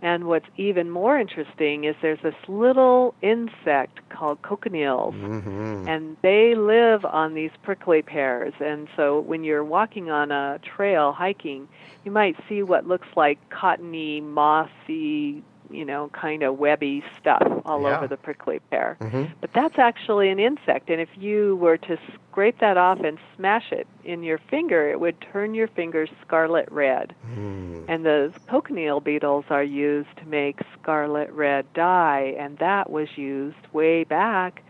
And 0.00 0.26
what's 0.26 0.46
even 0.56 0.90
more 0.90 1.18
interesting 1.18 1.84
is 1.84 1.96
there's 2.00 2.22
this 2.22 2.36
little 2.46 3.14
insect 3.20 3.98
called 4.10 4.40
cochineals, 4.42 5.14
mm-hmm. 5.14 5.88
and 5.88 6.16
they 6.22 6.54
live 6.54 7.04
on 7.04 7.34
these 7.34 7.50
prickly 7.64 8.02
pears. 8.02 8.54
And 8.60 8.86
so 8.94 9.18
when 9.18 9.42
you're 9.42 9.64
walking 9.64 10.08
on 10.08 10.30
a 10.30 10.60
trail 10.62 11.12
hiking, 11.12 11.66
you 12.04 12.12
might 12.12 12.36
see 12.48 12.62
what 12.62 12.86
looks 12.86 13.08
like 13.16 13.38
cottony, 13.50 14.20
mossy, 14.20 15.42
you 15.70 15.84
know, 15.84 16.08
kind 16.12 16.42
of 16.42 16.58
webby 16.58 17.02
stuff 17.20 17.42
all 17.64 17.82
yeah. 17.82 17.96
over 17.96 18.06
the 18.06 18.16
prickly 18.16 18.60
pear. 18.70 18.96
Mm-hmm. 19.00 19.24
But 19.40 19.52
that's 19.52 19.78
actually 19.78 20.30
an 20.30 20.38
insect, 20.38 20.90
and 20.90 21.00
if 21.00 21.10
you 21.16 21.56
were 21.56 21.76
to 21.78 21.98
scrape 22.14 22.58
that 22.60 22.76
off 22.76 23.00
and 23.00 23.18
smash 23.36 23.72
it 23.72 23.86
in 24.04 24.22
your 24.22 24.38
finger, 24.38 24.88
it 24.88 25.00
would 25.00 25.20
turn 25.32 25.54
your 25.54 25.68
fingers 25.68 26.08
scarlet 26.24 26.70
red. 26.70 27.14
Mm. 27.34 27.84
And 27.88 28.04
the 28.04 28.32
cochineal 28.48 29.00
beetles 29.00 29.46
are 29.50 29.62
used 29.62 30.14
to 30.18 30.26
make 30.26 30.60
scarlet 30.80 31.30
red 31.30 31.72
dye, 31.74 32.34
and 32.38 32.58
that 32.58 32.90
was 32.90 33.08
used 33.16 33.56
way 33.72 34.04
back 34.04 34.62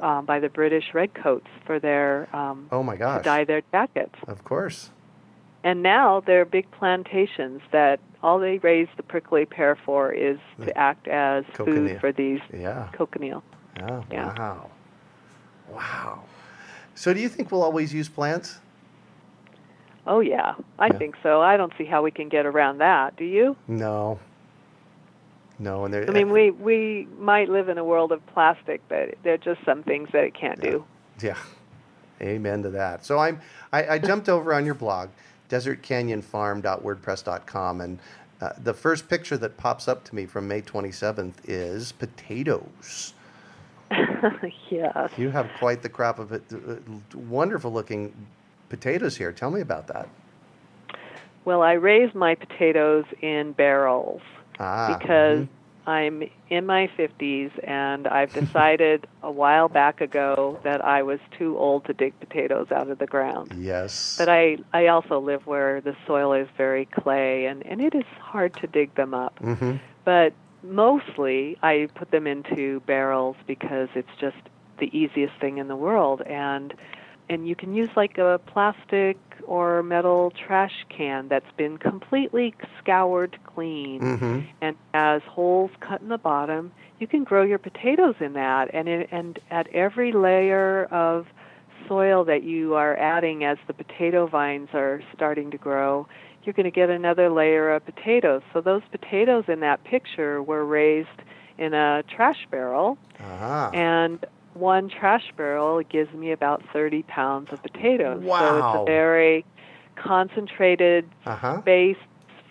um, 0.00 0.24
by 0.24 0.40
the 0.40 0.48
British 0.48 0.94
redcoats 0.94 1.48
for 1.66 1.78
their 1.78 2.34
um, 2.34 2.68
oh 2.72 2.82
my 2.82 2.96
gosh 2.96 3.18
to 3.18 3.24
dye 3.24 3.44
their 3.44 3.62
jackets. 3.70 4.14
Of 4.26 4.44
course. 4.44 4.90
And 5.62 5.82
now 5.82 6.20
there 6.20 6.40
are 6.40 6.44
big 6.46 6.70
plantations 6.70 7.60
that 7.72 8.00
all 8.22 8.38
they 8.38 8.58
raise 8.58 8.88
the 8.96 9.02
prickly 9.02 9.44
pear 9.44 9.76
for 9.76 10.12
is 10.12 10.38
to 10.64 10.76
act 10.76 11.06
as 11.08 11.44
Cochineal. 11.52 11.64
food 11.64 12.00
for 12.00 12.12
these 12.12 12.40
Yeah. 12.52 12.88
cochineal. 12.92 13.42
Oh, 13.82 14.04
Yeah. 14.10 14.34
wow. 14.38 14.70
Wow. 15.70 16.20
So 16.94 17.12
do 17.14 17.20
you 17.20 17.28
think 17.28 17.50
we'll 17.50 17.62
always 17.62 17.92
use 17.94 18.08
plants? 18.08 18.58
Oh 20.06 20.20
yeah, 20.20 20.54
I 20.78 20.86
Yeah. 20.88 20.92
think 20.98 21.16
so. 21.22 21.40
I 21.42 21.56
don't 21.56 21.72
see 21.76 21.84
how 21.84 22.02
we 22.02 22.10
can 22.10 22.28
get 22.28 22.46
around 22.46 22.78
that. 22.78 23.16
Do 23.16 23.24
you? 23.24 23.56
No. 23.68 24.18
No, 25.58 25.84
and 25.84 25.92
there. 25.92 26.08
I 26.08 26.10
mean, 26.10 26.30
we 26.30 26.50
we 26.50 27.06
might 27.18 27.50
live 27.50 27.68
in 27.68 27.76
a 27.76 27.84
world 27.84 28.12
of 28.12 28.24
plastic, 28.28 28.80
but 28.88 29.14
there 29.22 29.34
are 29.34 29.38
just 29.38 29.62
some 29.64 29.82
things 29.82 30.08
that 30.12 30.24
it 30.24 30.34
can't 30.34 30.58
do. 30.60 30.84
Yeah. 31.22 31.36
Amen 32.22 32.62
to 32.62 32.70
that. 32.70 33.04
So 33.04 33.18
I'm 33.18 33.40
I, 33.72 33.86
I 33.94 33.98
jumped 33.98 34.28
over 34.28 34.54
on 34.54 34.64
your 34.64 34.74
blog, 34.74 35.10
desertcanyonfarm.wordpress.com, 35.50 37.80
and 37.80 37.98
Uh, 38.40 38.52
the 38.64 38.72
first 38.72 39.08
picture 39.08 39.36
that 39.36 39.58
pops 39.58 39.86
up 39.86 40.02
to 40.02 40.14
me 40.14 40.24
from 40.24 40.48
May 40.48 40.62
27th 40.62 41.34
is 41.46 41.92
potatoes. 41.92 43.12
yes. 44.70 45.10
You 45.18 45.28
have 45.30 45.50
quite 45.58 45.82
the 45.82 45.90
crop 45.90 46.18
of 46.18 46.32
it, 46.32 46.42
uh, 46.50 46.76
wonderful 47.14 47.70
looking 47.70 48.14
potatoes 48.70 49.16
here. 49.16 49.32
Tell 49.32 49.50
me 49.50 49.60
about 49.60 49.88
that. 49.88 50.08
Well, 51.44 51.62
I 51.62 51.72
raise 51.72 52.14
my 52.14 52.34
potatoes 52.34 53.04
in 53.20 53.52
barrels 53.52 54.22
ah, 54.58 54.96
because 54.98 55.40
mm-hmm. 55.40 55.52
I'm 55.90 56.22
in 56.48 56.66
my 56.66 56.88
50s 56.96 57.50
and 57.68 58.06
I've 58.06 58.32
decided 58.42 59.08
a 59.22 59.30
while 59.30 59.68
back 59.68 60.00
ago 60.00 60.60
that 60.62 60.84
I 60.84 61.02
was 61.02 61.18
too 61.36 61.58
old 61.58 61.84
to 61.86 61.92
dig 61.92 62.18
potatoes 62.20 62.68
out 62.70 62.88
of 62.90 62.98
the 62.98 63.06
ground. 63.06 63.54
Yes. 63.58 64.16
But 64.16 64.28
I 64.28 64.58
I 64.72 64.86
also 64.86 65.18
live 65.18 65.46
where 65.46 65.80
the 65.80 65.96
soil 66.06 66.32
is 66.32 66.48
very 66.56 66.86
clay 66.86 67.46
and 67.46 67.66
and 67.66 67.80
it 67.80 67.94
is 67.94 68.04
hard 68.20 68.54
to 68.60 68.68
dig 68.68 68.94
them 68.94 69.14
up. 69.14 69.38
Mm-hmm. 69.40 69.76
But 70.04 70.32
mostly 70.62 71.58
I 71.62 71.88
put 71.94 72.12
them 72.12 72.26
into 72.26 72.80
barrels 72.86 73.36
because 73.46 73.88
it's 73.94 74.14
just 74.20 74.36
the 74.78 74.96
easiest 74.96 75.34
thing 75.40 75.58
in 75.58 75.68
the 75.68 75.76
world 75.76 76.22
and 76.22 76.72
and 77.30 77.46
you 77.46 77.54
can 77.54 77.74
use 77.74 77.88
like 77.96 78.18
a 78.18 78.40
plastic 78.44 79.16
or 79.46 79.82
metal 79.82 80.32
trash 80.32 80.84
can 80.88 81.28
that's 81.28 81.50
been 81.56 81.78
completely 81.78 82.52
scoured 82.78 83.38
clean 83.46 84.00
mm-hmm. 84.00 84.40
and 84.60 84.76
has 84.92 85.22
holes 85.22 85.70
cut 85.80 86.00
in 86.02 86.08
the 86.08 86.18
bottom. 86.18 86.72
You 86.98 87.06
can 87.06 87.24
grow 87.24 87.42
your 87.42 87.58
potatoes 87.58 88.16
in 88.20 88.34
that, 88.34 88.74
and 88.74 88.88
it, 88.88 89.08
and 89.12 89.38
at 89.50 89.68
every 89.68 90.12
layer 90.12 90.86
of 90.86 91.26
soil 91.88 92.24
that 92.24 92.42
you 92.42 92.74
are 92.74 92.96
adding 92.96 93.44
as 93.44 93.58
the 93.66 93.72
potato 93.72 94.26
vines 94.26 94.68
are 94.74 95.00
starting 95.14 95.50
to 95.52 95.56
grow, 95.56 96.06
you're 96.42 96.52
going 96.52 96.64
to 96.64 96.70
get 96.70 96.90
another 96.90 97.30
layer 97.30 97.72
of 97.72 97.84
potatoes. 97.84 98.42
So 98.52 98.60
those 98.60 98.82
potatoes 98.90 99.44
in 99.46 99.60
that 99.60 99.84
picture 99.84 100.42
were 100.42 100.64
raised 100.64 101.08
in 101.58 101.74
a 101.74 102.02
trash 102.14 102.46
barrel, 102.50 102.98
uh-huh. 103.20 103.70
and 103.72 104.26
one 104.60 104.88
trash 104.88 105.32
barrel 105.36 105.82
gives 105.82 106.12
me 106.14 106.32
about 106.32 106.62
30 106.72 107.02
pounds 107.04 107.48
of 107.52 107.62
potatoes. 107.62 108.22
Wow. 108.22 108.38
So 108.38 108.56
it's 108.58 108.82
a 108.82 108.84
very 108.92 109.44
concentrated, 109.96 111.08
uh-huh. 111.26 111.62
space 111.62 111.96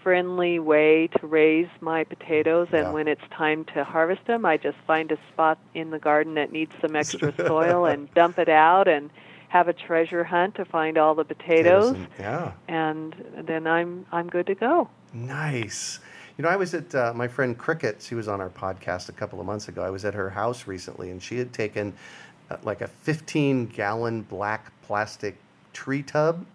friendly 0.04 0.60
way 0.60 1.08
to 1.20 1.28
raise 1.28 1.68
my 1.82 2.06
potatoes 2.06 2.70
and 2.72 2.84
yeah. 2.84 2.92
when 2.92 3.08
it's 3.08 3.22
time 3.36 3.66
to 3.66 3.84
harvest 3.84 4.26
them 4.28 4.46
I 4.46 4.56
just 4.56 4.78
find 4.88 5.12
a 5.12 5.18
spot 5.34 5.60
in 5.74 5.90
the 5.90 6.00
garden 6.00 6.36
that 6.36 6.54
needs 6.54 6.72
some 6.80 6.96
extra 6.96 7.36
soil 7.48 7.86
and 7.86 8.12
dump 8.14 8.40
it 8.40 8.48
out 8.48 8.88
and 8.88 9.10
have 9.50 9.68
a 9.68 9.74
treasure 9.74 10.24
hunt 10.24 10.56
to 10.56 10.64
find 10.64 10.98
all 10.98 11.16
the 11.16 11.26
potatoes. 11.26 11.90
And, 11.90 12.08
yeah. 12.18 12.52
And 12.68 13.16
then 13.44 13.68
I'm 13.68 14.06
I'm 14.12 14.30
good 14.30 14.48
to 14.48 14.56
go. 14.56 14.90
Nice. 15.14 16.00
You 16.40 16.44
know, 16.44 16.52
I 16.52 16.56
was 16.56 16.74
at 16.74 16.96
uh, 16.96 17.12
my 17.14 17.28
friend 17.28 17.58
Cricket. 17.58 18.02
She 18.02 18.16
was 18.16 18.30
on 18.30 18.40
our 18.40 18.50
podcast 18.50 19.10
a 19.10 19.12
couple 19.12 19.42
of 19.42 19.46
months 19.46 19.68
ago. 19.68 19.84
I 19.84 19.90
was 19.90 20.06
at 20.06 20.14
her 20.14 20.30
house 20.30 20.68
recently, 20.68 21.12
and 21.12 21.22
she 21.22 21.38
had 21.38 21.52
taken 21.52 21.94
uh, 22.50 22.56
like 22.64 22.80
a 22.80 22.88
15 22.88 23.66
gallon 23.66 24.22
black 24.22 24.72
plastic 24.82 25.36
tree 25.74 26.02
tub. 26.02 26.46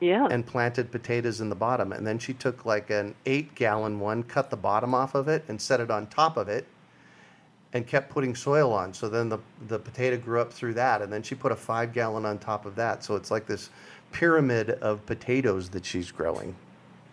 Yeah. 0.00 0.26
And 0.30 0.46
planted 0.46 0.90
potatoes 0.90 1.42
in 1.42 1.50
the 1.50 1.54
bottom. 1.54 1.92
And 1.92 2.06
then 2.06 2.18
she 2.18 2.32
took 2.32 2.64
like 2.64 2.88
an 2.88 3.14
eight 3.26 3.54
gallon 3.54 4.00
one, 4.00 4.22
cut 4.22 4.48
the 4.48 4.56
bottom 4.56 4.94
off 4.94 5.14
of 5.14 5.28
it, 5.28 5.44
and 5.46 5.60
set 5.60 5.78
it 5.78 5.90
on 5.90 6.06
top 6.06 6.38
of 6.38 6.48
it, 6.48 6.66
and 7.74 7.86
kept 7.86 8.08
putting 8.08 8.34
soil 8.34 8.72
on. 8.72 8.94
So 8.94 9.10
then 9.10 9.28
the, 9.28 9.40
the 9.68 9.78
potato 9.78 10.16
grew 10.16 10.40
up 10.40 10.50
through 10.50 10.72
that. 10.74 11.02
And 11.02 11.12
then 11.12 11.22
she 11.22 11.34
put 11.34 11.52
a 11.52 11.56
five 11.56 11.92
gallon 11.92 12.24
on 12.24 12.38
top 12.38 12.64
of 12.64 12.76
that. 12.76 13.04
So 13.04 13.16
it's 13.16 13.30
like 13.30 13.46
this 13.46 13.68
pyramid 14.10 14.70
of 14.70 15.04
potatoes 15.04 15.68
that 15.68 15.84
she's 15.84 16.10
growing. 16.10 16.56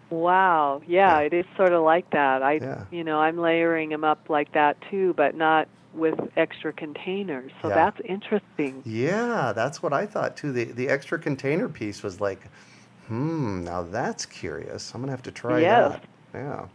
Wow. 0.09 0.81
Yeah, 0.87 1.19
Yeah. 1.19 1.25
it 1.25 1.33
is 1.33 1.45
sort 1.55 1.73
of 1.73 1.83
like 1.83 2.09
that. 2.11 2.41
I 2.43 2.53
Yeah. 2.53 2.83
you 2.91 3.03
know, 3.03 3.19
I'm 3.19 3.37
layering 3.37 3.89
them 3.89 4.03
up 4.03 4.29
like 4.29 4.51
that 4.53 4.77
too, 4.89 5.13
but 5.15 5.35
not 5.35 5.67
with 5.93 6.15
extra 6.37 6.71
containers. 6.73 7.51
So 7.61 7.69
Yeah. 7.69 7.75
that's 7.75 7.99
interesting. 8.05 8.81
Yeah, 8.85 9.53
that's 9.55 9.81
what 9.81 9.93
I 9.93 10.05
thought 10.05 10.35
too. 10.37 10.51
The 10.51 10.65
the 10.65 10.89
extra 10.89 11.19
container 11.19 11.69
piece 11.69 12.03
was 12.03 12.19
like, 12.21 12.41
hmm, 13.07 13.63
now 13.63 13.83
that's 13.83 14.25
curious. 14.25 14.93
I'm 14.93 15.01
gonna 15.01 15.11
have 15.11 15.23
to 15.23 15.31
try 15.31 15.61
Yes. 15.61 15.91
that. 15.91 16.03
Yeah. 16.33 16.65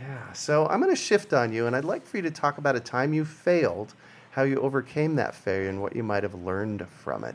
Yeah. 0.00 0.32
So 0.32 0.66
I'm 0.66 0.80
gonna 0.80 0.96
shift 0.96 1.32
on 1.32 1.52
you 1.52 1.66
and 1.66 1.76
I'd 1.76 1.84
like 1.84 2.06
for 2.06 2.16
you 2.16 2.22
to 2.24 2.30
talk 2.30 2.58
about 2.58 2.76
a 2.76 2.80
time 2.80 3.12
you 3.12 3.24
failed, 3.24 3.94
how 4.32 4.42
you 4.42 4.56
overcame 4.60 5.16
that 5.16 5.34
failure 5.34 5.68
and 5.68 5.82
what 5.82 5.94
you 5.94 6.02
might 6.02 6.22
have 6.22 6.34
learned 6.34 6.86
from 6.88 7.24
it. 7.24 7.34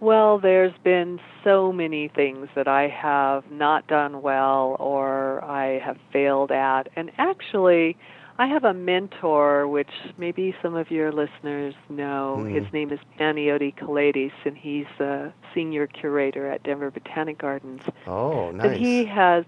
Well, 0.00 0.38
there's 0.38 0.76
been 0.84 1.20
so 1.42 1.72
many 1.72 2.08
things 2.08 2.48
that 2.54 2.68
I 2.68 2.88
have 2.88 3.50
not 3.50 3.86
done 3.86 4.20
well 4.20 4.76
or 4.78 5.42
I 5.42 5.78
have 5.78 5.96
failed 6.12 6.52
at. 6.52 6.88
And 6.96 7.10
actually, 7.16 7.96
I 8.38 8.46
have 8.46 8.64
a 8.64 8.74
mentor, 8.74 9.66
which 9.66 9.90
maybe 10.18 10.54
some 10.60 10.74
of 10.74 10.90
your 10.90 11.12
listeners 11.12 11.74
know. 11.88 12.40
Hmm. 12.40 12.54
His 12.54 12.70
name 12.72 12.92
is 12.92 13.00
Panayoti 13.18 13.74
Kelaidis, 13.74 14.32
and 14.44 14.56
he's 14.56 14.86
a 15.00 15.32
senior 15.54 15.86
curator 15.86 16.46
at 16.50 16.62
Denver 16.62 16.90
Botanic 16.90 17.38
Gardens. 17.38 17.82
Oh, 18.06 18.50
nice. 18.50 18.66
And 18.66 18.76
he 18.76 19.06
has 19.06 19.46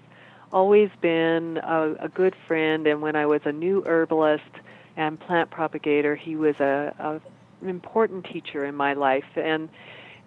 always 0.50 0.88
been 1.02 1.58
a, 1.58 1.94
a 2.00 2.08
good 2.08 2.34
friend. 2.46 2.86
And 2.86 3.02
when 3.02 3.16
I 3.16 3.26
was 3.26 3.42
a 3.44 3.52
new 3.52 3.82
herbalist 3.84 4.44
and 4.96 5.20
plant 5.20 5.50
propagator, 5.50 6.16
he 6.16 6.36
was 6.36 6.58
a, 6.58 6.94
a 6.98 7.20
an 7.60 7.68
important 7.68 8.24
teacher 8.24 8.64
in 8.64 8.74
my 8.74 8.94
life. 8.94 9.36
And 9.36 9.68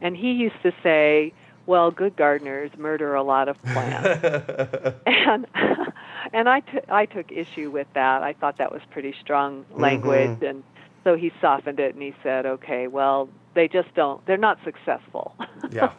and 0.02 0.16
he 0.18 0.32
used 0.32 0.62
to 0.64 0.72
say, 0.84 1.34
"Well, 1.66 1.92
good 1.92 2.16
gardeners 2.16 2.72
murder 2.78 3.14
a 3.16 3.24
lot 3.24 3.48
of 3.48 3.62
plants." 3.64 4.96
and 5.06 5.48
and 6.34 6.50
I, 6.50 6.60
t- 6.62 6.80
I 6.90 7.06
took 7.06 7.32
issue 7.32 7.72
with 7.72 7.88
that. 7.94 8.24
I 8.24 8.34
thought 8.34 8.58
that 8.58 8.72
was 8.72 8.82
pretty 8.92 9.14
strong 9.22 9.66
language, 9.76 10.40
Mhm. 10.40 10.50
and 10.50 10.64
so 11.04 11.16
he 11.16 11.32
softened 11.42 11.80
it 11.80 11.94
and 11.94 12.02
he 12.04 12.14
said, 12.24 12.46
"Okay, 12.46 12.88
well, 12.88 13.30
they 13.54 13.68
just 13.68 13.94
don't. 13.96 14.26
They're 14.26 14.38
not 14.38 14.58
successful." 14.64 15.36
yeah. 15.72 15.92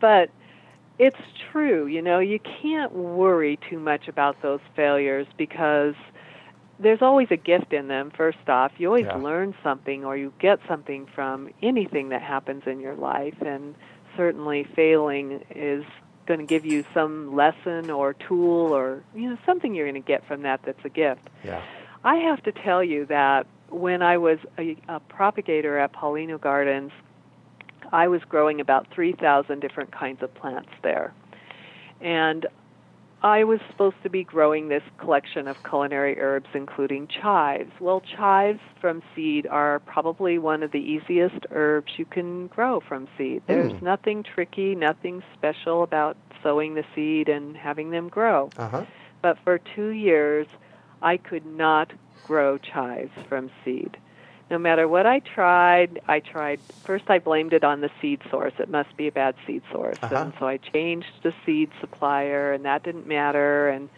but 0.00 0.30
it's 0.98 1.20
true, 1.52 1.86
you 1.86 2.00
know, 2.00 2.18
you 2.20 2.38
can't 2.62 2.92
worry 2.92 3.58
too 3.68 3.78
much 3.78 4.08
about 4.08 4.40
those 4.40 4.60
failures 4.74 5.26
because 5.36 5.94
there's 6.78 7.02
always 7.02 7.28
a 7.30 7.36
gift 7.36 7.72
in 7.72 7.88
them, 7.88 8.10
first 8.16 8.48
off. 8.48 8.72
You 8.78 8.88
always 8.88 9.06
Yeah. 9.06 9.16
learn 9.16 9.54
something 9.62 10.04
or 10.04 10.16
you 10.16 10.32
get 10.38 10.60
something 10.68 11.06
from 11.06 11.50
anything 11.62 12.10
that 12.10 12.22
happens 12.22 12.66
in 12.66 12.80
your 12.80 12.94
life, 12.94 13.40
and 13.40 13.74
certainly 14.16 14.64
failing 14.64 15.42
is 15.54 15.84
going 16.26 16.40
to 16.40 16.46
give 16.46 16.66
you 16.66 16.84
some 16.92 17.34
lesson 17.34 17.90
or 17.90 18.12
tool 18.14 18.72
or 18.74 19.02
you 19.14 19.30
know 19.30 19.38
something 19.46 19.74
you're 19.74 19.86
going 19.86 20.02
to 20.02 20.06
get 20.06 20.26
from 20.26 20.42
that 20.42 20.60
that's 20.64 20.84
a 20.84 20.88
gift. 20.88 21.28
Yeah. 21.44 21.62
I 22.04 22.16
have 22.16 22.42
to 22.44 22.52
tell 22.52 22.82
you 22.82 23.06
that 23.06 23.46
when 23.70 24.02
I 24.02 24.18
was 24.18 24.38
a, 24.58 24.76
a 24.88 25.00
propagator 25.00 25.78
at 25.78 25.92
Paulino 25.92 26.40
Gardens, 26.40 26.92
I 27.92 28.08
was 28.08 28.22
growing 28.28 28.60
about 28.60 28.86
3,000 28.92 29.60
different 29.60 29.92
kinds 29.92 30.22
of 30.22 30.32
plants 30.34 30.70
there. 30.82 31.12
And 32.00 32.46
I 33.26 33.42
was 33.42 33.58
supposed 33.72 33.96
to 34.04 34.08
be 34.08 34.22
growing 34.22 34.68
this 34.68 34.84
collection 34.98 35.48
of 35.48 35.56
culinary 35.68 36.16
herbs, 36.20 36.46
including 36.54 37.08
chives. 37.08 37.72
Well, 37.80 38.00
chives 38.16 38.60
from 38.80 39.02
seed 39.16 39.48
are 39.48 39.80
probably 39.80 40.38
one 40.38 40.62
of 40.62 40.70
the 40.70 40.78
easiest 40.78 41.44
herbs 41.50 41.90
you 41.96 42.04
can 42.04 42.46
grow 42.46 42.78
from 42.78 43.08
seed. 43.18 43.42
There's 43.48 43.72
Hmm. 43.72 43.84
nothing 43.84 44.22
tricky, 44.22 44.76
nothing 44.76 45.24
special 45.34 45.82
about 45.82 46.16
sowing 46.40 46.74
the 46.74 46.84
seed 46.94 47.28
and 47.28 47.56
having 47.56 47.90
them 47.90 48.08
grow. 48.08 48.52
Uh 48.56 48.68
huh. 48.68 48.84
But 49.22 49.38
for 49.40 49.58
two 49.58 49.88
years, 49.88 50.46
I 51.02 51.16
could 51.16 51.44
not 51.44 51.92
grow 52.22 52.58
chives 52.58 53.10
from 53.28 53.50
seed. 53.64 53.96
No 54.50 54.58
matter 54.58 54.86
what 54.86 55.06
I 55.06 55.18
tried, 55.18 56.00
I 56.06 56.20
tried. 56.20 56.60
First, 56.84 57.04
I 57.10 57.18
blamed 57.18 57.52
it 57.52 57.64
on 57.64 57.80
the 57.80 57.90
seed 58.00 58.20
source. 58.30 58.52
It 58.60 58.68
must 58.70 58.96
be 58.96 59.08
a 59.08 59.12
bad 59.12 59.34
seed 59.46 59.62
source, 59.72 59.98
Uh-huh. 60.02 60.14
and 60.16 60.32
so 60.38 60.46
I 60.46 60.58
changed 60.58 61.08
the 61.24 61.34
seed 61.44 61.70
supplier, 61.80 62.52
and 62.52 62.64
that 62.64 62.82
didn't 62.84 63.06
matter. 63.06 63.68
And 63.68 63.88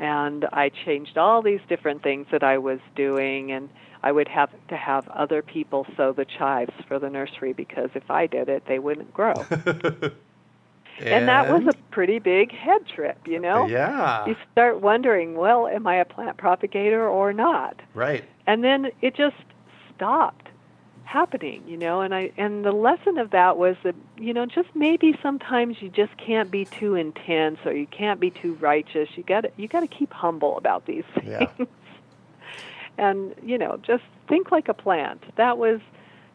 and 0.00 0.44
I 0.52 0.70
changed 0.70 1.16
all 1.18 1.40
these 1.40 1.60
different 1.68 2.02
things 2.02 2.26
that 2.32 2.42
I 2.42 2.58
was 2.58 2.80
doing, 2.96 3.52
and 3.52 3.68
I 4.02 4.10
would 4.12 4.28
have 4.28 4.50
to 4.68 4.76
have 4.76 5.08
other 5.08 5.40
people 5.40 5.86
sow 5.96 6.12
the 6.12 6.24
chives 6.24 6.72
for 6.88 6.98
the 6.98 7.08
nursery 7.08 7.52
because 7.52 7.90
if 7.94 8.10
I 8.10 8.26
did 8.26 8.48
it, 8.48 8.64
they 8.66 8.78
wouldn't 8.80 9.14
grow. 9.14 9.34
and 11.00 11.28
that 11.28 11.50
was 11.50 11.62
a 11.66 11.72
pretty 11.90 12.18
big 12.18 12.52
head 12.52 12.86
trip, 12.86 13.18
you 13.26 13.38
know. 13.38 13.66
Yeah. 13.66 14.26
You 14.26 14.36
start 14.52 14.80
wondering, 14.80 15.36
well, 15.36 15.66
am 15.66 15.86
I 15.86 15.96
a 15.96 16.04
plant 16.04 16.36
propagator 16.36 17.08
or 17.08 17.32
not? 17.32 17.80
Right. 17.94 18.24
And 18.46 18.62
then 18.62 18.90
it 19.00 19.14
just 19.14 19.36
stopped 19.96 20.48
happening, 21.04 21.62
you 21.66 21.76
know, 21.76 22.00
and 22.00 22.14
I 22.14 22.32
and 22.36 22.64
the 22.64 22.72
lesson 22.72 23.18
of 23.18 23.30
that 23.30 23.56
was 23.56 23.76
that, 23.84 23.94
you 24.18 24.32
know, 24.32 24.46
just 24.46 24.68
maybe 24.74 25.16
sometimes 25.22 25.76
you 25.80 25.88
just 25.88 26.16
can't 26.16 26.50
be 26.50 26.64
too 26.64 26.94
intense 26.94 27.58
or 27.64 27.72
you 27.72 27.86
can't 27.86 28.18
be 28.18 28.30
too 28.30 28.54
righteous. 28.54 29.08
You 29.14 29.22
got 29.22 29.42
to 29.42 29.50
you 29.56 29.68
got 29.68 29.80
to 29.80 29.86
keep 29.86 30.12
humble 30.12 30.56
about 30.56 30.86
these 30.86 31.04
things. 31.14 31.28
Yeah. 31.28 31.66
and, 32.98 33.34
you 33.42 33.58
know, 33.58 33.78
just 33.82 34.02
think 34.28 34.50
like 34.50 34.68
a 34.68 34.74
plant. 34.74 35.22
That 35.36 35.58
was 35.58 35.80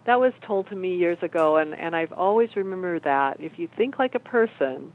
that 0.06 0.20
was 0.20 0.34
told 0.42 0.70
to 0.70 0.76
me 0.76 0.96
years 0.96 1.18
ago 1.22 1.58
and 1.58 1.74
and 1.76 1.96
I've 1.96 2.14
always 2.14 2.56
remembered 2.56 3.04
that 3.04 3.40
if 3.40 3.60
you 3.60 3.68
think 3.76 4.00
like 4.00 4.16
a 4.16 4.20
person 4.20 4.94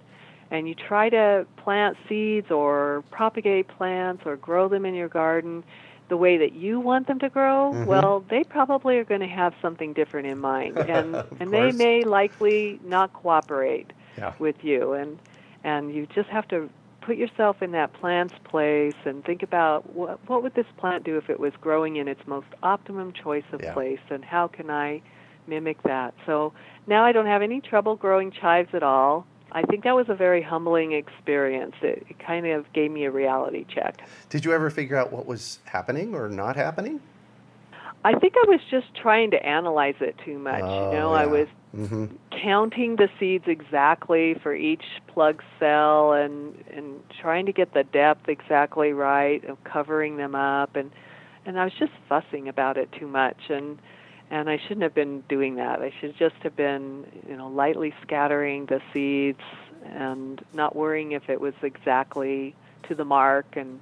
and 0.50 0.68
you 0.68 0.74
try 0.74 1.08
to 1.08 1.46
plant 1.56 1.96
seeds 2.08 2.50
or 2.50 3.04
propagate 3.10 3.68
plants 3.68 4.22
or 4.24 4.36
grow 4.36 4.68
them 4.68 4.84
in 4.84 4.94
your 4.94 5.08
garden 5.08 5.64
the 6.08 6.16
way 6.16 6.36
that 6.36 6.52
you 6.52 6.80
want 6.80 7.06
them 7.06 7.18
to 7.20 7.28
grow, 7.28 7.72
mm-hmm. 7.72 7.86
well, 7.86 8.24
they 8.28 8.44
probably 8.44 8.98
are 8.98 9.04
going 9.04 9.20
to 9.20 9.26
have 9.26 9.54
something 9.62 9.92
different 9.92 10.26
in 10.26 10.38
mind, 10.38 10.78
and 10.90 11.16
and 11.40 11.52
they 11.52 11.72
may 11.72 12.02
likely 12.02 12.78
not 12.84 13.12
cooperate 13.12 13.92
yeah. 14.18 14.34
with 14.38 14.62
you, 14.62 14.92
and 14.92 15.18
and 15.62 15.94
you 15.94 16.06
just 16.14 16.28
have 16.28 16.46
to 16.48 16.68
put 17.00 17.16
yourself 17.16 17.62
in 17.62 17.72
that 17.72 17.92
plant's 17.92 18.34
place 18.44 18.94
and 19.04 19.24
think 19.24 19.42
about 19.42 19.94
what 19.94 20.18
what 20.28 20.42
would 20.42 20.54
this 20.54 20.66
plant 20.76 21.04
do 21.04 21.16
if 21.16 21.28
it 21.28 21.38
was 21.38 21.52
growing 21.60 21.96
in 21.96 22.08
its 22.08 22.20
most 22.26 22.46
optimum 22.62 23.12
choice 23.12 23.44
of 23.52 23.62
yeah. 23.62 23.72
place, 23.72 24.00
and 24.10 24.24
how 24.24 24.46
can 24.46 24.70
I 24.70 25.02
mimic 25.46 25.82
that? 25.84 26.14
So 26.26 26.52
now 26.86 27.04
I 27.04 27.12
don't 27.12 27.26
have 27.26 27.42
any 27.42 27.60
trouble 27.60 27.96
growing 27.96 28.30
chives 28.30 28.70
at 28.74 28.82
all. 28.82 29.26
I 29.54 29.62
think 29.62 29.84
that 29.84 29.94
was 29.94 30.08
a 30.08 30.14
very 30.14 30.42
humbling 30.42 30.92
experience. 30.92 31.76
It, 31.80 32.04
it, 32.10 32.18
kind 32.18 32.46
of 32.46 32.70
gave 32.72 32.90
me 32.90 33.04
a 33.04 33.10
reality 33.10 33.64
check. 33.72 34.00
Did 34.28 34.44
you 34.44 34.52
ever 34.52 34.68
figure 34.68 34.96
out 34.96 35.12
what 35.12 35.26
was 35.26 35.60
happening 35.64 36.14
or 36.14 36.28
not 36.28 36.56
happening? 36.56 37.00
I 38.04 38.12
think 38.18 38.34
I 38.36 38.44
was 38.48 38.60
just 38.70 38.94
trying 38.94 39.30
to 39.30 39.46
analyze 39.46 39.94
it 40.00 40.16
too 40.24 40.38
much. 40.38 40.62
Oh, 40.62 40.90
you 40.90 40.98
know, 40.98 41.14
yeah. 41.14 41.20
I 41.20 41.26
was 41.26 41.48
mm-hmm. 41.74 42.06
counting 42.42 42.96
the 42.96 43.08
seeds 43.18 43.44
exactly 43.46 44.34
for 44.42 44.54
each 44.54 44.84
plug 45.06 45.42
cell 45.58 46.12
and 46.12 46.54
and 46.70 47.00
trying 47.20 47.46
to 47.46 47.52
get 47.52 47.72
the 47.72 47.84
depth 47.84 48.28
exactly 48.28 48.92
right 48.92 49.42
of 49.44 49.62
covering 49.64 50.18
them 50.18 50.34
up 50.34 50.76
and 50.76 50.90
and 51.46 51.58
I 51.58 51.64
was 51.64 51.72
just 51.78 51.92
fussing 52.08 52.48
about 52.48 52.76
it 52.76 52.90
too 52.92 53.06
much 53.06 53.38
and 53.48 53.78
and 54.34 54.50
I 54.50 54.58
shouldn't 54.58 54.82
have 54.82 54.94
been 54.94 55.20
doing 55.28 55.54
that. 55.56 55.80
I 55.80 55.92
should 56.00 56.16
just 56.18 56.34
have 56.42 56.56
been, 56.56 57.06
you 57.28 57.36
know, 57.36 57.46
lightly 57.46 57.94
scattering 58.02 58.66
the 58.66 58.82
seeds 58.92 59.40
and 59.84 60.44
not 60.52 60.74
worrying 60.74 61.12
if 61.12 61.30
it 61.30 61.40
was 61.40 61.54
exactly 61.62 62.52
to 62.88 62.96
the 62.96 63.04
mark 63.04 63.46
and 63.56 63.78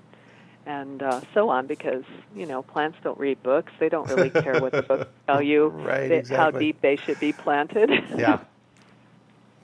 and 0.66 1.02
uh, 1.02 1.22
so 1.32 1.48
on 1.48 1.66
because 1.66 2.04
you 2.36 2.44
know 2.44 2.62
plants 2.62 2.98
don't 3.02 3.18
read 3.18 3.42
books. 3.42 3.72
They 3.80 3.88
don't 3.88 4.06
really 4.10 4.28
care 4.28 4.60
what 4.60 4.72
the 4.72 4.82
books 4.82 5.06
tell 5.26 5.40
you 5.40 5.68
right, 5.68 6.08
they, 6.08 6.18
exactly. 6.18 6.36
how 6.36 6.50
deep 6.50 6.80
they 6.82 6.96
should 6.96 7.18
be 7.18 7.32
planted. 7.32 7.90
Yeah. 8.16 8.40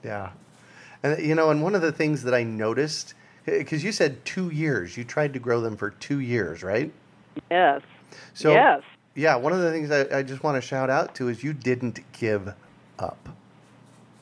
Yeah. 0.03 0.31
And 1.03 1.23
you 1.23 1.35
know 1.35 1.51
and 1.51 1.61
one 1.61 1.75
of 1.75 1.81
the 1.81 1.91
things 1.91 2.23
that 2.23 2.33
i 2.33 2.41
noticed 2.41 3.13
because 3.45 3.83
you 3.83 3.91
said 3.91 4.25
two 4.25 4.49
years. 4.49 4.97
You 4.97 5.03
tried 5.03 5.33
to 5.33 5.39
grow 5.39 5.61
them 5.61 5.77
for 5.77 5.91
two 5.91 6.19
years 6.19 6.63
right? 6.63 6.91
Yes. 7.51 7.83
So 8.33 8.51
yes 8.51 8.81
yeah, 9.15 9.35
one 9.35 9.53
of 9.53 9.59
the 9.59 9.71
things 9.71 9.91
I, 9.91 10.19
I 10.19 10.23
just 10.23 10.43
want 10.43 10.55
to 10.55 10.61
shout 10.61 10.89
out 10.89 11.15
to 11.15 11.27
is 11.29 11.43
you 11.43 11.53
didn't 11.53 11.99
give 12.13 12.53
up. 12.97 13.29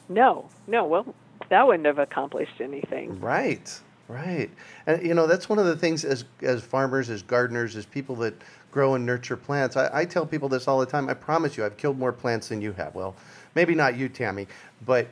No, 0.09 0.49
no. 0.67 0.85
Well, 0.85 1.13
that 1.49 1.67
wouldn't 1.67 1.85
have 1.85 1.99
accomplished 1.99 2.61
anything. 2.61 3.19
Right, 3.19 3.79
right. 4.07 4.49
And 4.85 5.05
you 5.05 5.13
know 5.13 5.27
that's 5.27 5.49
one 5.49 5.59
of 5.59 5.65
the 5.65 5.75
things 5.75 6.05
as 6.05 6.23
as 6.41 6.63
farmers, 6.63 7.09
as 7.09 7.21
gardeners, 7.21 7.75
as 7.75 7.85
people 7.85 8.15
that 8.17 8.33
grow 8.71 8.95
and 8.95 9.05
nurture 9.05 9.37
plants. 9.37 9.75
I, 9.75 9.89
I 10.01 10.05
tell 10.05 10.25
people 10.25 10.49
this 10.49 10.67
all 10.67 10.79
the 10.79 10.85
time. 10.85 11.09
I 11.09 11.13
promise 11.13 11.57
you, 11.57 11.65
I've 11.65 11.77
killed 11.77 11.99
more 11.99 12.11
plants 12.13 12.49
than 12.49 12.61
you 12.61 12.71
have. 12.73 12.95
Well, 12.95 13.15
maybe 13.55 13.75
not 13.75 13.97
you, 13.97 14.07
Tammi, 14.09 14.47
but 14.85 15.07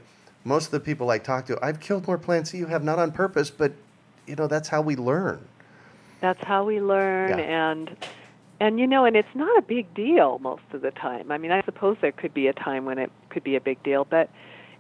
most 0.46 0.66
of 0.68 0.72
the 0.72 0.80
people 0.80 1.10
I 1.10 1.18
talk 1.18 1.46
to, 1.48 1.58
I've 1.64 1.80
killed 1.80 2.08
more 2.08 2.18
plants 2.18 2.52
than 2.52 2.60
you 2.62 2.68
have, 2.68 2.84
not 2.84 3.00
on 3.00 3.12
purpose, 3.12 3.50
but 3.50 3.74
you 4.28 4.36
know 4.36 4.48
that's 4.48 4.70
how 4.70 4.82
we 4.82 4.96
learn. 4.96 5.46
That's 6.22 6.44
how 6.44 6.64
we 6.64 6.80
learn, 6.80 7.38
Yeah. 7.38 7.74
and 7.74 7.98
and 8.60 8.80
you 8.80 8.88
know, 8.88 9.06
and 9.06 9.16
it's 9.16 9.36
not 9.36 9.58
a 9.58 9.62
big 9.62 9.94
deal 9.94 10.40
most 10.40 10.64
of 10.74 10.82
the 10.82 10.92
time. 10.92 11.32
I 11.32 11.38
mean, 11.38 11.52
I 11.52 11.62
suppose 11.64 11.98
there 12.02 12.12
could 12.12 12.34
be 12.34 12.48
a 12.48 12.54
time 12.54 12.86
when 12.86 12.98
it 12.98 13.12
could 13.30 13.44
be 13.44 13.56
a 13.56 13.62
big 13.62 13.82
deal, 13.84 14.06
but 14.10 14.30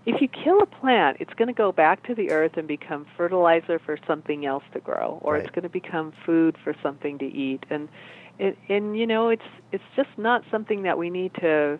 if 0.05 0.21
you 0.21 0.27
kill 0.27 0.61
a 0.61 0.65
plant, 0.67 1.17
it's 1.19 1.33
going 1.33 1.47
to 1.47 1.53
go 1.53 1.71
back 1.71 2.05
to 2.07 2.13
the 2.15 2.29
earth 2.29 2.57
and 2.57 2.67
become 2.67 3.07
fertilizer 3.17 3.79
for 3.79 3.97
something 4.05 4.45
else 4.45 4.63
to 4.73 4.79
grow, 4.79 5.19
or 5.23 5.33
Right. 5.33 5.43
it's 5.45 5.53
going 5.53 5.63
to 5.63 5.69
become 5.69 6.13
food 6.25 6.57
for 6.63 6.75
something 6.83 7.17
to 7.19 7.25
eat. 7.25 7.65
And 7.69 7.89
it, 8.37 8.57
and 8.69 8.97
you 8.97 9.07
know, 9.07 9.29
it's 9.29 9.41
it's 9.71 9.83
just 9.95 10.09
not 10.17 10.43
something 10.51 10.83
that 10.83 10.97
we 10.97 11.09
need 11.09 11.33
to 11.35 11.79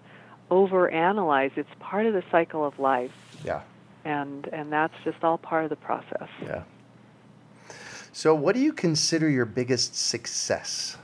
overanalyze. 0.49 1.51
It's 1.55 1.69
part 1.79 2.05
of 2.05 2.13
the 2.13 2.23
cycle 2.31 2.65
of 2.65 2.79
life, 2.79 3.11
Yeah, 3.43 3.61
and 4.03 4.47
and 4.47 4.71
that's 4.71 4.93
just 5.03 5.23
all 5.23 5.37
part 5.37 5.63
of 5.65 5.69
the 5.69 5.75
process. 5.75 6.29
yeah. 6.41 6.63
So, 8.11 8.33
what 8.33 8.55
do 8.55 8.61
you 8.61 8.73
consider 8.73 9.29
your 9.29 9.45
biggest 9.45 9.95
success? 9.95 10.97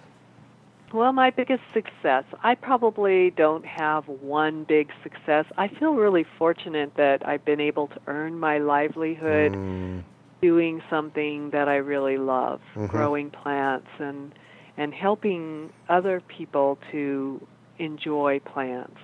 Well, 0.94 1.14
my 1.14 1.30
biggest 1.32 1.64
success, 1.74 2.26
I 2.44 2.56
probably 2.56 3.32
don't 3.32 3.66
have 3.66 4.08
one 4.08 4.64
big 4.66 4.90
success. 5.04 5.46
I 5.58 5.68
feel 5.68 5.94
really 5.96 6.26
fortunate 6.38 6.94
that 6.96 7.28
I've 7.28 7.46
been 7.46 7.62
able 7.62 7.88
to 7.88 8.00
earn 8.08 8.38
my 8.40 8.58
livelihood 8.58 9.58
Mm, 9.58 10.04
doing 10.42 10.82
something 10.90 11.50
that 11.52 11.68
I 11.68 11.78
really 11.78 12.18
love, 12.18 12.62
Mhm. 12.76 12.88
growing 12.88 13.30
plants 13.32 13.88
and 14.00 14.34
and 14.78 14.94
helping 14.94 15.72
other 15.90 16.22
people 16.22 16.78
to 16.92 17.46
enjoy 17.78 18.40
plants. 18.40 19.00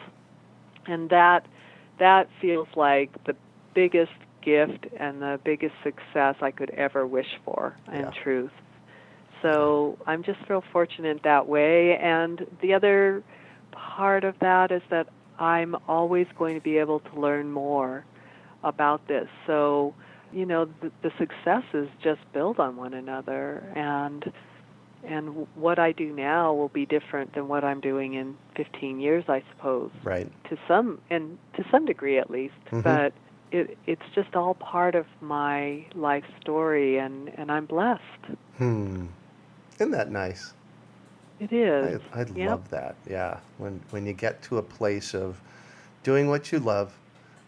And 0.87 1.09
that 1.09 1.47
that 1.99 2.29
feels 2.41 2.67
like 2.75 3.11
the 3.25 3.35
biggest 3.73 4.11
gift 4.41 4.87
and 4.99 5.21
the 5.21 5.39
biggest 5.43 5.75
success 5.83 6.35
I 6.41 6.51
could 6.51 6.69
ever 6.71 7.05
wish 7.05 7.37
for 7.45 7.75
in 7.91 7.99
Yeah. 7.99 8.11
truth. 8.11 8.51
So 9.41 9.97
I'm 10.05 10.23
just 10.23 10.39
real 10.49 10.63
fortunate 10.71 11.21
that 11.23 11.47
way. 11.47 11.97
And 11.97 12.45
the 12.61 12.73
other 12.73 13.23
part 13.71 14.23
of 14.23 14.35
that 14.39 14.71
is 14.71 14.81
that 14.89 15.07
I'm 15.39 15.75
always 15.87 16.27
going 16.37 16.55
to 16.55 16.61
be 16.61 16.77
able 16.77 16.99
to 17.01 17.19
learn 17.19 17.51
more 17.51 18.05
about 18.63 19.07
this. 19.07 19.27
So, 19.45 19.93
you 20.33 20.45
know, 20.45 20.65
the, 20.81 20.91
the 21.03 21.11
successes 21.17 21.89
just 22.03 22.21
build 22.33 22.59
on 22.59 22.75
one 22.75 22.93
another, 22.93 23.71
and 23.75 24.31
and 25.03 25.47
what 25.55 25.79
I 25.79 25.91
do 25.91 26.11
now 26.11 26.53
will 26.53 26.69
be 26.69 26.85
different 26.85 27.33
than 27.35 27.47
what 27.47 27.63
I'm 27.63 27.79
doing 27.79 28.15
in 28.15 28.35
15 28.57 28.99
years, 28.99 29.23
I 29.29 29.43
suppose, 29.51 29.91
right. 30.03 30.29
to 30.49 30.57
some 30.67 30.99
and 31.09 31.37
to 31.55 31.63
some 31.71 31.85
degree 31.85 32.17
at 32.17 32.29
least. 32.29 32.55
Mhm. 32.71 32.83
But 32.83 33.13
it, 33.51 33.77
it's 33.85 34.01
just 34.15 34.35
all 34.35 34.55
part 34.55 34.95
of 34.95 35.05
my 35.21 35.85
life 35.95 36.25
story, 36.41 36.97
and 36.97 37.29
and 37.37 37.51
I'm 37.51 37.65
blessed. 37.65 38.01
Hmm. 38.57 39.05
Isn't 39.79 39.91
that 39.91 40.11
nice? 40.11 40.53
It 41.39 41.53
is. 41.53 41.99
I, 42.13 42.21
I'd 42.21 42.31
Yep. 42.35 42.47
love 42.47 42.69
that. 42.71 42.95
Yeah, 43.09 43.39
when 43.57 43.81
when 43.91 44.05
you 44.05 44.13
get 44.13 44.41
to 44.43 44.57
a 44.57 44.63
place 44.63 45.13
of 45.13 45.41
doing 46.03 46.27
what 46.27 46.51
you 46.51 46.59
love, 46.59 46.97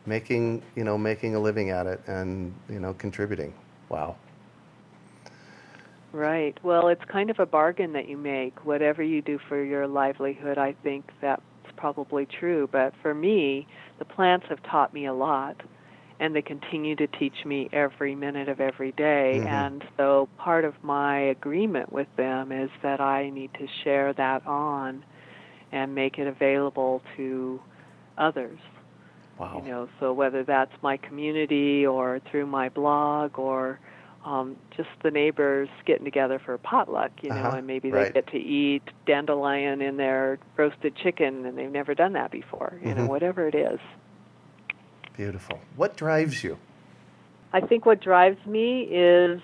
making 0.06 0.62
you 0.76 0.84
know 0.84 0.98
making 0.98 1.36
a 1.36 1.40
living 1.40 1.72
at 1.72 1.88
it, 1.88 2.02
and 2.08 2.54
you 2.70 2.80
know 2.80 2.94
contributing. 2.94 3.54
Wow. 3.90 4.18
Right. 6.14 6.58
Well, 6.64 6.88
it's 6.88 7.04
kind 7.12 7.30
of 7.30 7.40
a 7.40 7.46
bargain 7.46 7.94
that 7.94 8.08
you 8.10 8.18
make. 8.18 8.66
Whatever 8.66 9.04
you 9.04 9.22
do 9.22 9.40
for 9.48 9.64
your 9.64 9.88
livelihood, 9.88 10.58
I 10.58 10.74
think 10.84 11.12
that's 11.22 11.42
probably 11.78 12.26
true. 12.26 12.68
But 12.72 12.94
for 13.02 13.14
me, 13.14 13.68
the 14.00 14.06
plants 14.06 14.48
have 14.50 14.62
taught 14.64 14.94
me 14.94 15.06
a 15.06 15.14
lot, 15.14 15.62
and 16.20 16.36
they 16.36 16.42
continue 16.42 16.96
to 16.96 17.08
teach 17.08 17.46
me 17.46 17.70
every 17.72 18.16
minute 18.16 18.50
of 18.50 18.60
every 18.60 18.92
day. 18.94 19.42
Mhm. 19.42 19.48
And 19.48 19.84
so 19.98 20.30
part 20.38 20.66
of 20.66 20.74
my 20.84 21.20
agreement 21.20 21.92
with 21.92 22.08
them 22.18 22.52
is 22.52 22.70
that 22.84 23.00
I 23.00 23.30
need 23.30 23.52
to 23.56 23.68
share 23.84 24.14
that 24.14 24.46
on 24.46 25.04
and 25.72 25.94
make 25.96 26.18
it 26.20 26.28
available 26.28 27.02
to 27.18 27.62
others 28.18 28.60
Wow. 29.38 29.52
you 29.54 29.62
know 29.64 29.88
so 30.00 30.14
whether 30.14 30.44
that's 30.44 30.72
my 30.82 30.98
community 30.98 31.86
or 31.86 32.20
through 32.30 32.46
my 32.46 32.70
blog 32.70 33.38
or 33.40 33.80
um, 34.26 34.58
just 34.76 34.90
the 35.04 35.12
neighbors 35.12 35.70
getting 35.86 36.06
together 36.06 36.40
for 36.46 36.54
a 36.54 36.60
potluck 36.60 37.12
you 37.22 37.32
know 37.32 37.52
Uh-huh, 37.52 37.54
and 37.54 37.66
maybe 37.68 37.90
right. 37.90 38.14
they 38.14 38.22
get 38.22 38.28
to 38.28 38.38
eat 38.38 38.84
dandelion 39.06 39.82
in 39.82 39.98
their 39.98 40.40
roasted 40.58 40.96
chicken 40.96 41.46
and 41.46 41.58
they've 41.58 41.72
never 41.72 41.94
done 41.96 42.14
that 42.14 42.32
before 42.32 42.80
you 42.84 42.94
know 42.94 43.06
Mhm. 43.06 43.10
whatever 43.10 43.48
it 43.48 43.56
is 43.56 43.80
Beautiful. 45.16 45.60
What 45.76 45.96
drives 45.98 46.44
you? 46.44 46.58
i 47.52 47.60
think 47.60 47.84
what 47.84 48.00
drives 48.00 48.38
me 48.46 48.84
is 48.84 49.42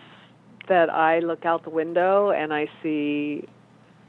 that 0.70 0.92
i 0.92 1.18
look 1.20 1.44
out 1.44 1.64
the 1.64 1.72
window 1.72 2.30
and 2.30 2.54
i 2.54 2.68
see 2.84 3.44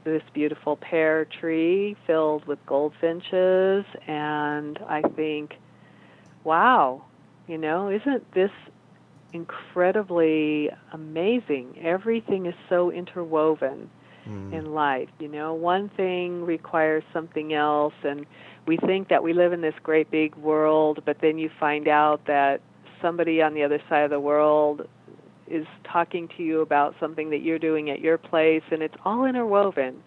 this 0.03 0.21
beautiful 0.33 0.75
pear 0.77 1.25
tree 1.25 1.95
filled 2.05 2.45
with 2.45 2.63
goldfinches 2.67 3.85
and 4.05 4.77
i 4.87 5.01
think 5.15 5.55
wow, 6.43 7.03
you 7.47 7.57
know, 7.57 7.89
isn't 7.89 8.31
this 8.33 8.51
incredibly 9.33 10.69
amazing? 10.93 11.77
Everything 11.83 12.45
is 12.45 12.55
so 12.69 12.91
interwoven 12.91 13.89
Mm. 14.25 14.53
in 14.53 14.73
life. 14.73 15.09
You 15.19 15.27
know, 15.29 15.53
one 15.53 15.89
thing 15.89 16.45
requires 16.45 17.03
something 17.13 17.53
else, 17.53 17.93
and 18.03 18.25
we 18.67 18.77
think 18.77 19.07
that 19.09 19.23
we 19.23 19.33
live 19.33 19.53
in 19.53 19.61
this 19.61 19.73
great 19.81 20.11
big 20.11 20.35
world, 20.35 20.99
but 21.05 21.17
then 21.21 21.37
you 21.39 21.49
find 21.59 21.87
out 21.87 22.25
that 22.27 22.61
somebody 23.01 23.41
on 23.41 23.53
the 23.53 23.63
other 23.63 23.81
side 23.89 24.03
of 24.03 24.09
the 24.09 24.19
world 24.19 24.87
is 25.47 25.65
talking 25.85 26.27
to 26.35 26.43
you 26.43 26.59
about 26.61 26.93
something 26.99 27.29
that 27.29 27.41
you're 27.41 27.59
doing 27.59 27.89
at 27.89 28.01
your 28.01 28.17
place, 28.17 28.63
and 28.69 28.81
it's 28.81 28.95
all 29.05 29.23
interwoven. 29.25 30.03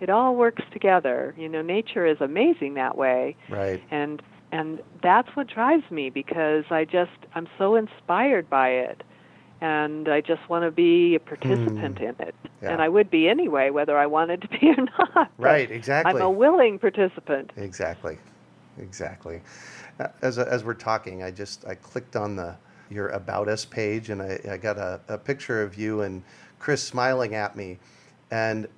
It 0.00 0.08
all 0.08 0.34
works 0.34 0.62
together. 0.72 1.34
You 1.36 1.48
know, 1.50 1.60
nature 1.60 2.06
is 2.06 2.16
amazing 2.20 2.74
that 2.74 2.96
way 2.96 3.36
Right. 3.50 3.82
and 3.90 4.22
and 4.52 4.80
that's 5.02 5.28
what 5.36 5.46
drives 5.46 5.88
me 5.90 6.10
because 6.10 6.64
I 6.70 6.84
just 6.84 7.12
I'm 7.34 7.46
so 7.58 7.76
inspired 7.76 8.48
by 8.50 8.70
it 8.70 9.02
and 9.60 10.08
I 10.08 10.20
just 10.20 10.48
want 10.48 10.64
to 10.64 10.70
be 10.70 11.14
a 11.14 11.20
participant 11.20 11.98
mm. 11.98 12.00
in 12.00 12.26
it. 12.26 12.34
Yeah. 12.62 12.72
And 12.72 12.82
I 12.82 12.88
would 12.88 13.10
be 13.10 13.28
anyway, 13.28 13.70
whether 13.70 13.96
I 13.96 14.06
wanted 14.06 14.42
to 14.42 14.48
be 14.48 14.70
or 14.76 14.86
not. 14.98 15.30
Right, 15.38 15.70
exactly. 15.70 16.14
I'm 16.14 16.20
a 16.20 16.30
willing 16.30 16.78
participant. 16.78 17.50
Exactly, 17.56 18.18
exactly. 18.78 19.42
Uh, 19.98 20.08
as 20.22 20.38
as 20.38 20.64
we're 20.64 20.74
talking, 20.74 21.22
I 21.22 21.30
just 21.30 21.66
I 21.66 21.74
clicked 21.74 22.16
on 22.16 22.36
the 22.36 22.56
your 22.90 23.08
about 23.10 23.48
us 23.48 23.64
page, 23.64 24.10
and 24.10 24.20
I, 24.20 24.40
I 24.50 24.56
got 24.56 24.78
a, 24.78 25.00
a 25.08 25.18
picture 25.18 25.62
of 25.62 25.76
you 25.76 26.02
and 26.02 26.22
Chris 26.58 26.82
smiling 26.82 27.34
at 27.34 27.56
me, 27.56 27.78
and 28.30 28.68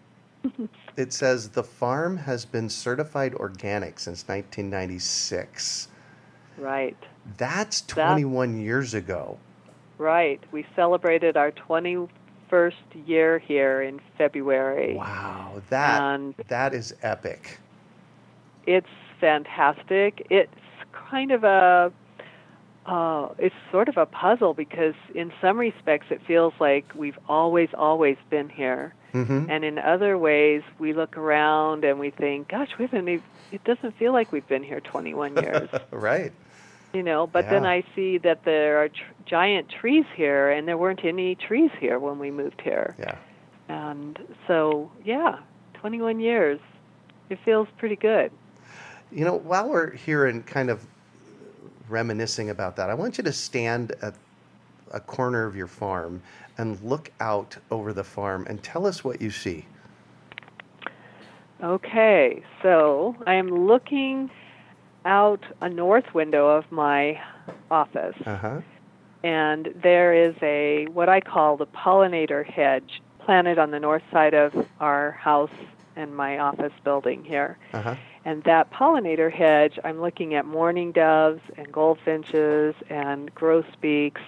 it 0.97 1.13
says 1.13 1.49
the 1.51 1.63
farm 1.63 2.17
has 2.17 2.45
been 2.45 2.69
certified 2.69 3.35
organic 3.35 3.99
since 3.99 4.27
1996. 4.29 5.89
Right. 6.59 6.97
That's 7.39 7.83
21 7.83 8.53
that, 8.53 8.59
years 8.63 8.95
ago. 8.95 9.39
Right. 9.99 10.43
We 10.53 10.67
celebrated 10.75 11.37
our 11.37 11.53
21st 11.53 12.73
year 13.07 13.39
here 13.39 13.83
in 13.83 14.01
February. 14.19 14.95
Wow, 14.95 15.63
that 15.71 16.03
and 16.03 16.35
that 16.49 16.75
is 16.75 16.95
epic. 17.03 17.59
It's 18.67 18.87
fantastic. 19.21 20.27
It's 20.31 20.51
kind 20.93 21.31
of 21.31 21.45
a 21.45 21.93
uh, 22.87 23.29
it's 23.39 23.55
sort 23.71 23.89
of 23.89 23.97
a 23.97 24.07
puzzle 24.07 24.55
because 24.55 24.95
in 25.15 25.33
some 25.41 25.59
respects 25.59 26.07
it 26.11 26.21
feels 26.27 26.53
like 26.59 26.85
we've 26.97 27.19
always 27.29 27.69
always 27.75 28.17
been 28.29 28.49
here 28.49 28.93
mm-hmm. 29.15 29.49
and 29.49 29.65
in 29.65 29.79
other 29.79 30.19
ways 30.19 30.63
we 30.81 30.93
look 30.93 31.17
around 31.17 31.85
and 31.85 32.01
we 32.01 32.11
think 32.11 32.49
gosh 32.49 32.71
we 32.79 32.87
haven't 32.87 33.23
it 33.53 33.65
doesn't 33.65 33.97
feel 33.99 34.13
like 34.13 34.33
we've 34.33 34.49
been 34.49 34.65
here 34.65 34.81
21 34.81 35.37
years 35.37 35.69
right 35.93 36.33
you 36.93 37.03
know 37.03 37.27
but 37.27 37.45
yeah. 37.45 37.51
then 37.51 37.67
i 37.67 37.83
see 37.95 38.19
that 38.19 38.45
there 38.45 38.83
are 38.83 38.89
tr- 38.89 39.03
giant 39.27 39.69
trees 39.69 40.05
here 40.15 40.51
and 40.51 40.67
there 40.69 40.79
weren't 40.79 41.05
any 41.05 41.35
trees 41.35 41.71
here 41.81 41.99
when 41.99 42.19
we 42.19 42.31
moved 42.31 42.61
here 42.63 42.95
yeah 42.99 43.17
and 43.69 44.19
so 44.47 44.91
yeah 45.05 45.39
21 45.75 46.21
years 46.21 46.61
it 47.31 47.39
feels 47.45 47.69
pretty 47.79 47.97
good 47.97 48.31
you 49.11 49.25
know 49.25 49.35
while 49.35 49.69
we're 49.69 49.91
here 49.91 50.27
and 50.27 50.47
kind 50.47 50.71
of 50.71 50.87
reminiscing 51.93 52.51
about 52.51 52.75
that, 52.77 52.91
I 52.91 52.95
want 52.95 53.19
you 53.19 53.25
to 53.25 53.33
stand 53.33 53.93
at 54.03 54.15
a 54.91 54.99
corner 54.99 55.45
of 55.45 55.55
your 55.55 55.69
farm 55.69 56.23
and 56.59 56.81
look 56.83 57.13
out 57.21 57.57
over 57.71 57.93
the 57.93 58.03
farm 58.03 58.47
and 58.49 58.63
tell 58.63 58.87
us 58.87 59.05
what 59.05 59.21
you 59.21 59.31
see. 59.31 59.67
Okay, 61.63 62.43
so 62.63 63.15
I 63.27 63.35
am 63.35 63.49
looking 63.49 64.31
out 65.05 65.41
a 65.61 65.69
north 65.69 66.15
window 66.15 66.49
of 66.49 66.71
my 66.71 67.21
office. 67.71 68.17
Uh-huh. 68.25 68.61
And 69.25 69.69
there 69.83 70.13
is 70.15 70.35
a 70.43 70.87
what 70.93 71.09
I 71.09 71.21
call 71.21 71.57
the 71.57 71.67
pollinator 71.67 72.45
hedge 72.45 73.03
planted 73.21 73.59
on 73.59 73.71
the 73.71 73.79
north 73.79 74.03
side 74.13 74.35
of 74.35 74.53
our 74.81 75.13
house 75.13 75.51
and 75.97 76.15
my 76.17 76.39
office 76.39 76.73
building 76.85 77.25
here. 77.25 77.59
Uh-huh. 77.73 77.95
And 78.25 78.43
that 78.45 78.71
pollinator 78.73 79.33
hedge, 79.33 79.79
I'm 79.85 80.01
looking 80.01 80.35
at 80.35 80.45
mourning 80.45 80.93
doves 80.93 81.41
and 81.57 81.71
goldfinches 81.73 82.75
and 82.89 83.35
grosbeaks, 83.35 84.21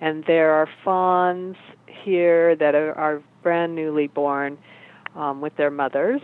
and 0.00 0.24
there 0.26 0.52
are 0.52 0.68
fawns 0.84 1.56
here 1.86 2.56
that 2.56 2.74
are, 2.74 2.92
are 2.94 3.22
brand 3.42 3.74
newly 3.74 4.08
born 4.08 4.58
um, 5.14 5.40
with 5.40 5.56
their 5.56 5.70
mothers. 5.70 6.22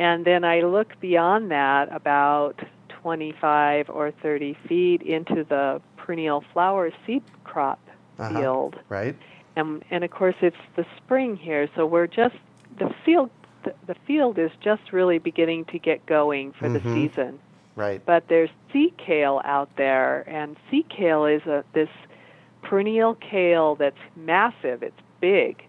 And 0.00 0.24
then 0.24 0.44
I 0.44 0.62
look 0.62 0.98
beyond 0.98 1.50
that 1.50 1.94
about 1.94 2.58
25 2.88 3.90
or 3.90 4.10
30 4.10 4.56
feet 4.66 5.02
into 5.02 5.44
the 5.44 5.82
perennial 5.98 6.42
flower 6.54 6.90
seed 7.06 7.22
crop 7.44 7.78
uh-huh. 8.18 8.40
field. 8.40 8.76
Right. 8.88 9.14
And, 9.56 9.84
and 9.90 10.02
of 10.02 10.10
course, 10.10 10.36
it's 10.40 10.56
the 10.74 10.86
spring 10.96 11.36
here, 11.36 11.68
so 11.76 11.84
we're 11.84 12.06
just 12.06 12.36
the 12.78 12.94
field 13.04 13.28
the, 13.62 13.94
field 14.06 14.38
is 14.38 14.50
just 14.62 14.90
really 14.90 15.18
beginning 15.18 15.66
to 15.66 15.78
get 15.78 16.06
going 16.06 16.52
for 16.52 16.66
mm-hmm. 16.66 16.94
the 16.94 17.08
season. 17.08 17.38
Right. 17.76 18.02
But 18.02 18.26
there's 18.28 18.48
sea 18.72 18.94
kale 18.96 19.42
out 19.44 19.68
there, 19.76 20.26
and 20.26 20.56
sea 20.70 20.86
kale 20.88 21.26
is 21.26 21.42
a 21.42 21.62
this 21.74 21.90
perennial 22.62 23.16
kale 23.16 23.74
that's 23.74 24.00
massive. 24.16 24.82
It's 24.82 24.96
big, 25.20 25.62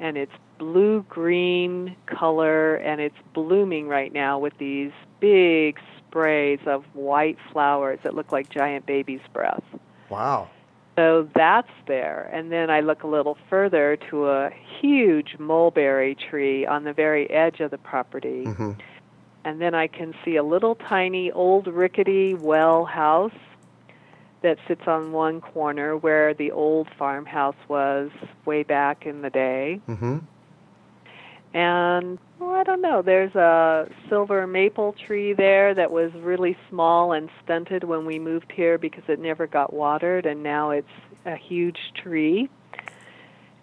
and 0.00 0.16
it's 0.16 0.32
blue 0.58 1.02
green 1.08 1.96
color, 2.06 2.76
and 2.76 3.00
it's 3.00 3.16
blooming 3.34 3.88
right 3.88 4.12
now 4.12 4.38
with 4.38 4.56
these 4.58 4.92
big 5.20 5.78
sprays 5.98 6.60
of 6.66 6.84
white 6.94 7.38
flowers 7.52 7.98
that 8.02 8.14
look 8.14 8.32
like 8.32 8.48
giant 8.50 8.86
baby's 8.86 9.20
breath. 9.32 9.64
Wow. 10.08 10.48
So 10.96 11.28
that's 11.34 11.70
there. 11.86 12.30
And 12.32 12.50
then 12.50 12.70
I 12.70 12.80
look 12.80 13.02
a 13.02 13.06
little 13.06 13.36
further 13.50 13.98
to 14.10 14.28
a 14.28 14.50
huge 14.80 15.36
mulberry 15.38 16.14
tree 16.14 16.64
on 16.64 16.84
the 16.84 16.92
very 16.94 17.28
edge 17.28 17.60
of 17.60 17.70
the 17.70 17.78
property. 17.78 18.44
Mm-hmm. 18.46 18.72
And 19.44 19.60
then 19.60 19.74
I 19.74 19.86
can 19.88 20.14
see 20.24 20.36
a 20.36 20.42
little 20.42 20.74
tiny 20.74 21.30
old 21.30 21.66
rickety 21.66 22.34
well 22.34 22.86
house 22.86 23.34
that 24.42 24.58
sits 24.66 24.86
on 24.86 25.12
one 25.12 25.40
corner 25.40 25.96
where 25.96 26.32
the 26.32 26.50
old 26.50 26.88
farmhouse 26.98 27.56
was 27.68 28.10
way 28.44 28.62
back 28.62 29.04
in 29.04 29.22
the 29.22 29.30
day. 29.30 29.80
Mm-hmm. 29.88 30.18
And 31.54 32.18
well, 32.38 32.50
I 32.50 32.64
don't 32.64 32.82
know. 32.82 33.02
There's 33.02 33.34
a 33.34 33.88
silver 34.08 34.46
maple 34.46 34.94
tree 35.06 35.32
there 35.32 35.74
that 35.74 35.90
was 35.90 36.12
really 36.14 36.56
small 36.68 37.12
and 37.12 37.30
stunted 37.42 37.84
when 37.84 38.04
we 38.04 38.18
moved 38.18 38.52
here 38.52 38.76
because 38.76 39.04
it 39.08 39.18
never 39.18 39.46
got 39.46 39.72
watered, 39.72 40.26
and 40.26 40.42
now 40.42 40.70
it's 40.70 40.86
a 41.24 41.36
huge 41.36 41.78
tree. 41.94 42.50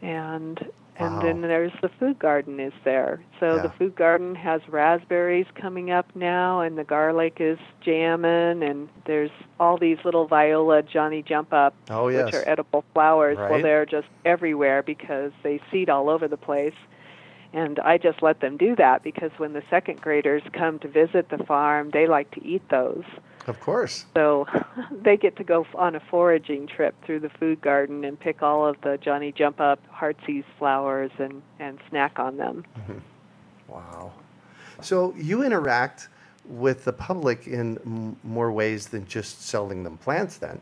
And 0.02 0.60
and 0.96 1.16
wow. 1.16 1.22
then 1.24 1.42
there's 1.42 1.72
the 1.82 1.90
food 2.00 2.20
garden 2.20 2.60
is 2.60 2.74
there. 2.84 3.24
So 3.40 3.56
yeah. 3.56 3.64
the 3.64 3.70
food 3.70 3.96
garden 3.96 4.36
has 4.36 4.62
raspberries 4.68 5.48
coming 5.56 5.90
up 5.90 6.08
now, 6.16 6.62
and 6.62 6.78
the 6.78 6.84
garlic 6.84 7.38
is 7.40 7.58
jamming, 7.82 8.62
and 8.62 8.90
there's 9.06 9.32
all 9.60 9.78
these 9.78 9.98
little 10.06 10.28
viola 10.28 10.84
Johnny 10.84 11.24
jump 11.24 11.52
up, 11.52 11.74
oh, 11.90 12.10
yes. 12.10 12.26
which 12.26 12.36
are 12.36 12.48
edible 12.48 12.84
flowers. 12.94 13.38
Right. 13.38 13.52
Well, 13.52 13.62
they're 13.62 13.88
just 13.88 14.08
everywhere 14.24 14.84
because 14.84 15.32
they 15.42 15.60
seed 15.72 15.90
all 15.90 16.10
over 16.10 16.28
the 16.28 16.38
place 16.38 16.76
and 17.54 17.80
I 17.80 17.98
just 18.00 18.24
let 18.24 18.40
them 18.42 18.58
do 18.58 18.76
that 18.78 19.04
because 19.04 19.32
when 19.38 19.54
the 19.54 19.62
second 19.70 20.02
graders 20.02 20.42
come 20.54 20.80
to 20.80 20.88
visit 20.88 21.30
the 21.30 21.38
farm, 21.46 21.92
they 21.92 22.08
like 22.08 22.32
to 22.32 22.44
eat 22.44 22.68
those. 22.70 23.04
Of 23.46 23.60
course. 23.60 24.06
So 24.16 24.48
they 24.92 25.18
get 25.18 25.36
to 25.38 25.44
go 25.44 25.66
on 25.76 25.96
a 25.96 26.00
foraging 26.00 26.68
trip 26.68 26.96
through 27.06 27.20
the 27.20 27.30
food 27.30 27.62
garden 27.62 28.04
and 28.06 28.20
pick 28.20 28.42
all 28.42 28.66
of 28.66 28.78
the 28.82 28.98
Johnny 28.98 29.32
Jump 29.32 29.62
Up 29.62 29.80
heartsease 29.90 30.46
flowers 30.58 31.12
and, 31.20 31.42
and 31.60 31.78
snack 31.90 32.18
on 32.18 32.38
them. 32.38 32.66
Mm-hmm. 32.80 32.98
Wow. 33.68 34.14
So 34.82 35.14
you 35.16 35.44
interact 35.44 36.10
with 36.46 36.86
the 36.86 36.94
public 36.94 37.48
in 37.48 37.78
m- 37.86 38.18
more 38.24 38.52
ways 38.52 38.88
than 38.88 39.06
just 39.06 39.44
selling 39.44 39.84
them 39.84 39.98
plants 39.98 40.38
then? 40.38 40.60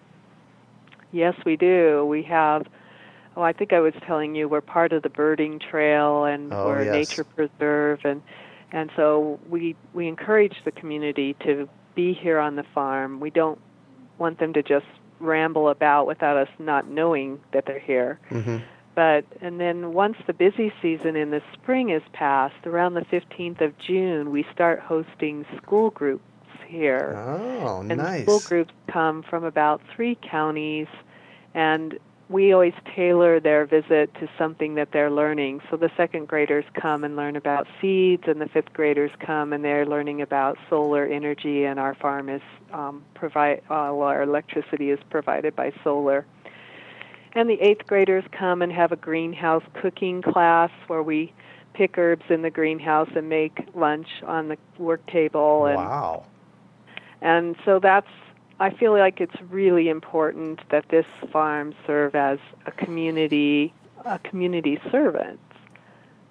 Yes, 1.12 1.36
we 1.46 1.56
do. 1.56 2.06
We 2.06 2.24
have 2.24 2.66
oh, 3.36 3.42
I 3.42 3.54
think 3.54 3.74
I 3.74 3.80
was 3.80 3.94
telling 4.06 4.36
you 4.36 4.48
we're 4.48 4.62
part 4.62 4.94
of 4.94 5.04
the 5.04 5.10
birding 5.10 5.60
trail 5.60 6.26
and 6.26 6.54
oh, 6.54 6.68
we're 6.68 6.84
yes. 6.84 6.94
a 6.94 6.98
nature 6.98 7.24
preserve 7.24 8.02
and 8.04 8.22
and 8.72 8.90
so 8.96 9.40
we 9.50 9.76
we 9.94 10.08
encourage 10.08 10.56
the 10.64 10.72
community 10.72 11.36
to 11.46 11.68
be 11.96 12.14
here 12.14 12.40
on 12.40 12.56
the 12.56 12.64
farm. 12.74 13.20
We 13.20 13.30
don't 13.30 13.60
want 14.18 14.40
them 14.40 14.54
to 14.54 14.64
just 14.64 14.86
ramble 15.20 15.70
about 15.70 16.08
without 16.08 16.38
us 16.38 16.50
not 16.58 16.88
knowing 16.88 17.40
that 17.54 17.66
they're 17.66 17.80
here. 17.80 18.20
Mm-hmm. 18.30 18.58
But 18.96 19.26
and 19.42 19.60
then 19.60 19.94
once 19.94 20.18
the 20.28 20.34
busy 20.34 20.74
season 20.82 21.16
in 21.16 21.32
the 21.32 21.42
spring 21.54 21.90
is 21.90 22.02
past, 22.14 22.66
around 22.66 22.94
the 22.94 23.02
15th 23.02 23.62
of 23.62 23.78
June, 23.78 24.32
we 24.32 24.46
start 24.54 24.80
hosting 24.80 25.46
school 25.58 25.92
groups 25.92 26.24
here. 26.68 27.16
Oh, 27.18 27.80
and 27.82 27.98
nice. 27.98 28.24
school 28.24 28.40
groups 28.42 28.74
come 28.88 29.24
from 29.24 29.44
about 29.44 29.82
3 29.96 30.18
counties 30.22 30.88
and 31.54 31.98
we 32.32 32.54
always 32.54 32.74
tailor 32.96 33.40
their 33.40 33.66
visit 33.66 34.14
to 34.16 34.30
something 34.38 34.76
that 34.76 34.90
they're 34.94 35.12
learning. 35.12 35.62
So 35.70 35.78
the 35.78 35.92
second 35.98 36.28
graders 36.28 36.64
come 36.74 37.04
and 37.04 37.16
learn 37.16 37.36
about 37.36 37.68
seeds, 37.82 38.24
and 38.28 38.40
the 38.40 38.48
fifth 38.48 38.72
graders 38.74 39.12
come 39.20 39.52
and 39.52 39.64
they're 39.64 39.86
learning 39.86 40.22
about 40.22 40.58
solar 40.70 41.06
energy. 41.06 41.66
And 41.66 41.80
our 41.80 41.94
farm 41.96 42.30
is 42.30 42.42
um, 42.72 43.04
provide 43.14 43.60
uh, 43.70 43.92
well, 43.94 44.04
our 44.04 44.24
electricity 44.24 44.92
is 44.92 45.00
provided 45.10 45.56
by 45.56 45.74
solar. 45.84 46.26
And 47.34 47.50
the 47.50 47.62
eighth 47.62 47.86
graders 47.88 48.24
come 48.32 48.62
and 48.62 48.72
have 48.72 48.92
a 48.92 48.98
greenhouse 48.98 49.64
cooking 49.82 50.22
class 50.22 50.72
where 50.88 51.04
we 51.04 51.34
pick 51.74 51.98
herbs 51.98 52.26
in 52.30 52.42
the 52.42 52.50
greenhouse 52.50 53.10
and 53.16 53.30
make 53.30 53.68
lunch 53.74 54.08
on 54.26 54.50
the 54.50 54.58
work 54.78 55.06
table. 55.08 55.66
And, 55.66 55.78
wow. 55.78 56.26
And 57.22 57.56
so 57.66 57.80
that's 57.80 58.08
I 58.62 58.70
feel 58.70 58.91
like 58.91 59.20
it's 59.20 59.41
really 59.49 59.89
important 59.89 60.62
that 60.70 60.88
this 60.89 61.07
farm 61.32 61.74
serve 61.88 62.14
as 62.14 62.38
a 62.68 62.72
community 62.72 63.74
a 64.05 64.20
community 64.20 64.80
servant 64.91 65.39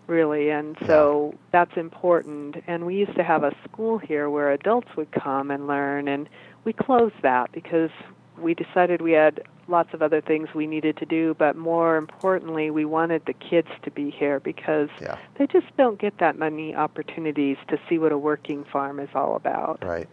really 0.07 0.51
and 0.51 0.77
so 0.87 1.35
that's 1.53 1.77
important 1.77 2.57
and 2.67 2.87
we 2.87 2.97
used 2.97 3.15
to 3.17 3.23
have 3.23 3.45
a 3.45 3.53
school 3.65 3.99
here 3.99 4.29
where 4.31 4.51
adults 4.51 4.89
would 4.97 5.11
come 5.13 5.51
and 5.51 5.67
learn 5.67 6.09
and 6.09 6.29
we 6.65 6.73
closed 6.73 7.15
that 7.23 7.51
because 7.53 7.91
we 8.39 8.55
decided 8.55 9.03
we 9.03 9.13
had 9.13 9.43
lots 9.69 9.93
of 9.95 10.03
other 10.03 10.21
things 10.21 10.49
we 10.55 10.67
needed 10.67 10.97
to 10.97 11.07
do, 11.07 11.35
but 11.39 11.57
more 11.57 11.97
importantly, 11.97 12.71
we 12.71 12.85
wanted 12.85 13.23
the 13.27 13.33
kids 13.33 13.69
to 13.83 13.91
be 13.91 14.11
here 14.11 14.41
because 14.41 14.89
yeah. 15.01 15.17
they 15.39 15.47
just 15.47 15.67
don't 15.77 16.01
get 16.01 16.19
that 16.19 16.37
many 16.37 16.75
opportunities 16.75 17.57
to 17.69 17.79
see 17.89 17.99
what 17.99 18.11
a 18.11 18.19
working 18.19 18.65
farm 18.65 18.99
is 18.99 19.11
all 19.15 19.37
about. 19.37 19.79
Right. 19.85 20.09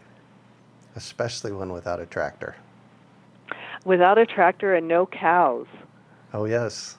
Especially 0.98 1.52
one 1.52 1.72
without 1.72 2.00
a 2.00 2.08
tractor. 2.08 2.56
Without 3.86 4.18
a 4.18 4.26
tractor 4.26 4.74
and 4.74 4.88
no 4.88 5.06
cows. 5.06 5.68
Oh, 6.34 6.46
yes. 6.46 6.98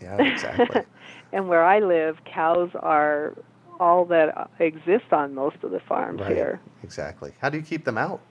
Yeah, 0.00 0.16
exactly. 0.22 0.80
and 1.34 1.46
where 1.46 1.62
I 1.62 1.80
live, 1.80 2.16
cows 2.24 2.70
are 2.80 3.34
all 3.78 4.06
that 4.06 4.50
exist 4.58 5.12
on 5.12 5.34
most 5.34 5.56
of 5.62 5.70
the 5.70 5.80
farms 5.80 6.22
right. 6.22 6.34
here. 6.34 6.60
Exactly. 6.82 7.34
How 7.38 7.50
do 7.50 7.58
you 7.58 7.62
keep 7.62 7.84
them 7.84 7.98
out? 7.98 8.22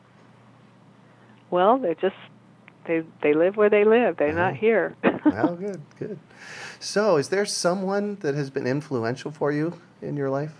Well, 1.52 1.78
they're 1.78 1.94
just 1.94 2.16
they 2.88 3.04
they 3.22 3.34
live 3.34 3.58
where 3.58 3.70
they 3.70 3.86
live. 3.86 4.18
They're 4.18 4.34
not 4.34 4.56
here. 4.56 4.96
well, 5.26 5.56
good, 5.56 5.82
good. 6.00 6.20
So, 6.80 7.18
is 7.18 7.30
there 7.30 7.46
someone 7.46 8.16
that 8.22 8.34
has 8.34 8.50
been 8.50 8.66
influential 8.66 9.30
for 9.30 9.52
you 9.52 9.80
in 10.02 10.18
your 10.18 10.32
life? 10.32 10.54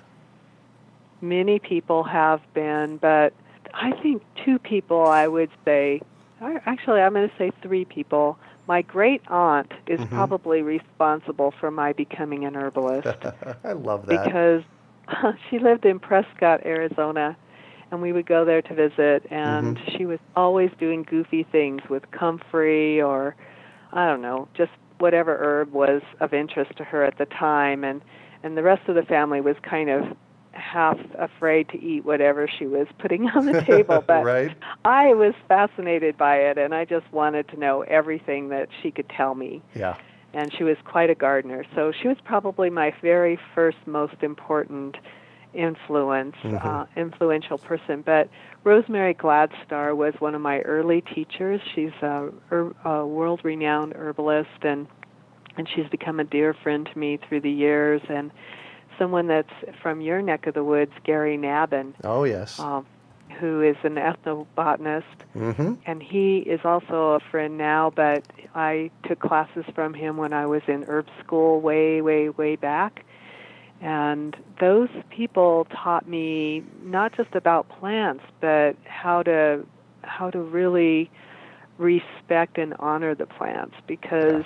Many 1.20 1.58
people 1.58 2.04
have 2.04 2.42
been, 2.54 2.98
but 2.98 3.34
I 3.76 3.92
think 4.02 4.24
two 4.44 4.60
people 4.60 5.06
I 5.06 5.28
would 5.28 5.52
say. 5.64 6.02
Actually, 6.42 7.02
I'm 7.02 7.14
going 7.14 7.30
to 7.30 7.36
say 7.38 7.52
three 7.62 7.86
people. 7.86 8.38
My 8.68 8.82
great 8.82 9.22
aunt 9.28 9.72
is 9.88 10.00
mm-hmm. 10.00 10.16
probably 10.16 10.62
responsible 10.62 11.54
for 11.60 11.72
my 11.72 11.94
becoming 11.94 12.46
an 12.46 12.56
herbalist. 12.56 13.08
I 13.64 13.74
love 13.74 14.06
that. 14.08 14.26
Because 14.26 14.64
she 15.50 15.60
lived 15.60 15.86
in 15.86 16.00
Prescott, 16.00 16.66
Arizona, 16.66 17.38
and 17.92 18.02
we 18.02 18.12
would 18.12 18.26
go 18.26 18.46
there 18.46 18.62
to 18.62 18.74
visit 18.74 19.26
and 19.32 19.78
mm-hmm. 19.78 19.98
she 19.98 20.06
was 20.06 20.20
always 20.36 20.72
doing 20.80 21.04
goofy 21.04 21.44
things 21.52 21.82
with 21.90 22.10
comfrey 22.12 23.02
or 23.02 23.36
I 23.94 24.08
don't 24.08 24.22
know, 24.22 24.48
just 24.56 24.72
whatever 24.98 25.38
herb 25.38 25.72
was 25.72 26.02
of 26.20 26.34
interest 26.34 26.76
to 26.78 26.84
her 26.84 27.04
at 27.04 27.18
the 27.18 27.26
time 27.26 27.84
and 27.84 28.02
and 28.44 28.56
the 28.56 28.64
rest 28.64 28.88
of 28.88 28.96
the 28.96 29.04
family 29.04 29.42
was 29.42 29.56
kind 29.64 29.90
of 29.90 30.18
half 30.56 30.98
afraid 31.18 31.70
to 31.70 31.82
eat 31.82 32.06
whatever 32.06 32.48
she 32.48 32.66
was 32.66 32.88
putting 33.00 33.30
on 33.36 33.46
the 33.46 33.62
table 33.62 34.04
but 34.06 34.24
right. 34.24 34.56
I 34.84 35.14
was 35.14 35.34
fascinated 35.48 36.18
by 36.18 36.38
it 36.38 36.58
and 36.58 36.74
I 36.74 36.86
just 36.86 37.12
wanted 37.12 37.48
to 37.50 37.60
know 37.60 37.82
everything 37.82 38.50
that 38.50 38.70
she 38.82 38.92
could 38.92 39.10
tell 39.10 39.36
me. 39.36 39.62
Yeah. 39.74 39.96
And 40.34 40.54
she 40.54 40.66
was 40.66 40.76
quite 40.84 41.10
a 41.10 41.16
gardener. 41.16 41.64
So 41.76 41.94
she 41.94 42.10
was 42.10 42.18
probably 42.26 42.70
my 42.70 42.94
very 43.02 43.40
first 43.54 43.78
most 43.86 44.22
important 44.22 44.98
influence, 45.56 46.36
mm-hmm. 46.44 46.68
uh, 46.68 46.86
influential 46.96 47.58
person. 47.58 48.04
But 48.06 48.30
Rosemary 48.64 49.14
Gladstar 49.14 49.96
was 49.96 50.14
one 50.20 50.36
of 50.36 50.42
my 50.42 50.60
early 50.62 51.02
teachers. 51.02 51.62
She's 51.74 51.94
a, 52.02 52.30
a 52.84 53.06
world-renowned 53.06 53.94
herbalist, 53.94 54.64
and 54.64 54.88
and 55.58 55.70
she's 55.74 55.88
become 55.88 56.20
a 56.20 56.26
dear 56.26 56.54
friend 56.54 56.88
to 56.92 57.00
me 57.00 57.18
through 57.30 57.40
the 57.40 57.52
years. 57.52 58.02
And 58.10 58.30
someone 58.98 59.28
that's 59.28 59.54
from 59.82 60.02
your 60.02 60.22
neck 60.22 60.48
of 60.48 60.54
the 60.54 60.64
woods, 60.64 60.92
Gary 61.04 61.38
Nabhan. 61.38 61.94
Oh 62.04 62.24
yes. 62.24 62.60
Um, 62.60 62.86
who 63.40 63.62
is 63.62 63.76
an 63.84 63.96
ethnobotanist, 63.96 65.04
mm-hmm. 65.36 65.74
and 65.86 66.02
he 66.02 66.38
is 66.38 66.62
also 66.64 67.14
a 67.14 67.20
friend 67.32 67.58
now. 67.58 67.92
But 67.94 68.24
I 68.54 68.92
took 69.08 69.20
classes 69.20 69.66
from 69.74 69.94
him 69.94 70.18
when 70.18 70.32
I 70.32 70.46
was 70.46 70.62
in 70.68 70.84
herb 70.88 71.08
school 71.24 71.60
way, 71.60 72.02
way, 72.02 72.30
way 72.30 72.56
back 72.56 73.04
and 73.82 74.36
those 74.60 74.90
people 75.10 75.68
taught 75.70 76.08
me 76.08 76.64
not 76.82 77.16
just 77.16 77.36
about 77.36 77.68
plants, 77.70 78.24
but 78.40 78.76
how 78.86 79.22
to 79.24 79.66
how 80.02 80.30
to 80.30 80.40
really 80.40 81.10
respect 81.78 82.58
and 82.58 82.74
honor 82.80 83.14
the 83.16 83.26
plants 83.26 83.76
because 83.86 84.46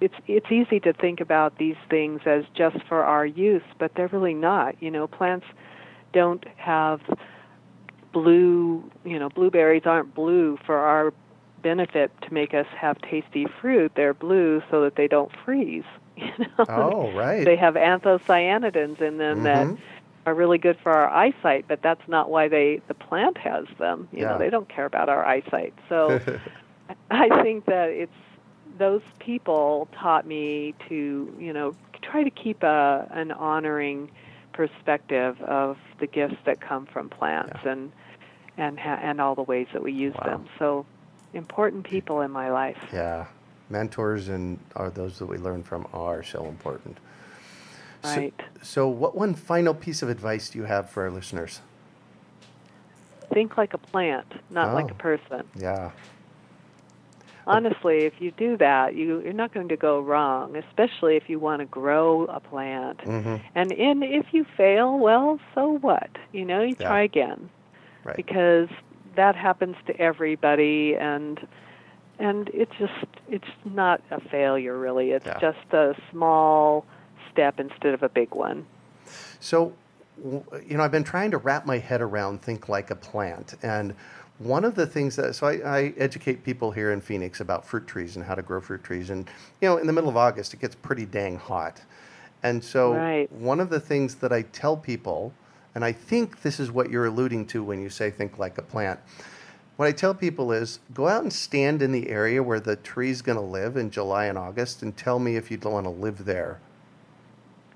it's 0.00 0.14
it's 0.26 0.50
easy 0.50 0.80
to 0.80 0.92
think 0.92 1.20
about 1.20 1.58
these 1.58 1.76
things 1.88 2.20
as 2.26 2.44
just 2.54 2.76
for 2.88 3.04
our 3.04 3.24
use, 3.24 3.62
but 3.78 3.94
they're 3.94 4.08
really 4.08 4.34
not. 4.34 4.80
You 4.82 4.90
know, 4.90 5.06
plants 5.06 5.46
don't 6.12 6.44
have 6.56 7.00
blue, 8.12 8.90
you 9.04 9.18
know, 9.18 9.28
blueberries 9.28 9.82
aren't 9.84 10.14
blue 10.14 10.58
for 10.64 10.76
our 10.76 11.12
benefit 11.62 12.10
to 12.22 12.32
make 12.32 12.54
us 12.54 12.66
have 12.78 13.00
tasty 13.02 13.46
fruit. 13.60 13.92
They're 13.94 14.14
blue 14.14 14.62
so 14.70 14.82
that 14.82 14.96
they 14.96 15.08
don't 15.08 15.30
freeze. 15.44 15.84
You 16.16 16.32
know? 16.38 16.64
Oh, 16.70 17.12
right. 17.12 17.44
they 17.44 17.56
have 17.56 17.74
anthocyanidins 17.74 19.02
in 19.02 19.18
them 19.18 19.42
mm-hmm. 19.42 19.42
that 19.42 19.78
are 20.24 20.34
really 20.34 20.56
good 20.56 20.78
for 20.82 20.90
our 20.90 21.10
eyesight, 21.10 21.66
but 21.68 21.82
that's 21.82 22.00
not 22.08 22.30
why 22.30 22.48
they 22.48 22.80
the 22.88 22.94
plant 22.94 23.36
has 23.36 23.66
them. 23.78 24.08
You 24.12 24.20
yeah. 24.20 24.28
know, 24.28 24.38
they 24.38 24.48
don't 24.48 24.66
care 24.66 24.86
about 24.86 25.10
our 25.10 25.26
eyesight. 25.26 25.74
So 25.90 26.18
I 27.10 27.42
think 27.42 27.66
that 27.66 27.90
it's 27.90 28.12
those 28.78 29.02
people 29.18 29.88
taught 29.92 30.26
me 30.26 30.74
to, 30.88 31.34
you 31.38 31.52
know, 31.52 31.74
try 32.02 32.22
to 32.22 32.30
keep 32.30 32.62
a 32.62 33.08
an 33.10 33.32
honoring 33.32 34.10
perspective 34.52 35.40
of 35.42 35.76
the 35.98 36.06
gifts 36.06 36.36
that 36.44 36.60
come 36.60 36.86
from 36.86 37.08
plants 37.08 37.58
yeah. 37.64 37.72
and 37.72 37.92
and 38.56 38.78
ha- 38.78 39.00
and 39.02 39.20
all 39.20 39.34
the 39.34 39.42
ways 39.42 39.66
that 39.72 39.82
we 39.82 39.92
use 39.92 40.14
wow. 40.14 40.24
them. 40.24 40.48
So 40.58 40.86
important 41.34 41.84
people 41.84 42.20
in 42.22 42.30
my 42.30 42.50
life. 42.50 42.78
Yeah 42.92 43.26
mentors 43.70 44.28
and 44.28 44.58
are 44.74 44.90
those 44.90 45.18
that 45.18 45.26
we 45.26 45.38
learn 45.38 45.62
from 45.62 45.86
are 45.92 46.22
so 46.22 46.46
important. 46.46 46.98
Right. 48.04 48.34
So, 48.58 48.62
so, 48.62 48.88
what 48.88 49.16
one 49.16 49.34
final 49.34 49.74
piece 49.74 50.02
of 50.02 50.08
advice 50.08 50.50
do 50.50 50.58
you 50.58 50.64
have 50.64 50.90
for 50.90 51.04
our 51.04 51.10
listeners? 51.10 51.60
Think 53.32 53.56
like 53.56 53.74
a 53.74 53.78
plant, 53.78 54.26
not 54.50 54.70
oh, 54.70 54.74
like 54.74 54.90
a 54.90 54.94
oh. 54.94 54.98
person. 54.98 55.42
Yeah. 55.56 55.90
Honestly, 57.46 57.98
if 58.04 58.14
you 58.18 58.32
do 58.32 58.56
that, 58.56 58.96
you, 58.96 59.20
you're 59.22 59.32
not 59.32 59.54
going 59.54 59.68
to 59.68 59.76
go 59.76 60.00
wrong, 60.00 60.56
especially 60.56 61.16
if 61.16 61.28
you 61.28 61.38
want 61.38 61.60
to 61.60 61.66
grow 61.66 62.24
a 62.24 62.40
plant. 62.40 62.98
Mm-hmm. 62.98 63.36
And 63.54 63.72
in, 63.72 64.02
if 64.02 64.26
you 64.32 64.44
fail, 64.56 64.98
well, 64.98 65.38
so 65.54 65.78
what? 65.78 66.10
You 66.32 66.44
know, 66.44 66.62
you 66.62 66.74
yeah. 66.78 66.88
try 66.88 67.02
again. 67.02 67.48
Right. 68.02 68.16
Because 68.16 68.68
that 69.14 69.36
happens 69.36 69.76
to 69.86 69.96
everybody, 70.00 70.94
and 70.94 71.46
and 72.18 72.50
it's 72.52 72.72
just 72.78 73.06
it's 73.28 73.48
not 73.64 74.00
a 74.10 74.20
failure 74.28 74.78
really 74.78 75.10
it's 75.10 75.26
yeah. 75.26 75.38
just 75.38 75.72
a 75.72 75.94
small 76.10 76.84
step 77.30 77.60
instead 77.60 77.94
of 77.94 78.02
a 78.02 78.08
big 78.08 78.34
one 78.34 78.66
so 79.40 79.72
you 80.24 80.76
know 80.76 80.82
i've 80.82 80.92
been 80.92 81.04
trying 81.04 81.30
to 81.30 81.38
wrap 81.38 81.66
my 81.66 81.78
head 81.78 82.00
around 82.00 82.40
think 82.40 82.68
like 82.68 82.90
a 82.90 82.96
plant 82.96 83.54
and 83.62 83.94
one 84.38 84.64
of 84.64 84.74
the 84.74 84.86
things 84.86 85.16
that 85.16 85.34
so 85.34 85.46
I, 85.46 85.52
I, 85.78 85.94
educate 85.96 86.44
people 86.44 86.70
here 86.70 86.92
in 86.92 87.00
phoenix 87.00 87.40
about 87.40 87.66
fruit 87.66 87.86
trees 87.86 88.16
and 88.16 88.24
how 88.24 88.34
to 88.34 88.42
grow 88.42 88.60
fruit 88.60 88.84
trees 88.84 89.10
and 89.10 89.28
you 89.60 89.68
know 89.68 89.78
in 89.78 89.86
the 89.86 89.92
middle 89.92 90.10
of 90.10 90.16
august 90.16 90.52
it 90.52 90.60
gets 90.60 90.74
pretty 90.74 91.06
dang 91.06 91.36
hot 91.36 91.80
and 92.42 92.62
so 92.62 92.94
right. 92.94 93.32
one 93.32 93.60
of 93.60 93.70
the 93.70 93.80
things 93.80 94.16
that 94.16 94.32
i 94.32 94.42
tell 94.42 94.76
people 94.76 95.32
and 95.74 95.84
i 95.84 95.92
think 95.92 96.42
this 96.42 96.60
is 96.60 96.70
what 96.70 96.90
you're 96.90 97.06
alluding 97.06 97.46
to 97.46 97.64
when 97.64 97.80
you 97.80 97.88
say 97.88 98.10
think 98.10 98.38
like 98.38 98.58
a 98.58 98.62
plant 98.62 99.00
what 99.76 99.86
I 99.86 99.92
tell 99.92 100.14
people 100.14 100.52
is 100.52 100.80
go 100.94 101.06
out 101.06 101.22
and 101.22 101.32
stand 101.32 101.82
in 101.82 101.92
the 101.92 102.08
area 102.08 102.42
where 102.42 102.60
the 102.60 102.76
tree's 102.76 103.20
going 103.20 103.36
to 103.36 103.44
live 103.44 103.76
in 103.76 103.90
July 103.90 104.24
and 104.24 104.38
August 104.38 104.82
and 104.82 104.96
tell 104.96 105.18
me 105.18 105.36
if 105.36 105.50
you'd 105.50 105.64
want 105.64 105.84
to 105.84 105.90
live 105.90 106.24
there 106.24 106.60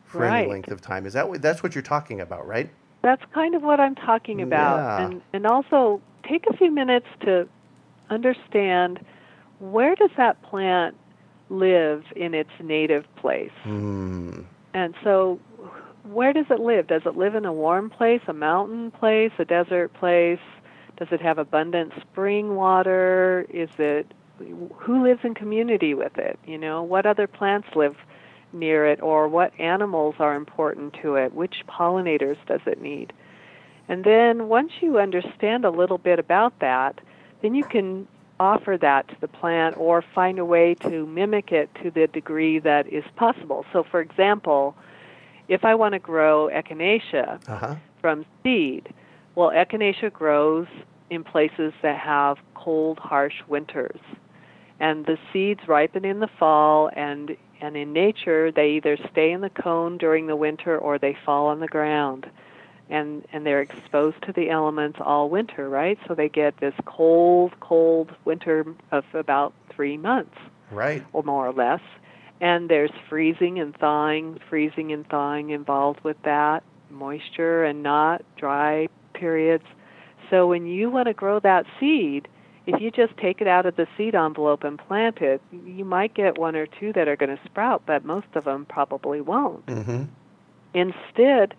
for 0.06 0.20
right. 0.20 0.40
any 0.40 0.50
length 0.50 0.70
of 0.70 0.80
time. 0.80 1.04
Is 1.04 1.12
that 1.12 1.28
what, 1.28 1.42
that's 1.42 1.62
what 1.62 1.74
you're 1.74 1.82
talking 1.82 2.22
about, 2.22 2.46
right? 2.46 2.70
That's 3.02 3.22
kind 3.32 3.54
of 3.54 3.62
what 3.62 3.80
I'm 3.80 3.94
talking 3.94 4.42
about. 4.42 4.76
Yeah. 4.76 5.06
And 5.06 5.22
and 5.32 5.46
also 5.46 6.00
take 6.28 6.46
a 6.48 6.56
few 6.56 6.70
minutes 6.70 7.06
to 7.22 7.48
understand 8.08 9.04
where 9.58 9.94
does 9.94 10.10
that 10.16 10.42
plant 10.42 10.96
live 11.48 12.04
in 12.16 12.34
its 12.34 12.50
native 12.62 13.04
place? 13.16 13.50
Mm. 13.64 14.44
And 14.72 14.94
so 15.02 15.40
where 16.04 16.32
does 16.32 16.46
it 16.50 16.60
live? 16.60 16.86
Does 16.86 17.02
it 17.04 17.16
live 17.16 17.34
in 17.34 17.44
a 17.44 17.52
warm 17.52 17.90
place, 17.90 18.22
a 18.26 18.32
mountain 18.32 18.90
place, 18.90 19.32
a 19.38 19.44
desert 19.44 19.92
place? 19.94 20.40
Does 20.96 21.08
it 21.10 21.20
have 21.20 21.38
abundant 21.38 21.92
spring 22.00 22.56
water? 22.56 23.46
Is 23.50 23.70
it 23.78 24.12
who 24.38 25.02
lives 25.02 25.20
in 25.22 25.34
community 25.34 25.94
with 25.94 26.16
it? 26.18 26.38
You 26.46 26.58
know, 26.58 26.82
what 26.82 27.06
other 27.06 27.26
plants 27.26 27.68
live 27.74 27.96
near 28.52 28.86
it 28.86 29.00
or 29.02 29.28
what 29.28 29.58
animals 29.60 30.16
are 30.18 30.34
important 30.34 30.96
to 31.02 31.16
it? 31.16 31.34
Which 31.34 31.56
pollinators 31.68 32.38
does 32.46 32.60
it 32.66 32.80
need? 32.80 33.12
And 33.90 34.04
then 34.04 34.46
once 34.46 34.70
you 34.80 35.00
understand 35.00 35.64
a 35.64 35.70
little 35.70 35.98
bit 35.98 36.20
about 36.20 36.56
that, 36.60 37.00
then 37.42 37.56
you 37.56 37.64
can 37.64 38.06
offer 38.38 38.78
that 38.80 39.08
to 39.08 39.16
the 39.20 39.26
plant 39.26 39.76
or 39.76 40.04
find 40.14 40.38
a 40.38 40.44
way 40.44 40.76
to 40.76 41.06
mimic 41.06 41.50
it 41.50 41.68
to 41.82 41.90
the 41.90 42.06
degree 42.06 42.60
that 42.60 42.86
is 42.86 43.02
possible. 43.16 43.66
So 43.72 43.82
for 43.82 44.00
example, 44.00 44.76
if 45.48 45.64
I 45.64 45.74
want 45.74 45.94
to 45.94 45.98
grow 45.98 46.48
echinacea 46.52 47.40
uh-huh. 47.48 47.74
from 48.00 48.24
seed, 48.44 48.94
well, 49.34 49.50
echinacea 49.50 50.12
grows 50.12 50.68
in 51.10 51.24
places 51.24 51.72
that 51.82 51.98
have 51.98 52.38
cold, 52.54 53.00
harsh 53.00 53.42
winters. 53.48 53.98
And 54.78 55.04
the 55.04 55.18
seeds 55.32 55.66
ripen 55.66 56.04
in 56.04 56.20
the 56.20 56.30
fall, 56.38 56.90
and, 56.94 57.36
and 57.60 57.76
in 57.76 57.92
nature, 57.92 58.52
they 58.52 58.70
either 58.76 58.96
stay 59.10 59.32
in 59.32 59.40
the 59.40 59.50
cone 59.50 59.98
during 59.98 60.28
the 60.28 60.36
winter 60.36 60.78
or 60.78 60.96
they 60.96 61.16
fall 61.26 61.48
on 61.48 61.58
the 61.58 61.66
ground. 61.66 62.30
And 62.90 63.26
and 63.32 63.46
they're 63.46 63.62
exposed 63.62 64.22
to 64.22 64.32
the 64.32 64.50
elements 64.50 64.98
all 65.00 65.28
winter, 65.28 65.68
right? 65.68 65.98
So 66.06 66.14
they 66.14 66.28
get 66.28 66.58
this 66.58 66.74
cold, 66.84 67.52
cold 67.60 68.12
winter 68.24 68.66
of 68.90 69.04
about 69.14 69.54
three 69.70 69.96
months, 69.96 70.36
right, 70.70 71.04
or 71.12 71.22
more 71.22 71.46
or 71.46 71.52
less. 71.52 71.80
And 72.40 72.68
there's 72.70 72.90
freezing 73.08 73.58
and 73.58 73.76
thawing, 73.76 74.40
freezing 74.48 74.92
and 74.92 75.06
thawing 75.08 75.50
involved 75.50 76.02
with 76.02 76.16
that, 76.22 76.62
moisture 76.90 77.64
and 77.64 77.82
not 77.82 78.22
dry 78.36 78.88
periods. 79.14 79.64
So 80.30 80.46
when 80.46 80.66
you 80.66 80.90
want 80.90 81.06
to 81.08 81.14
grow 81.14 81.40
that 81.40 81.66
seed, 81.78 82.28
if 82.66 82.80
you 82.80 82.90
just 82.90 83.16
take 83.16 83.40
it 83.40 83.48
out 83.48 83.66
of 83.66 83.76
the 83.76 83.86
seed 83.96 84.14
envelope 84.14 84.64
and 84.64 84.78
plant 84.78 85.18
it, 85.18 85.42
you 85.66 85.84
might 85.84 86.14
get 86.14 86.38
one 86.38 86.56
or 86.56 86.66
two 86.66 86.92
that 86.92 87.08
are 87.08 87.16
going 87.16 87.36
to 87.36 87.42
sprout, 87.44 87.82
but 87.86 88.04
most 88.04 88.28
of 88.34 88.44
them 88.44 88.66
probably 88.66 89.20
won't. 89.20 89.66
Mm-hmm. 89.66 90.04
Instead, 90.72 91.54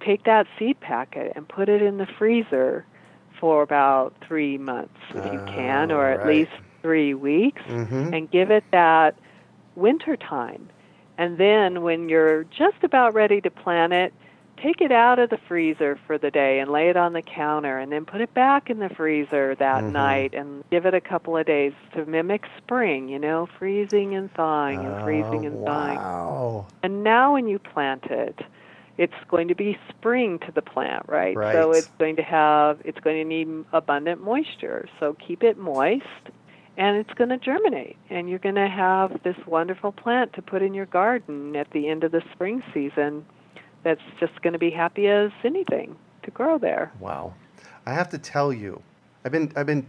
take 0.00 0.24
that 0.24 0.46
seed 0.58 0.80
packet 0.80 1.32
and 1.36 1.48
put 1.48 1.68
it 1.68 1.82
in 1.82 1.98
the 1.98 2.06
freezer 2.06 2.84
for 3.38 3.62
about 3.62 4.14
three 4.26 4.58
months 4.58 4.98
if 5.14 5.24
you 5.32 5.42
can, 5.46 5.90
or 5.90 6.08
at 6.08 6.18
right. 6.18 6.26
least 6.26 6.52
three 6.82 7.14
weeks, 7.14 7.62
mm-hmm. 7.62 8.12
and 8.12 8.30
give 8.30 8.50
it 8.50 8.64
that 8.72 9.16
winter 9.76 10.16
time. 10.16 10.68
And 11.16 11.38
then 11.38 11.82
when 11.82 12.08
you're 12.08 12.44
just 12.44 12.82
about 12.82 13.14
ready 13.14 13.40
to 13.40 13.50
plant 13.50 13.92
it, 13.92 14.12
take 14.62 14.80
it 14.80 14.92
out 14.92 15.18
of 15.18 15.30
the 15.30 15.38
freezer 15.48 15.98
for 16.06 16.18
the 16.18 16.30
day 16.30 16.58
and 16.60 16.70
lay 16.70 16.88
it 16.88 16.96
on 16.96 17.12
the 17.14 17.22
counter 17.22 17.78
and 17.78 17.90
then 17.90 18.04
put 18.04 18.20
it 18.20 18.32
back 18.34 18.68
in 18.68 18.78
the 18.78 18.90
freezer 18.90 19.54
that 19.54 19.84
Mhm. 19.84 19.92
night 19.92 20.34
and 20.34 20.64
give 20.70 20.86
it 20.86 20.94
a 20.94 21.00
couple 21.00 21.36
of 21.36 21.46
days 21.46 21.72
to 21.94 22.04
mimic 22.04 22.44
spring, 22.58 23.08
you 23.08 23.18
know, 23.18 23.46
freezing 23.58 24.14
and 24.14 24.32
thawing 24.34 24.84
and 24.84 25.02
freezing 25.02 25.46
and 25.46 25.64
thawing. 25.64 25.96
Wow. 25.96 26.66
And 26.82 27.02
now 27.02 27.32
when 27.32 27.48
you 27.48 27.58
plant 27.58 28.06
it, 28.06 28.40
it's 29.00 29.14
going 29.30 29.48
to 29.48 29.54
be 29.54 29.78
spring 29.88 30.38
to 30.40 30.52
the 30.52 30.60
plant, 30.60 31.06
right? 31.08 31.34
Right. 31.34 31.54
So 31.54 31.72
it's 31.72 31.88
going 31.98 32.16
to 32.16 32.22
have 32.22 32.82
it's 32.84 33.00
going 33.00 33.16
to 33.16 33.24
need 33.24 33.64
abundant 33.72 34.22
moisture. 34.22 34.86
So 35.00 35.16
keep 35.26 35.42
it 35.42 35.56
moist 35.56 36.04
and 36.76 36.98
it's 36.98 37.12
going 37.14 37.30
to 37.30 37.38
germinate 37.38 37.96
and 38.10 38.28
you're 38.28 38.38
going 38.38 38.56
to 38.56 38.68
have 38.68 39.22
this 39.22 39.36
wonderful 39.46 39.90
plant 39.90 40.34
to 40.34 40.42
put 40.42 40.60
in 40.60 40.74
your 40.74 40.84
garden 40.84 41.56
at 41.56 41.70
the 41.70 41.88
end 41.88 42.04
of 42.04 42.12
the 42.12 42.22
spring 42.34 42.62
season 42.74 43.24
that's 43.84 44.02
just 44.20 44.38
going 44.42 44.52
to 44.52 44.58
be 44.58 44.70
happy 44.70 45.08
as 45.08 45.30
anything 45.44 45.96
to 46.22 46.30
grow 46.30 46.58
there. 46.58 46.92
Wow. 47.00 47.32
I 47.86 47.94
have 47.94 48.10
to 48.10 48.18
tell 48.18 48.52
you, 48.52 48.82
I've 49.24 49.32
been 49.32 49.50
I've 49.56 49.64
been 49.64 49.86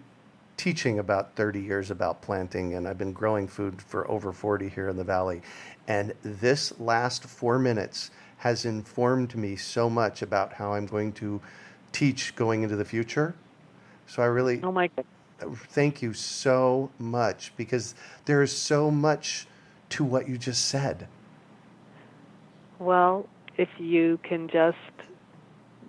teaching 0.56 1.00
about 1.00 1.36
30 1.36 1.60
years 1.60 1.92
about 1.92 2.22
planting 2.22 2.76
and 2.76 2.88
I've 2.88 2.98
been 2.98 3.12
growing 3.12 3.50
food 3.50 3.82
for 3.82 4.10
over 4.10 4.32
40 4.32 4.70
here 4.70 4.88
in 4.88 4.96
the 4.96 5.04
valley. 5.04 5.42
And 5.88 6.14
this 6.24 6.80
last 6.80 7.26
4 7.26 7.60
minutes 7.60 8.12
has 8.42 8.66
informed 8.66 9.36
me 9.36 9.56
so 9.56 9.88
much 9.88 10.24
about 10.24 10.54
how 10.54 10.74
I'm 10.74 10.88
going 10.88 11.12
to 11.14 11.40
teach 11.92 12.36
going 12.36 12.64
into 12.64 12.76
the 12.76 12.86
future. 12.86 13.36
So 14.08 14.24
I 14.24 14.26
really 14.26 14.62
Oh 14.64 14.72
my 14.72 14.90
goodness. 14.96 15.60
thank 15.70 16.02
you 16.02 16.14
so 16.14 16.90
much 16.98 17.54
because 17.56 17.94
there 18.26 18.42
is 18.42 18.52
so 18.56 18.90
much 18.90 19.46
to 19.90 20.04
what 20.04 20.28
you 20.28 20.40
just 20.40 20.66
said. 20.68 21.08
Well, 22.80 23.28
if 23.58 23.70
you 23.78 24.20
can 24.28 24.48
just 24.48 24.78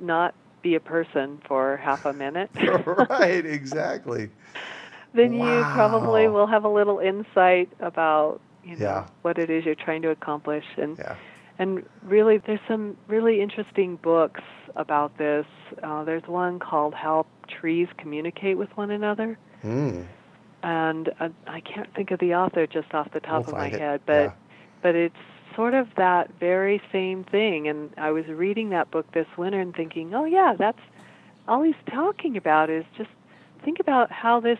not 0.03 0.35
be 0.63 0.75
a 0.75 0.81
person 0.81 1.41
for 1.49 1.79
half 1.79 2.05
a 2.05 2.13
minute. 2.13 2.51
right, 3.09 3.47
exactly. 3.47 4.29
then 5.15 5.33
you 5.33 5.65
probably 5.73 6.29
will 6.29 6.47
have 6.47 6.65
a 6.65 6.69
little 6.69 6.99
insight 6.99 7.71
about 7.81 8.41
you 8.63 8.77
know 8.77 8.85
Yeah. 8.85 9.07
what 9.23 9.39
it 9.39 9.49
is 9.49 9.65
you're 9.65 9.75
trying 9.75 10.03
to 10.03 10.11
accomplish 10.11 10.65
and 10.77 10.99
Yeah. 10.99 11.17
And 11.63 11.85
really 12.03 12.39
there's 12.47 12.61
some 12.69 12.97
really 13.09 13.41
interesting 13.41 13.97
books 13.97 14.41
about 14.77 15.17
this 15.19 15.47
uh, 15.83 16.03
there's 16.05 16.27
one 16.27 16.59
called 16.59 16.95
how 16.95 17.25
trees 17.49 17.89
communicate 17.99 18.57
with 18.59 18.71
one 18.77 18.91
another 18.91 19.39
Mm. 19.65 20.07
and 20.65 21.09
uh, 21.21 21.29
I 21.47 21.61
can't 21.61 21.93
think 21.95 22.11
of 22.11 22.19
the 22.19 22.35
author 22.35 22.67
just 22.67 22.93
off 22.95 23.09
the 23.13 23.21
top 23.21 23.47
We'll 23.47 23.55
of 23.55 23.61
my 23.61 23.67
it. 23.69 23.81
head 23.81 24.01
but 24.07 24.23
Yeah. 24.23 24.33
but 24.83 24.95
it's 24.97 25.15
sort 25.55 25.75
of 25.75 25.87
that 25.97 26.31
very 26.41 26.81
same 26.91 27.25
thing 27.25 27.69
and 27.69 27.91
I 27.97 28.11
was 28.11 28.27
reading 28.27 28.71
that 28.71 28.91
book 28.91 29.07
this 29.13 29.27
winter 29.37 29.61
and 29.61 29.75
thinking 29.75 30.15
oh 30.15 30.25
yeah 30.25 30.55
that's 30.59 30.81
all 31.49 31.63
he's 31.63 31.83
talking 31.91 32.37
about 32.37 32.71
is 32.71 32.85
just 32.97 33.11
think 33.65 33.79
about 33.81 34.11
how 34.11 34.41
this 34.41 34.59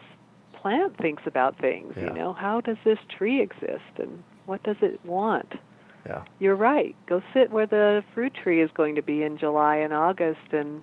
plant 0.53 0.97
thinks 0.99 1.23
about 1.27 1.59
things 1.59 1.95
Yeah. 1.97 2.05
you 2.05 2.13
know 2.13 2.33
how 2.33 2.61
does 2.61 2.77
this 2.85 2.99
tree 3.17 3.41
exist 3.41 3.93
and 3.99 4.23
what 4.47 4.63
does 4.63 4.77
it 4.83 5.05
want 5.05 5.53
Yeah. 6.07 6.25
you're 6.41 6.57
right 6.57 6.97
go 7.07 7.23
sit 7.33 7.51
where 7.51 7.67
the 7.67 8.03
fruit 8.15 8.35
tree 8.35 8.61
is 8.61 8.71
going 8.73 8.97
to 8.97 9.03
be 9.03 9.23
in 9.23 9.39
July 9.39 9.77
and 9.77 9.93
August 9.93 10.53
and 10.53 10.83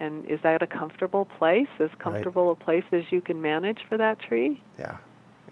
and 0.00 0.24
is 0.26 0.40
that 0.42 0.62
a 0.62 0.66
comfortable 0.66 1.24
place 1.24 1.68
as 1.80 1.90
comfortable 1.98 2.50
a 2.50 2.54
place 2.54 2.84
as 2.92 3.04
you 3.10 3.20
can 3.20 3.40
manage 3.40 3.80
for 3.88 3.96
that 3.96 4.18
tree 4.20 4.62
Yeah, 4.78 4.96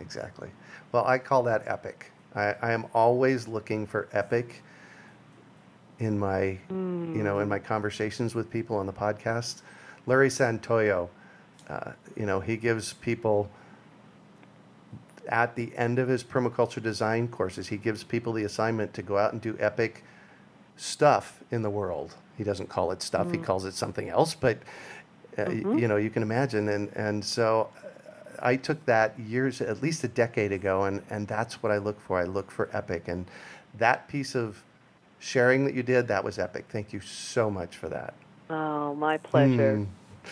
exactly. 0.01 0.51
Well, 0.93 1.05
I 1.07 1.19
call 1.19 1.43
that 1.45 1.63
epic. 1.67 2.13
I, 2.35 2.55
I 2.63 2.73
am 2.73 2.87
always 2.95 3.49
looking 3.49 3.87
for 3.87 4.09
epic 4.13 4.63
in 5.99 6.19
my, 6.19 6.59
you 7.15 7.23
know, 7.23 7.39
in 7.39 7.49
my 7.49 7.59
conversations 7.59 8.35
with 8.35 8.51
people 8.51 8.77
on 8.77 8.87
the 8.87 8.93
podcast. 8.93 9.63
Larry 10.07 10.29
Santoyo, 10.29 11.09
uh, 11.69 11.93
you 12.17 12.27
know, 12.27 12.41
he 12.41 12.57
gives 12.57 12.93
people 12.95 13.49
at 15.29 15.55
the 15.57 15.75
end 15.77 15.99
of 15.99 16.09
his 16.09 16.25
permaculture 16.25 16.83
design 16.83 17.29
courses, 17.29 17.69
he 17.69 17.77
gives 17.77 18.03
people 18.05 18.33
the 18.33 18.45
assignment 18.45 18.93
to 18.95 19.03
go 19.03 19.19
out 19.19 19.33
and 19.33 19.41
do 19.41 19.57
epic 19.61 20.03
stuff 20.77 21.43
in 21.51 21.63
the 21.63 21.71
world. 21.71 22.15
He 22.37 22.45
doesn't 22.45 22.69
call 22.69 22.91
it 22.93 23.03
stuff; 23.03 23.31
he 23.31 23.39
calls 23.39 23.65
it 23.65 23.75
something 23.75 24.09
else. 24.09 24.35
But 24.35 24.59
uh, 25.39 25.45
y- 25.49 25.53
you 25.77 25.89
know, 25.89 25.97
you 25.97 26.11
can 26.11 26.23
imagine, 26.23 26.69
and 26.69 26.89
and 26.97 27.25
so 27.25 27.69
uh, 27.85 27.87
I 28.41 28.57
took 28.57 28.85
that 28.87 29.19
years, 29.19 29.61
at 29.61 29.83
least 29.83 30.03
a 30.05 30.09
decade 30.09 30.51
ago, 30.53 30.85
and 30.85 31.03
and 31.11 31.29
that's 31.29 31.63
what 31.63 31.71
I 31.71 31.79
look 31.79 32.01
for. 32.01 32.19
I 32.19 32.25
look 32.25 32.51
for 32.51 32.69
epic, 32.73 33.07
and 33.09 33.27
that 33.79 34.09
piece 34.09 34.35
of 34.35 34.63
sharing 35.19 35.65
that 35.67 35.75
you 35.75 35.83
did, 35.85 36.09
that 36.09 36.25
was 36.25 36.39
epic. 36.39 36.65
Thank 36.69 36.93
you 36.93 37.01
so 37.01 37.49
much 37.51 37.77
for 37.77 37.89
that. 37.89 38.15
oh 38.51 38.95
my 38.95 39.19
pleasure 39.19 39.77
Mm. 39.79 39.87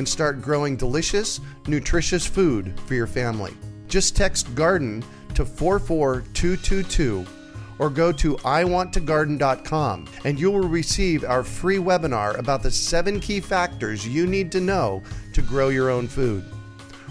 and 0.00 0.08
start 0.08 0.40
growing 0.40 0.76
delicious, 0.76 1.42
nutritious 1.66 2.24
food 2.24 2.72
for 2.86 2.94
your 2.94 3.06
family. 3.06 3.54
Just 3.86 4.16
text 4.16 4.54
garden 4.54 5.04
to 5.34 5.44
44222 5.44 7.26
or 7.78 7.90
go 7.90 8.10
to 8.10 8.36
iwanttogarden.com 8.36 10.08
and 10.24 10.40
you 10.40 10.50
will 10.50 10.66
receive 10.66 11.22
our 11.22 11.44
free 11.44 11.76
webinar 11.76 12.38
about 12.38 12.62
the 12.62 12.70
seven 12.70 13.20
key 13.20 13.40
factors 13.40 14.08
you 14.08 14.26
need 14.26 14.50
to 14.52 14.60
know 14.62 15.02
to 15.34 15.42
grow 15.42 15.68
your 15.68 15.90
own 15.90 16.08
food. 16.08 16.46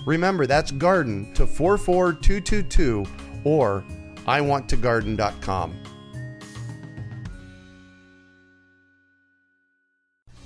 Remember, 0.08 0.48
that's 0.48 0.72
garden 0.72 1.32
to 1.36 1.46
44222 1.46 3.06
or 3.44 3.84
iwanttogarden.com. 4.26 5.76